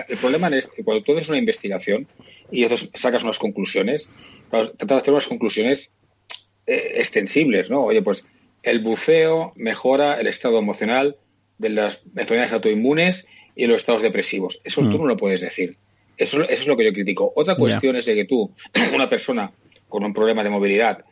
[0.09, 2.07] el problema es que cuando tú haces una investigación
[2.51, 4.11] y sacas unas conclusiones,
[4.51, 5.95] tratas de hacer unas conclusiones
[6.67, 7.85] eh, extensibles, ¿no?
[7.85, 8.27] Oye, pues
[8.63, 11.17] el buceo mejora el estado emocional
[11.57, 13.27] de las enfermedades autoinmunes
[13.57, 14.61] y los estados depresivos.
[14.65, 15.01] Eso tú mm.
[15.01, 15.79] no lo puedes decir.
[16.19, 17.33] Eso, es lo que yo critico.
[17.35, 18.53] Otra cuestión es de que tú,
[18.95, 19.51] una persona
[19.89, 21.07] con un problema de movilidad,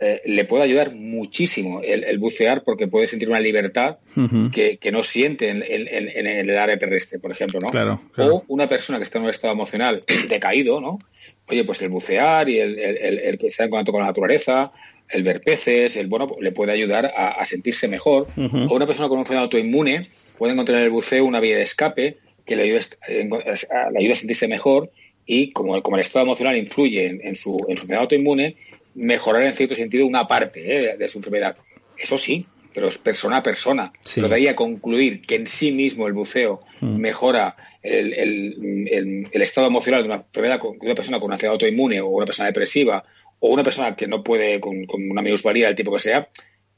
[0.00, 3.98] eh, le puede ayudar muchísimo el, bucear porque puede sentir una libertad
[4.52, 7.70] que, no siente en, el área terrestre, por ejemplo, ¿no?
[8.16, 10.98] O una persona que está en un estado emocional decaído, ¿no?
[11.48, 14.72] Oye, pues el bucear y el, el que está en contacto con la naturaleza,
[15.10, 18.28] el ver peces, el bueno, le puede ayudar a, sentirse mejor.
[18.36, 20.02] O una persona con un enfermedad autoinmune
[20.38, 24.90] puede encontrar en el buceo una vía de escape que le ayude, a sentirse mejor
[25.26, 28.56] y como, como el estado emocional influye en, su, en su enfermedad autoinmune,
[28.94, 31.56] mejorar en cierto sentido una parte eh, de su enfermedad.
[31.96, 33.92] Eso sí, pero es persona a persona.
[34.16, 39.42] Lo de ahí a concluir que en sí mismo el buceo mejora el, el, el,
[39.42, 42.46] estado emocional de una, enfermedad, de una persona con una enfermedad autoinmune o una persona
[42.46, 43.04] depresiva
[43.38, 46.28] o una persona que no puede con, una minusvalía del tipo que sea,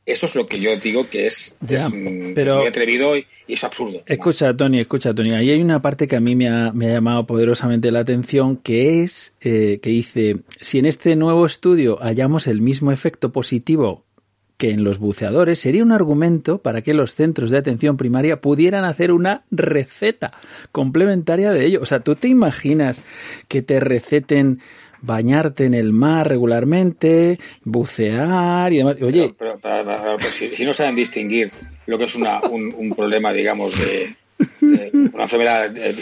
[0.04, 1.56] eso es lo que yo digo que es,
[1.92, 4.02] muy atrevido y, es absurdo.
[4.06, 5.32] Escucha, Tony, escucha, Tony.
[5.32, 9.34] Ahí hay una parte que a mí me ha, llamado poderosamente la atención, que es
[9.40, 14.04] eh, que dice, si en este nuevo estudio hallamos el mismo efecto positivo
[14.62, 18.84] que en los buceadores, sería un argumento para que los centros de atención primaria pudieran
[18.84, 20.32] hacer una receta
[20.70, 21.80] complementaria de ello.
[21.82, 23.02] O sea, ¿tú te imaginas
[23.48, 24.60] que te receten
[25.02, 28.96] bañarte en el mar regularmente, bucear y demás.
[29.02, 29.58] Oye, pero,
[30.30, 31.50] si, no saben distinguir
[31.86, 34.14] lo que es una, un, problema, digamos, de,
[34.60, 35.94] una enfermedad eh,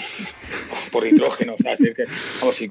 [0.93, 1.55] por nitrógeno.
[1.55, 2.05] O sea, es que,
[2.41, 2.63] vamos,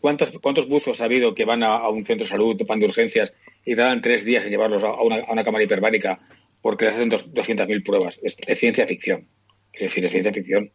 [0.00, 3.34] ¿cuántos, ¿cuántos buzos ha habido que van a, un centro de salud, topan de urgencias
[3.64, 6.20] y dan tres días en llevarlos a una, a una cámara hiperbárica
[6.60, 8.20] porque les hacen 200.000 pruebas?
[8.22, 9.28] Es, ciencia ficción.
[9.70, 10.72] Quiero decir, es ciencia ficción.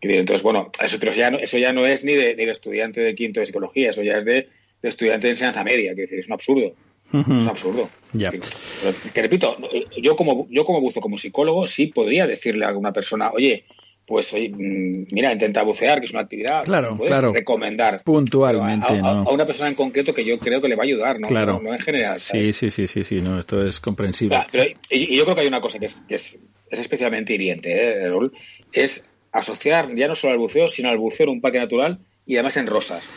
[0.00, 3.14] Entonces, bueno, eso, pero eso ya no, eso ya no es ni de, estudiante de
[3.14, 4.48] quinto de psicología, eso ya es de,
[4.82, 6.74] estudiante de enseñanza media, que es un absurdo.
[7.12, 7.88] Es un absurdo.
[8.12, 8.30] Ya.
[8.30, 9.56] que repito,
[9.96, 13.64] yo como, yo como buzo, como psicólogo, sí podría decirle a alguna persona, oye,
[14.08, 17.32] pues oye, mm, mira, intenta bucear, que es una actividad claro, puedes claro.
[17.32, 18.02] recomendar.
[18.04, 21.28] Puntualmente, a, una persona en concreto que yo creo que le va a ayudar, ¿no?
[21.28, 21.60] Claro.
[21.62, 22.18] No, en general.
[22.18, 24.38] Sí, sí, sí, sí, sí, no, esto es comprensible.
[24.90, 26.38] y, yo creo que hay una cosa que es, que es,
[26.70, 28.10] especialmente hiriente, ¿eh?
[28.72, 32.34] es asociar ya no solo al buceo, sino al buceo en un parque natural y
[32.34, 33.08] además en rosas.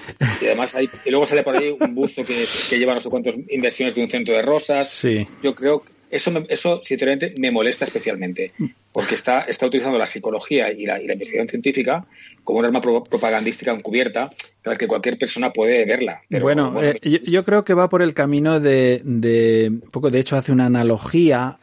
[0.41, 3.09] Y además hay, y luego sale por ahí un buzo que, que lleva no sé
[3.09, 4.89] cuántas inversiones de un centro de rosas.
[4.89, 5.27] Sí.
[5.43, 8.53] Yo creo que eso, eso sinceramente me molesta especialmente
[8.91, 12.05] porque está, está utilizando la psicología y la, investigación científica
[12.43, 14.29] como un arma propagandística encubierta
[14.63, 16.21] para que cualquier persona puede verla.
[16.41, 20.51] bueno, eh, yo, creo que va por el camino de, de poco, de hecho hace
[20.51, 21.57] una analogía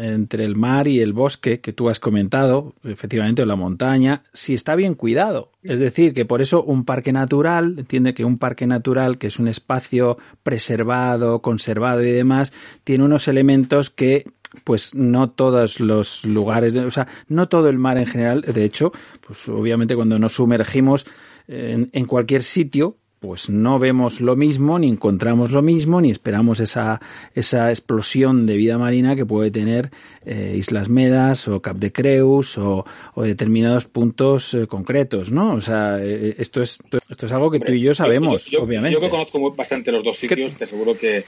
[0.00, 4.54] entre el mar y el bosque que tú has comentado, efectivamente, o la montaña, si
[4.54, 5.50] está bien cuidado.
[5.62, 9.38] Es decir, que por eso un parque natural, entiende que un parque natural, que es
[9.38, 12.52] un espacio preservado, conservado y demás,
[12.84, 14.24] tiene unos elementos que
[14.64, 18.92] pues no todos los lugares, o sea, no todo el mar en general, de hecho,
[19.26, 21.06] pues obviamente cuando nos sumergimos
[21.48, 26.58] en, en cualquier sitio, pues no vemos lo mismo, ni encontramos lo mismo, ni esperamos
[26.58, 27.00] esa,
[27.36, 29.92] esa explosión de vida marina que puede tener
[30.26, 32.84] eh, Islas Medas o Cap de Creus o,
[33.14, 35.54] determinados puntos eh, concretos, ¿no?
[35.54, 38.94] O sea, eh, esto es esto es algo que tú y yo sabemos, obviamente.
[38.94, 41.24] Yo que conozco bastante los dos sitios, te aseguro que,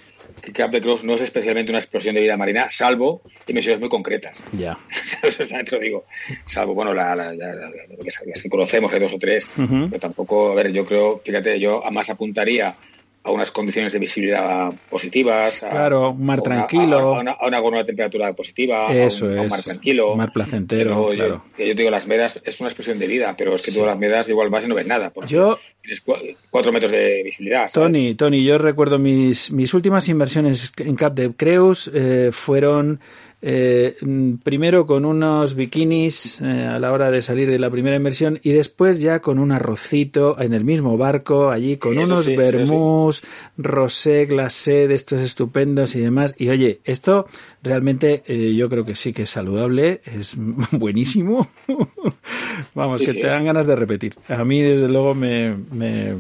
[0.53, 4.43] Cap de Creus no es especialmente una explosión de vida marina, salvo emisiones muy concretas.
[4.53, 4.79] Ya.
[5.23, 6.05] Eso te lo digo.
[6.47, 10.73] Salvo, bueno, la, la, las que conocemos, hay dos o tres, pero tampoco, a ver,
[10.73, 12.77] yo creo, fíjate, yo más apuntaría
[13.25, 15.61] a unas condiciones de visibilidad positivas.
[15.61, 17.17] claro, un mar tranquilo.
[17.17, 18.95] A, una, a, una, temperatura positiva.
[18.95, 19.41] Eso es.
[19.41, 20.15] un mar tranquilo.
[20.15, 21.09] mar placentero.
[21.09, 21.43] claro.
[21.59, 23.99] yo, yo, digo, las medas es una expresión de vida, pero es que tú las
[23.99, 25.11] medas igual vas y no ves nada.
[25.11, 25.59] Porque yo.
[25.81, 26.03] Tienes
[26.51, 27.71] cuatro metros de visibilidad.
[27.73, 33.01] Tony, Tony, yo recuerdo mis, mis últimas inversiones en Cap de Creus eh, fueron
[33.47, 33.97] eh,
[34.43, 38.53] primero con unos bikinis eh, a la hora de salir de la primera inversión y
[38.53, 43.23] después ya con un arrocito en el mismo barco, allí con unos sí, vermús,
[43.59, 46.35] rosé, glacé de estos estupendos y demás.
[46.39, 47.27] Y oye, esto
[47.63, 50.37] realmente eh, yo creo que sí que es saludable, es
[50.71, 51.47] buenísimo.
[52.75, 54.15] Vamos, que te dan ganas de repetir.
[54.29, 56.15] A mí, desde luego, me, me,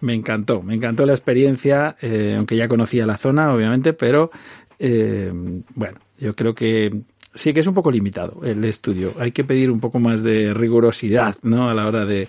[0.00, 1.98] me encantó, me encantó la experiencia,
[2.34, 4.30] aunque ya conocía la zona, obviamente, pero
[4.78, 6.90] bueno, yo creo que
[7.34, 9.14] sí que es un poco limitado el estudio.
[9.18, 11.68] Hay que pedir un poco más de rigurosidad, ¿no?
[11.70, 12.28] A la hora de,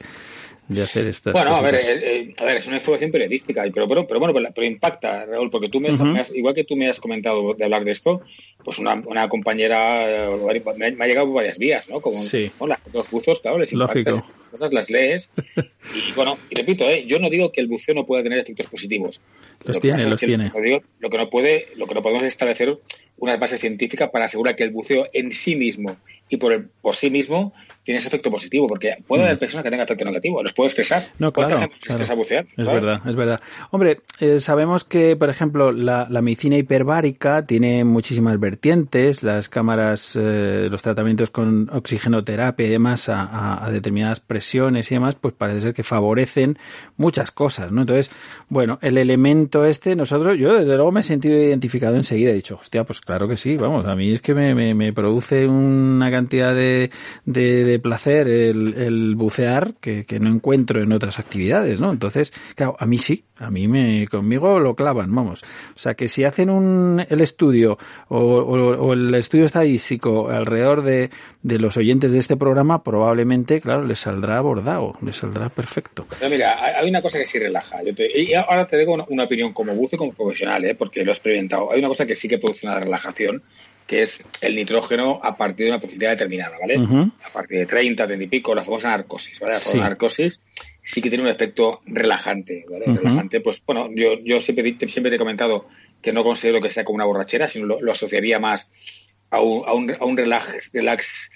[0.69, 1.59] de hacer estas bueno, cosas.
[1.59, 4.49] a ver, eh, eh, a ver, es una información periodística, pero, pero, pero bueno, pero,
[4.55, 6.05] pero impacta, Raúl, porque tú me, has- Ujú.
[6.05, 8.21] me has- igual que tú me has comentado de hablar de esto,
[8.63, 11.99] pues una, una compañera eh, me, ha, me ha llegado por varias vías, ¿no?
[11.99, 12.49] Como Sí.
[12.59, 12.67] ¿no?
[12.67, 14.25] Las- los buzos, claro, les impacta, Lógico.
[14.27, 17.93] esas cosas las lees, y bueno, y repito, eh, yo no digo que el buceo
[17.93, 19.21] no pueda tener efectos positivos.
[19.65, 20.49] Los tiene, los tiene.
[20.53, 22.77] Lo, digo- lo que no puede, lo que no podemos es establecer
[23.23, 25.95] una base científica para asegurar que el buceo en sí mismo
[26.27, 27.53] y por, el, por sí mismo
[27.83, 29.25] tiene ese efecto positivo, porque puede Mm.
[29.25, 31.07] haber personas que tengan efecto negativo, los puede estresar.
[31.19, 31.89] No, ¿Cuánta claro, claro.
[31.89, 32.45] estresa bucear?
[32.45, 32.73] Es Claro.
[32.73, 33.41] verdad, es verdad.
[33.71, 40.17] Hombre, eh, sabemos que, por ejemplo, la, la medicina hiperbárica tiene muchísimas vertientes, las cámaras,
[40.19, 45.33] eh, los tratamientos con oxigenoterapia y demás a, a- a determinadas presiones y demás, pues
[45.33, 46.57] parece ser que favorecen
[46.97, 47.81] muchas cosas, ¿no?
[47.81, 48.11] Entonces,
[48.49, 52.55] bueno, el elemento este, nosotros, yo desde luego me he sentido identificado enseguida, he dicho,
[52.61, 56.09] hostia, pues claro que sí, vamos, a mí es que me, me, me produce una
[56.11, 56.91] cantidad de,
[57.25, 61.91] de, de placer el, el bucear que, que no encuentro en otras actividades, ¿no?
[61.91, 65.43] Entonces, claro, a mí sí, a mí me, conmigo lo clavan, vamos.
[65.75, 67.77] O sea, que si hacen un, el estudio
[68.07, 71.09] o, o- o el estudio estadístico alrededor de,
[71.41, 76.05] de los oyentes de este programa, probablemente, claro, les saldrá abordado, les saldrá perfecto.
[76.19, 77.83] Pero mira, hay una cosa que sí relaja.
[77.83, 80.75] Yo te- y ahora te digo una, una opinión como buzo y como profesional, ¿eh?
[80.75, 81.71] porque lo he experimentado.
[81.71, 83.41] Hay una cosa que sí que produce una relajación,
[83.87, 86.77] que es el nitrógeno a partir de una profundidad determinada, ¿vale?
[87.23, 89.53] A partir de 30, 30 y pico, la famosa narcosis, ¿vale?
[89.53, 89.71] La Sí.
[89.71, 90.41] famosa narcosis
[90.83, 92.85] sí que tiene un efecto relajante, ¿vale?
[92.95, 95.67] Relajante, pues bueno, yo, yo siempre, di- siempre te he comentado
[96.01, 98.69] que no considero que sea como una borrachera, sino lo, lo asociaría más
[99.29, 101.29] a un, a un, a un relax, relax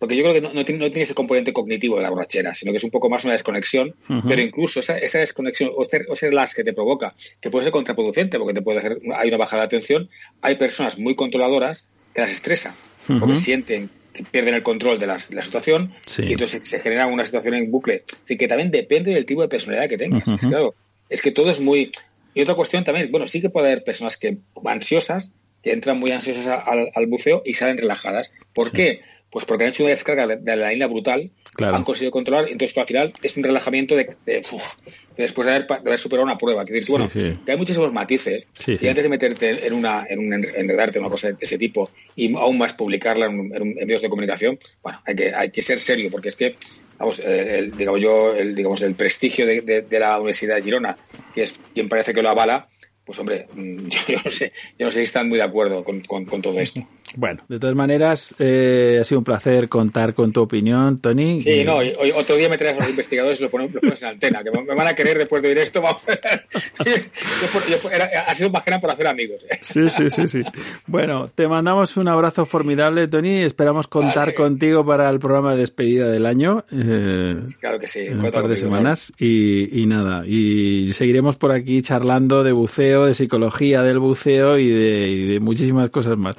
[0.00, 2.54] porque yo creo que no, no tiene, no tiene ese componente cognitivo de la borrachera,
[2.56, 3.94] sino que es un poco más una desconexión,
[4.26, 7.64] pero incluso esa, esa desconexión o ese, o ese relax que te provoca, que puede
[7.66, 10.08] ser contraproducente, porque te puede hacer, hay una bajada de atención,
[10.42, 12.74] hay personas muy controladoras que las estresa,
[13.06, 13.36] porque Ujú.
[13.36, 16.24] sienten que pierden el control de, las- de la situación Sí.
[16.26, 18.02] y entonces se genera una situación en bucle.
[18.24, 20.26] Así que también depende del tipo de personalidad que tengas.
[20.26, 20.74] Es claro,
[21.08, 21.92] es que todo es muy...
[22.34, 25.30] Y otra cuestión también, bueno, sí que puede haber personas que ansiosas,
[25.62, 28.32] que entran muy ansiosas al buceo y salen relajadas.
[28.54, 29.00] ¿Por qué?
[29.30, 31.76] Pues porque han hecho una descarga de de adrenalina brutal, Claro.
[31.76, 34.92] han conseguido controlar, entonces al final es un relajamiento de, de, uf, de
[35.22, 36.64] después de haber, pa- de haber superado una prueba.
[36.64, 37.38] Que, decir, Sí, bueno, sí.
[37.44, 40.98] que hay muchísimos matices Sí, y antes de meterte en una en un en- enredarte
[40.98, 44.58] en una cosa de ese tipo y aún más publicarla en, en medios de comunicación,
[44.82, 46.56] bueno, hay que hay que ser serio porque es que
[46.98, 50.62] vamos, eh, el, digamos yo, el, digamos el prestigio de, de- de la Universidad de
[50.62, 50.96] Girona,
[51.34, 52.68] que es quien parece que lo avala,
[53.04, 56.00] pues hombre, yo, yo no sé, yo no sé si están muy de acuerdo con,
[56.02, 56.86] con- con todo esto.
[57.16, 61.40] Bueno, de todas maneras, eh, ha sido un placer contar con tu opinión, Tony.
[61.40, 63.80] Sí, Y- no, hoy- otro día me traes a los investigadores y los pones, los
[63.80, 65.82] pones en antena, que me, van a querer después de oír esto.
[65.82, 66.02] Vamos.
[66.86, 69.42] Yo por- yo por- era- ha sido más que nada por hacer amigos.
[69.50, 69.58] ¿eh?
[69.60, 70.42] Sí, sí, sí, sí.
[70.86, 73.42] Bueno, te mandamos un abrazo formidable, Tony.
[73.42, 74.34] Esperamos contar Vale.
[74.34, 76.64] contigo para el programa de despedida del año.
[76.72, 78.00] eh, Claro que sí.
[78.00, 83.06] en un par de semanas y, y nada, y seguiremos por aquí charlando de buceo,
[83.06, 86.36] de psicología del buceo y de, y de muchísimas cosas más.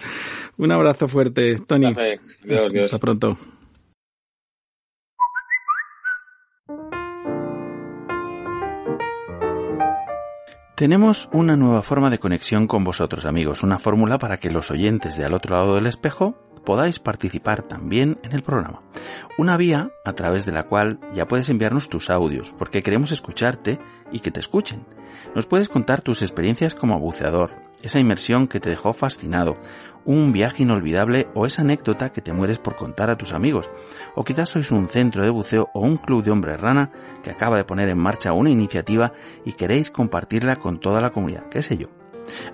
[0.62, 1.88] Un abrazo fuerte, Tony.
[1.88, 2.20] Adiós,
[2.62, 3.36] hasta, hasta pronto.
[10.76, 15.18] Tenemos una nueva forma de conexión con vosotros amigos, una fórmula para que los oyentes
[15.18, 18.84] de al otro lado del espejo podáis participar también en el programa.
[19.40, 23.80] Una vía a través de la cual ya puedes enviarnos tus audios, porque queremos escucharte
[24.12, 24.86] y que te escuchen.
[25.34, 27.52] Nos puedes contar tus experiencias como buceador,
[27.82, 29.56] esa inmersión que te dejó fascinado,
[30.06, 33.70] un viaje inolvidable o esa anécdota que te mueres por contar a tus amigos.
[34.16, 36.92] O quizás sois un centro de buceo o un club de hombres rana
[37.24, 39.14] que acaba de poner en marcha una iniciativa
[39.46, 41.88] y queréis compartirla con toda la comunidad, qué sé yo.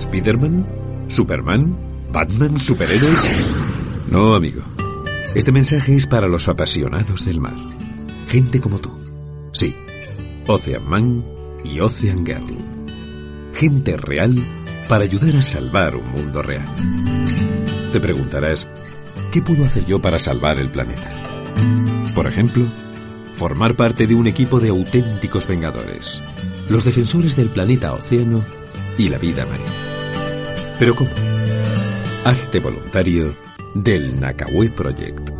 [0.00, 0.66] ¿Spiderman?
[1.08, 1.76] ¿Superman?
[2.10, 2.58] ¿Batman?
[2.58, 3.22] ¿Superhéroes?
[4.08, 4.62] No, amigo.
[5.36, 7.54] Este mensaje es para los apasionados del mar.
[8.26, 8.98] Gente como tú.
[9.52, 9.74] Sí.
[10.46, 11.24] Ocean Man
[11.62, 12.56] y Ocean Girl.
[13.52, 14.34] Gente real
[14.88, 16.66] para ayudar a salvar un mundo real.
[17.92, 18.66] Te preguntarás,
[19.30, 21.12] ¿qué puedo hacer yo para salvar el planeta?
[22.14, 22.66] Por ejemplo,
[23.36, 26.22] Formar parte de un equipo de auténticos vengadores.
[26.70, 28.42] Los defensores del planeta océano
[28.96, 29.70] y la vida marina.
[30.78, 31.10] Pero ¿cómo?
[32.24, 33.36] Hazte voluntario
[33.82, 35.30] del Nakaway Project.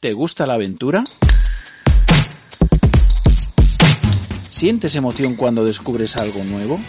[0.00, 1.04] ¿Te gusta la aventura?
[4.48, 6.80] ¿Sientes emoción cuando descubres algo nuevo?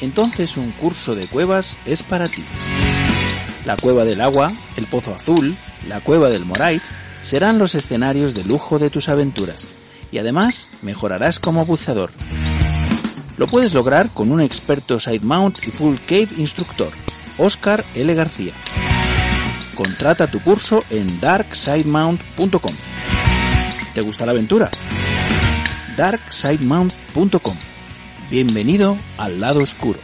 [0.00, 2.42] Entonces un curso de cuevas es para ti.
[3.64, 5.56] La cueva del agua, el pozo azul,
[5.88, 6.82] la cueva del Morait
[7.24, 9.66] serán los escenarios de lujo de tus aventuras
[10.12, 12.10] y además mejorarás como buceador.
[13.38, 16.90] Lo puedes lograr con un experto side mount y full cave instructor,
[17.38, 18.14] Oscar L.
[18.14, 18.52] García.
[19.74, 22.74] Contrata tu curso en darksidemount.com.
[23.94, 24.70] ¿Te gusta la aventura?
[25.96, 27.56] darksidemount.com.
[28.30, 29.98] Bienvenido al lado oscuro.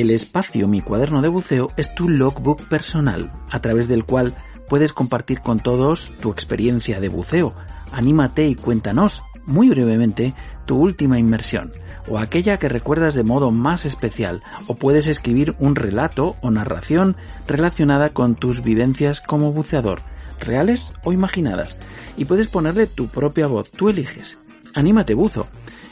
[0.00, 4.34] El espacio Mi cuaderno de buceo es tu logbook personal, a través del cual
[4.66, 7.54] puedes compartir con todos tu experiencia de buceo.
[7.92, 10.32] Anímate y cuéntanos, muy brevemente,
[10.64, 11.70] tu última inmersión,
[12.08, 17.14] o aquella que recuerdas de modo más especial, o puedes escribir un relato o narración
[17.46, 20.00] relacionada con tus vivencias como buceador,
[20.40, 21.76] reales o imaginadas,
[22.16, 24.38] y puedes ponerle tu propia voz, tú eliges.
[24.72, 25.46] Anímate buzo.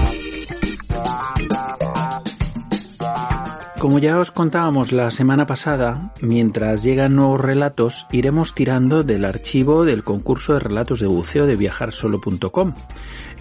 [3.84, 9.84] Como ya os contábamos la semana pasada, mientras llegan nuevos relatos, iremos tirando del archivo
[9.84, 12.72] del concurso de relatos de buceo de viajarsolo.com.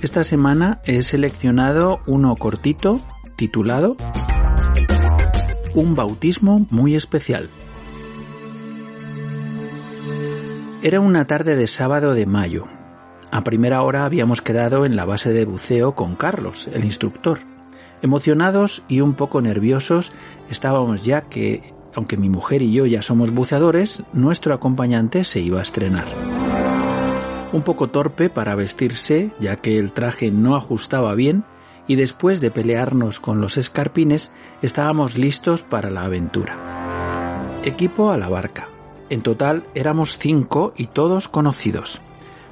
[0.02, 2.99] Esta semana he seleccionado uno cortito
[3.38, 3.95] titulado
[5.76, 7.49] Un bautismo muy especial.
[10.82, 12.65] Era una tarde de sábado de mayo.
[13.32, 17.52] A primera hora habíamos quedado en la base de buceo con Carlos, el instructor.
[18.03, 20.11] Emocionados y un poco nerviosos
[20.49, 25.59] estábamos ya que, aunque mi mujer y yo ya somos buceadores, nuestro acompañante se iba
[25.59, 26.09] a estrenar.
[27.53, 31.45] Un poco torpe para vestirse, ya que el traje no ajustaba bien,
[31.88, 36.57] y después de pelearnos con los escarpines, estábamos listos para la aventura.
[37.63, 38.67] Equipo a la barca.
[39.09, 42.01] En total éramos cinco y todos conocidos.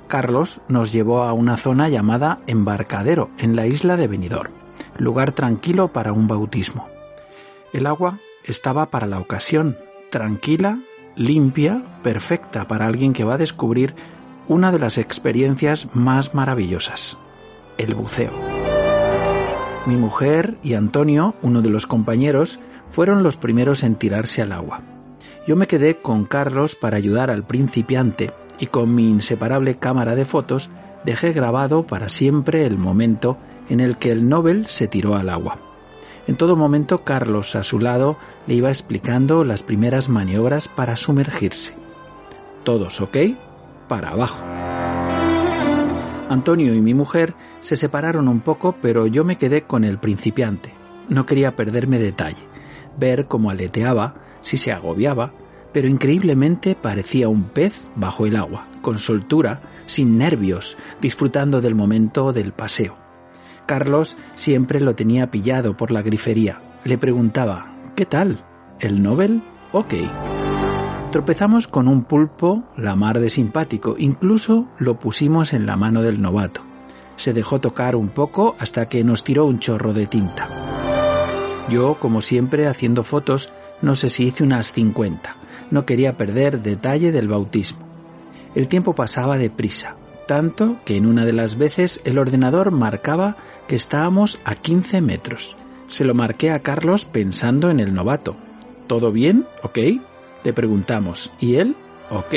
[0.07, 4.60] Carlos nos llevó a una zona llamada Embarcadero, en la isla de Benidorm
[4.97, 6.87] lugar tranquilo para un bautismo.
[7.73, 9.77] El agua estaba para la ocasión,
[10.09, 10.79] tranquila,
[11.15, 13.95] limpia, perfecta para alguien que va a descubrir
[14.47, 17.17] una de las experiencias más maravillosas,
[17.77, 18.33] el buceo.
[19.85, 24.81] Mi mujer y Antonio, uno de los compañeros, fueron los primeros en tirarse al agua.
[25.47, 30.25] Yo me quedé con Carlos para ayudar al principiante y con mi inseparable cámara de
[30.25, 30.69] fotos
[31.03, 33.37] dejé grabado para siempre el momento
[33.71, 35.57] en el que el Nobel se tiró al agua.
[36.27, 41.73] En todo momento Carlos a su lado le iba explicando las primeras maniobras para sumergirse.
[42.65, 43.17] Todos ok,
[43.87, 44.43] para abajo.
[46.27, 50.73] Antonio y mi mujer se separaron un poco, pero yo me quedé con el principiante.
[51.07, 52.45] No quería perderme detalle,
[52.99, 55.31] ver cómo aleteaba, si se agobiaba,
[55.71, 62.33] pero increíblemente parecía un pez bajo el agua, con soltura, sin nervios, disfrutando del momento
[62.33, 63.00] del paseo.
[63.71, 66.61] Carlos siempre lo tenía pillado por la grifería.
[66.83, 68.43] Le preguntaba, ¿qué tal?
[68.81, 69.43] ¿El Nobel?
[69.71, 69.93] Ok.
[71.13, 76.21] Tropezamos con un pulpo la mar de simpático, incluso lo pusimos en la mano del
[76.21, 76.63] novato.
[77.15, 80.49] Se dejó tocar un poco hasta que nos tiró un chorro de tinta.
[81.69, 85.33] Yo, como siempre, haciendo fotos, no sé si hice unas 50.
[85.69, 87.85] No quería perder detalle del bautismo.
[88.53, 89.95] El tiempo pasaba deprisa
[90.27, 93.35] tanto que en una de las veces el ordenador marcaba
[93.67, 95.55] que estábamos a 15 metros.
[95.87, 98.35] Se lo marqué a Carlos pensando en el novato.
[98.87, 99.45] ¿Todo bien?
[99.63, 99.77] ¿Ok?
[100.43, 101.33] Le preguntamos.
[101.39, 101.75] ¿Y él?
[102.09, 102.35] Ok.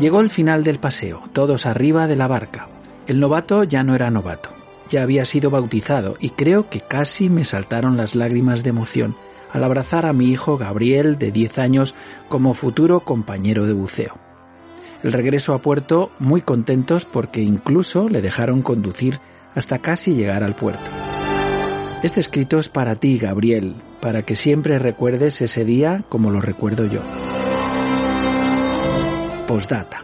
[0.00, 2.68] Llegó el final del paseo, todos arriba de la barca.
[3.06, 4.48] El novato ya no era novato,
[4.88, 9.14] ya había sido bautizado y creo que casi me saltaron las lágrimas de emoción
[9.52, 11.94] al abrazar a mi hijo Gabriel de 10 años
[12.28, 14.18] como futuro compañero de buceo
[15.04, 19.20] el regreso a puerto muy contentos porque incluso le dejaron conducir
[19.54, 20.80] hasta casi llegar al puerto.
[22.02, 26.86] Este escrito es para ti, Gabriel, para que siempre recuerdes ese día como lo recuerdo
[26.86, 27.00] yo.
[29.46, 30.02] Postdata.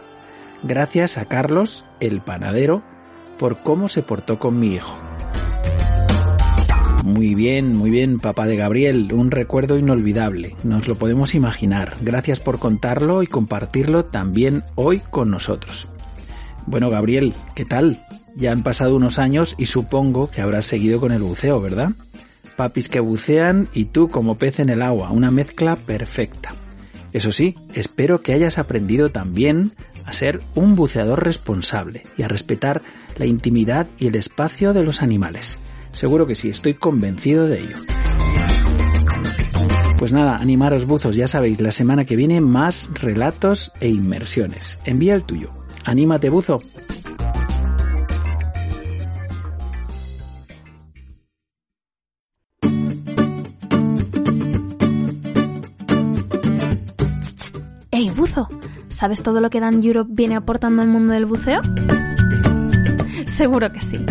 [0.63, 2.83] Gracias a Carlos, el panadero,
[3.39, 4.95] por cómo se portó con mi hijo.
[7.03, 11.95] Muy bien, muy bien, papá de Gabriel, un recuerdo inolvidable, nos lo podemos imaginar.
[12.01, 15.87] Gracias por contarlo y compartirlo también hoy con nosotros.
[16.67, 18.05] Bueno, Gabriel, ¿qué tal?
[18.35, 21.89] Ya han pasado unos años y supongo que habrás seguido con el buceo, ¿verdad?
[22.55, 26.53] Papis que bucean y tú como pez en el agua, una mezcla perfecta.
[27.13, 29.71] Eso sí, espero que hayas aprendido también
[30.05, 32.83] a ser un buceador responsable y a respetar
[33.17, 35.57] la intimidad y el espacio de los animales.
[35.91, 37.77] Seguro que sí, estoy convencido de ello.
[40.01, 44.79] Pues nada, animaros buzos, ya sabéis, la semana que viene más relatos e inmersiones.
[44.83, 45.51] Envía el tuyo.
[45.85, 46.57] Anímate buzo.
[57.91, 58.47] Hey, buzo,
[58.89, 61.61] ¿sabes todo lo que Dan Europe viene aportando al mundo del buceo?
[63.27, 64.03] Seguro que sí.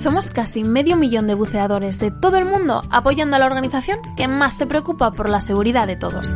[0.00, 4.28] Somos casi medio millón de buceadores de todo el mundo apoyando a la organización que
[4.28, 6.32] más se preocupa por la seguridad de todos.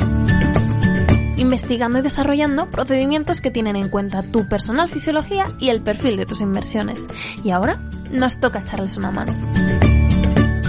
[1.38, 6.26] Investigando y desarrollando procedimientos que tienen en cuenta tu personal fisiología y el perfil de
[6.26, 7.06] tus inversiones.
[7.42, 7.80] Y ahora
[8.10, 9.32] nos toca echarles una mano.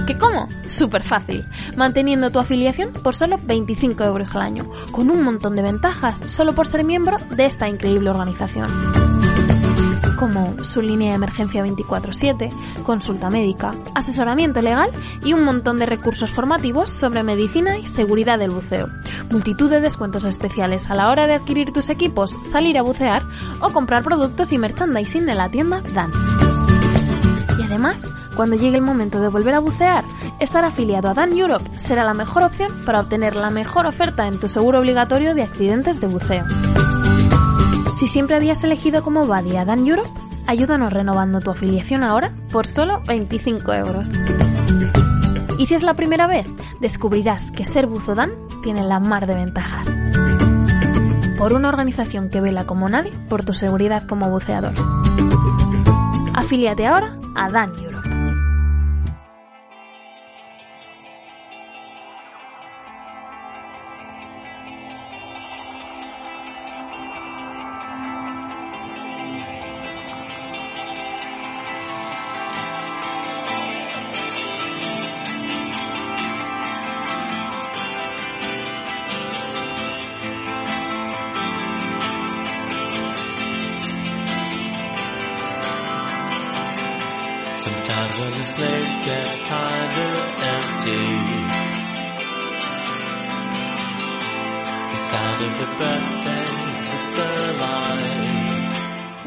[0.07, 0.47] ¿Qué cómo?
[0.65, 1.45] Súper fácil,
[1.75, 6.55] manteniendo tu afiliación por solo 25 euros al año, con un montón de ventajas solo
[6.55, 8.71] por ser miembro de esta increíble organización
[10.15, 12.51] como su línea de emergencia 24/7,
[12.83, 14.91] consulta médica, asesoramiento legal
[15.23, 18.89] y un montón de recursos formativos sobre medicina y seguridad del buceo.
[19.29, 23.23] Multitud de descuentos especiales a la hora de adquirir tus equipos, salir a bucear
[23.61, 26.11] o comprar productos y merchandising de la tienda Dan.
[27.57, 30.03] Y además, cuando llegue el momento de volver a bucear,
[30.39, 34.39] estar afiliado a Dan Europe será la mejor opción para obtener la mejor oferta en
[34.39, 36.45] tu seguro obligatorio de accidentes de buceo.
[37.95, 40.09] Si siempre habías elegido como buddy a Dan Europe,
[40.47, 44.11] ayúdanos renovando tu afiliación ahora por solo 25 euros.
[45.57, 46.45] Y si es la primera vez,
[46.81, 48.31] descubrirás que ser buzo Dan
[48.61, 49.95] tiene la mar de ventajas.
[51.37, 54.73] Por una organización que vela como nadie por tu seguridad como buceador.
[56.33, 57.94] Afíliate ahora a Dan Europe.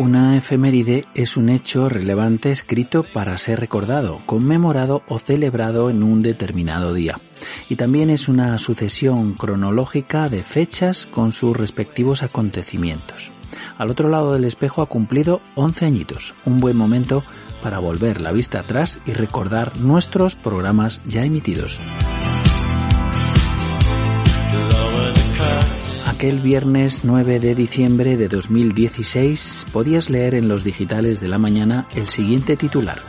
[0.09, 6.23] Una efeméride es un hecho relevante escrito para ser recordado, conmemorado o celebrado en un
[6.23, 7.21] determinado día.
[7.69, 13.33] Y también es una sucesión cronológica de fechas con sus respectivos acontecimientos.
[13.77, 17.23] Al otro lado del espejo ha cumplido 11 añitos, un buen momento
[17.63, 21.83] para volver la vista atrás y recordar nuestros programas ya emitidos.
[26.19, 31.87] Aquel viernes 9 de diciembre de 2016 podías leer en los digitales de la mañana
[31.95, 33.05] el siguiente titular.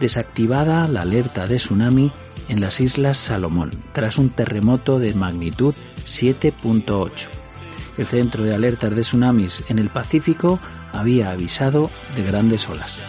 [0.00, 2.12] Desactivada la alerta de tsunami
[2.48, 5.74] en las Islas Salomón tras un terremoto de magnitud
[6.06, 7.28] 7.8.
[7.98, 10.58] El Centro de Alertas de Tsunamis en el Pacífico
[10.94, 13.02] había avisado de grandes olas.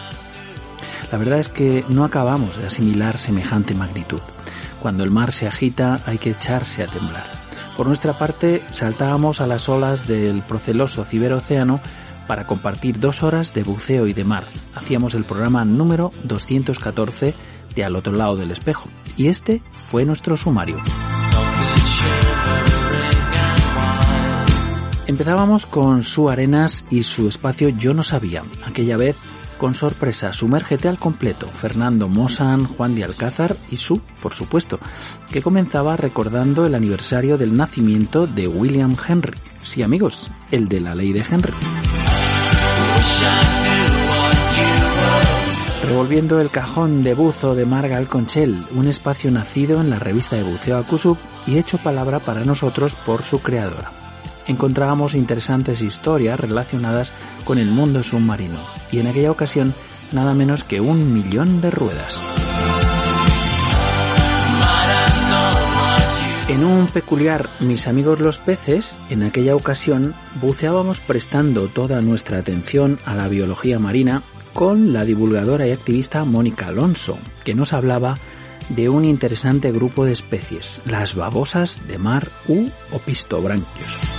[1.10, 4.20] La verdad es que no acabamos de asimilar semejante magnitud.
[4.82, 7.37] Cuando el mar se agita hay que echarse a temblar.
[7.78, 11.78] Por nuestra parte, saltábamos a las olas del proceloso ciberocéano
[12.26, 14.48] para compartir dos horas de buceo y de mar.
[14.74, 17.34] Hacíamos el programa número 214
[17.76, 18.88] de Al otro lado del espejo.
[19.16, 20.78] Y este fue nuestro sumario.
[25.06, 28.42] Empezábamos con Su Arenas y su espacio Yo no sabía.
[28.66, 29.16] Aquella vez
[29.58, 34.78] con sorpresa, sumérgete al completo, Fernando Mosan, Juan de Alcázar y su, por supuesto,
[35.30, 39.38] que comenzaba recordando el aniversario del nacimiento de William Henry.
[39.62, 41.52] Sí, amigos, el de la ley de Henry.
[45.82, 50.42] Revolviendo el cajón de buzo de Marga Alconchel, un espacio nacido en la revista de
[50.42, 54.07] buceo Acusub y hecho palabra para nosotros por su creadora
[54.48, 57.12] encontrábamos interesantes historias relacionadas
[57.44, 58.58] con el mundo submarino
[58.90, 59.74] y en aquella ocasión
[60.10, 62.20] nada menos que un millón de ruedas.
[66.48, 72.98] En un peculiar Mis amigos los peces, en aquella ocasión buceábamos prestando toda nuestra atención
[73.04, 74.22] a la biología marina
[74.54, 78.18] con la divulgadora y activista Mónica Alonso, que nos hablaba
[78.70, 84.17] de un interesante grupo de especies, las babosas de mar u opistobranquios.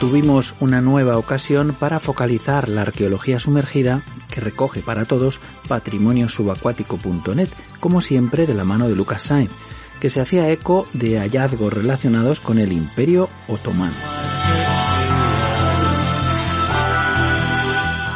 [0.00, 7.48] Tuvimos una nueva ocasión para focalizar la arqueología sumergida que recoge para todos patrimoniosubacuático.net,
[7.80, 9.50] como siempre de la mano de Lucas Sainz,
[9.98, 13.96] que se hacía eco de hallazgos relacionados con el Imperio Otomano.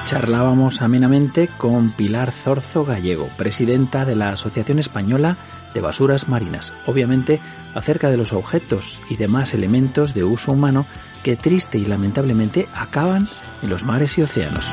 [0.05, 5.39] Charlábamos amenamente con Pilar Zorzo Gallego, presidenta de la Asociación Española
[5.75, 7.41] de Basuras Marinas, obviamente
[7.75, 10.87] acerca de los objetos y demás elementos de uso humano
[11.23, 13.28] que triste y lamentablemente acaban
[13.62, 14.70] en los mares y océanos.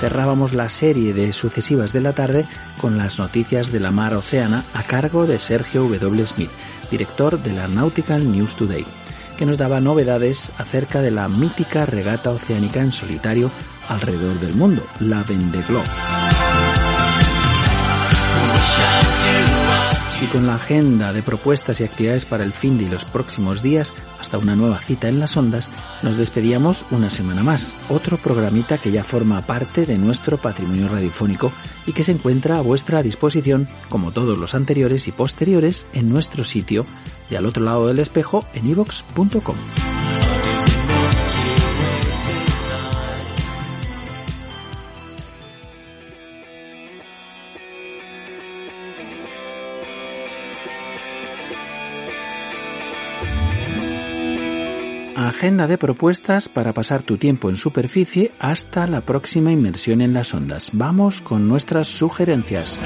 [0.00, 2.44] Cerrábamos la serie de sucesivas de la tarde
[2.80, 6.26] con las noticias de la mar oceana a cargo de Sergio W.
[6.26, 6.50] Smith,
[6.90, 8.84] director de la Nautical News Today,
[9.38, 13.52] que nos daba novedades acerca de la mítica regata oceánica en solitario
[13.88, 15.86] alrededor del mundo, la Vendée Globe.
[20.22, 23.92] Y con la agenda de propuestas y actividades para el fin de los próximos días,
[24.20, 25.68] hasta una nueva cita en las ondas,
[26.02, 27.76] nos despedíamos una semana más.
[27.88, 31.50] Otro programita que ya forma parte de nuestro patrimonio radiofónico
[31.86, 36.44] y que se encuentra a vuestra disposición, como todos los anteriores y posteriores, en nuestro
[36.44, 36.86] sitio
[37.28, 39.56] y al otro lado del espejo en ivox.com.
[55.28, 60.34] Agenda de propuestas para pasar tu tiempo en superficie hasta la próxima inmersión en las
[60.34, 60.70] ondas.
[60.72, 62.80] Vamos con nuestras sugerencias.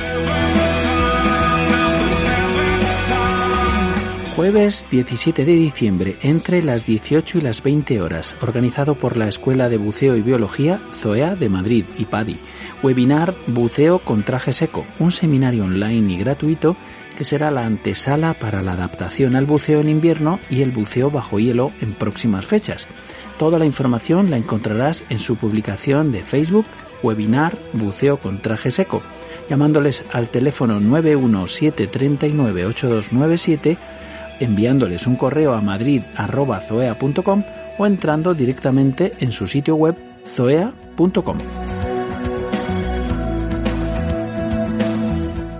[4.36, 9.70] Jueves 17 de diciembre, entre las 18 y las 20 horas, organizado por la Escuela
[9.70, 12.38] de Buceo y Biología ZOEA de Madrid y PADI.
[12.82, 16.76] Webinar Buceo con traje seco, un seminario online y gratuito
[17.16, 21.38] que será la antesala para la adaptación al buceo en invierno y el buceo bajo
[21.38, 22.88] hielo en próximas fechas.
[23.38, 26.66] Toda la información la encontrarás en su publicación de Facebook,
[27.02, 29.00] Webinar Buceo con traje seco,
[29.48, 33.78] llamándoles al teléfono 917398297
[34.40, 37.42] enviándoles un correo a madrid.zoea.com
[37.78, 39.96] o entrando directamente en su sitio web
[40.26, 41.38] zoea.com.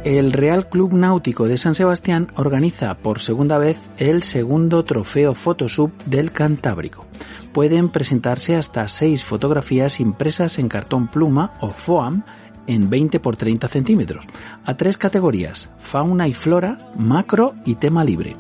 [0.07, 5.91] El Real Club Náutico de San Sebastián organiza por segunda vez el segundo trofeo Photosub
[6.05, 7.07] del Cantábrico.
[7.53, 12.23] Pueden presentarse hasta seis fotografías impresas en cartón pluma o FOAM
[12.67, 14.25] en 20 por 30 centímetros,
[14.65, 18.37] a tres categorías, fauna y flora, macro y tema libre.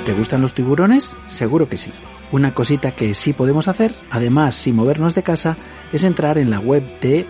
[0.05, 1.17] ¿Te gustan los tiburones?
[1.29, 1.93] Seguro que sí.
[2.31, 5.57] Una cosita que sí podemos hacer, además sin movernos de casa,
[5.93, 7.25] es entrar en la web de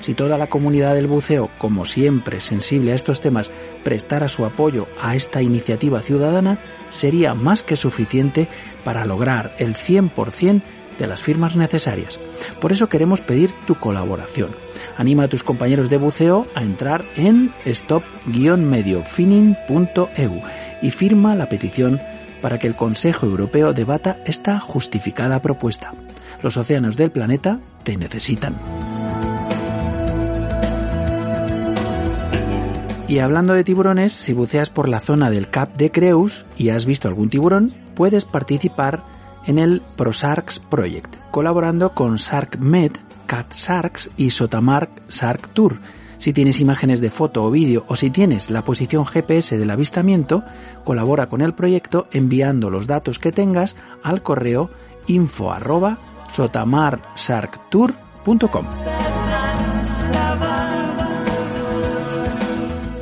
[0.00, 3.50] Si toda la comunidad del buceo, como siempre sensible a estos temas,
[3.82, 8.46] prestara su apoyo a esta iniciativa ciudadana, sería más que suficiente
[8.84, 10.62] para lograr el 100%
[10.96, 12.20] de las firmas necesarias.
[12.60, 14.52] Por eso queremos pedir tu colaboración.
[14.96, 20.40] Anima a tus compañeros de buceo a entrar en stop-mediofinning.eu
[20.80, 22.00] y firma la petición
[22.40, 25.92] para que el Consejo Europeo debata esta justificada propuesta.
[26.42, 28.56] Los océanos del planeta te necesitan.
[33.08, 36.86] Y hablando de tiburones, si buceas por la zona del Cap de Creus y has
[36.86, 39.04] visto algún tiburón, puedes participar
[39.46, 42.92] en el ProSarks Project, colaborando con SharkMed,
[43.26, 45.78] CatSharks y Sotamark Shark Tour.
[46.18, 50.42] Si tienes imágenes de foto o vídeo o si tienes la posición GPS del avistamiento,
[50.82, 54.70] colabora con el proyecto enviando los datos que tengas al correo
[55.06, 55.52] info
[56.36, 58.66] sotamarsarctour.com.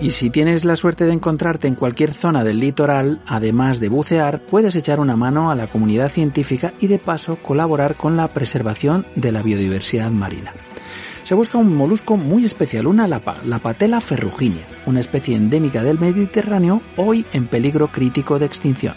[0.01, 4.39] Y si tienes la suerte de encontrarte en cualquier zona del litoral, además de bucear,
[4.41, 9.07] puedes echar una mano a la comunidad científica y de paso colaborar con la preservación
[9.17, 10.53] de la biodiversidad marina.
[11.25, 15.99] Se busca un molusco muy especial, una lapa, la patela ferruginea, una especie endémica del
[15.99, 18.95] Mediterráneo hoy en peligro crítico de extinción.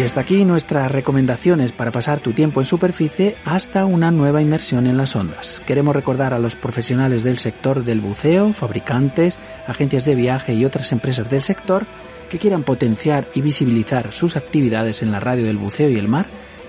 [0.00, 4.86] Y hasta aquí nuestras recomendaciones para pasar tu tiempo en superficie hasta una nueva inmersión
[4.86, 5.62] en las ondas.
[5.66, 10.92] Queremos recordar a los profesionales del sector del buceo, fabricantes, agencias de viaje y otras
[10.92, 11.86] empresas del sector
[12.30, 16.24] que quieran potenciar y visibilizar sus actividades en la radio del buceo y el mar.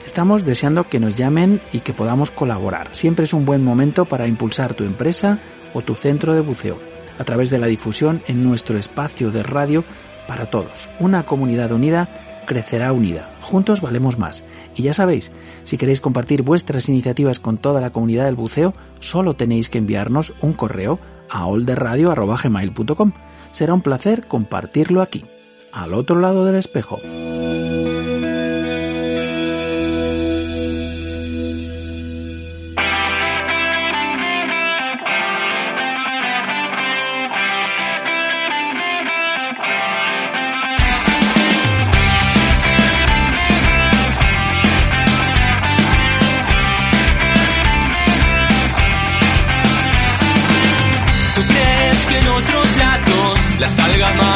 [0.05, 2.89] Estamos deseando que nos llamen y que podamos colaborar.
[2.91, 5.39] Siempre es un buen momento para impulsar tu empresa
[5.73, 6.79] o tu centro de buceo
[7.17, 9.85] a través de la difusión en nuestro espacio de radio
[10.27, 10.89] para todos.
[10.99, 12.09] Una comunidad unida
[12.51, 13.33] crecerá unida.
[13.39, 14.43] Juntos valemos más.
[14.75, 15.31] Y ya sabéis,
[15.63, 20.33] si queréis compartir vuestras iniciativas con toda la comunidad del buceo, solo tenéis que enviarnos
[20.41, 20.99] un correo
[21.29, 23.13] a olderradio.gmail.com.
[23.51, 25.23] Será un placer compartirlo aquí,
[25.71, 26.99] al otro lado del espejo.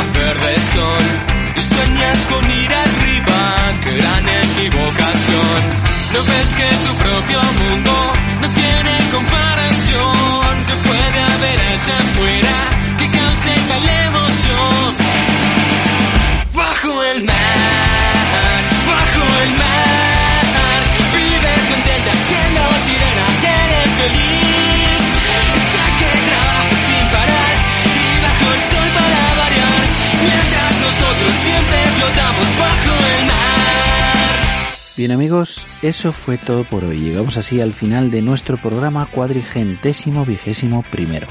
[0.04, 5.60] Verdes son y con ir arriba, gran equivocación.
[6.14, 12.56] No ves que tu propio mundo no tiene comparación, que puede haber allá afuera
[12.98, 14.96] que cause tal emoción.
[16.54, 20.15] Bajo el mar, bajo el mar,
[31.46, 33.36] siempre flotamos bajo el mar.
[34.98, 37.00] Bien amigos, eso fue todo por hoy.
[37.00, 41.28] Llegamos así al final de nuestro programa cuadrigentésimo vigésimo primero.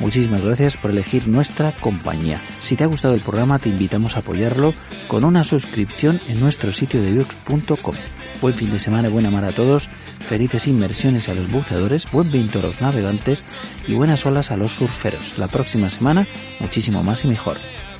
[0.00, 2.42] Muchísimas gracias por elegir nuestra compañía.
[2.62, 4.74] Si te ha gustado el programa te invitamos a apoyarlo
[5.08, 7.96] con una suscripción en nuestro sitio de dux.com.
[8.42, 9.88] Buen fin de semana y buena mar a todos,
[10.28, 13.46] felices inmersiones a los buceadores, buen viento a los navegantes
[13.88, 15.38] y buenas olas a los surferos.
[15.38, 16.28] La próxima semana
[16.60, 17.56] muchísimo más y mejor.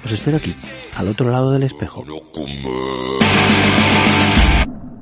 [0.06, 0.54] Os espero aquí,
[0.94, 2.04] al otro lado del espejo.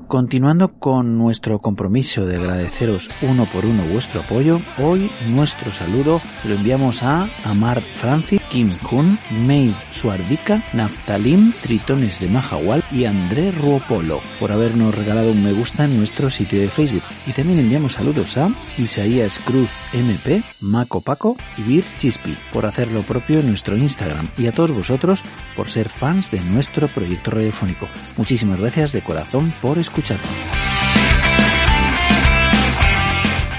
[0.08, 6.48] Continuando con nuestro compromiso de agradeceros uno por uno vuestro apoyo, hoy nuestro saludo se
[6.48, 13.50] lo enviamos a Amar Francis, Kim Kun, May Suardica, Naftalim, Tritones de Mahahual y André
[13.50, 17.02] Ruopolo por habernos regalado un me gusta en nuestro sitio de Facebook.
[17.26, 22.92] Y también enviamos saludos a Isaías Cruz MP, Maco Paco y Bir Chispi por hacer
[22.92, 25.22] lo propio en nuestro Instagram y a todos vosotros
[25.56, 27.88] por ser fans de nuestro proyecto radiofónico.
[28.16, 29.78] Muchísimas gracias de corazón por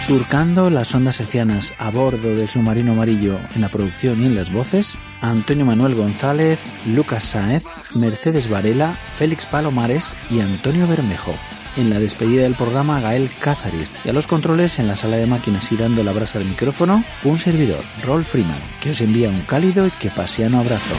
[0.06, 4.52] Surcando las ondas hercianas a bordo del submarino amarillo en la producción y en las
[4.52, 7.64] voces, Antonio Manuel González, Lucas Sáez,
[7.96, 11.34] Mercedes Varela, Félix Palomares y Antonio Bermejo.
[11.76, 13.92] En la despedida del programa, Gael Cázares.
[14.04, 17.04] Y a los controles en la sala de máquinas y dando la brasa al micrófono,
[17.24, 20.94] un servidor, Rolf Freeman, que os envía un cálido y que pasiano abrazo.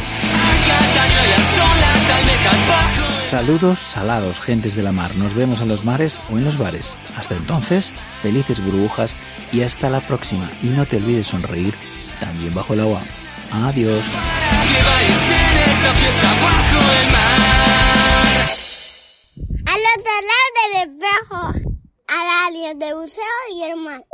[3.26, 5.16] Saludos salados, gentes de la mar.
[5.16, 6.92] Nos vemos en los mares o en los bares.
[7.16, 7.92] Hasta entonces,
[8.22, 9.16] felices burbujas
[9.52, 10.48] y hasta la próxima.
[10.62, 11.74] Y no te olvides sonreír
[12.20, 13.02] también bajo el agua.
[13.50, 14.04] Adiós.
[19.66, 21.40] Al otro lado del espejo,
[22.06, 23.22] a la área de buceo
[23.52, 24.04] y el mar.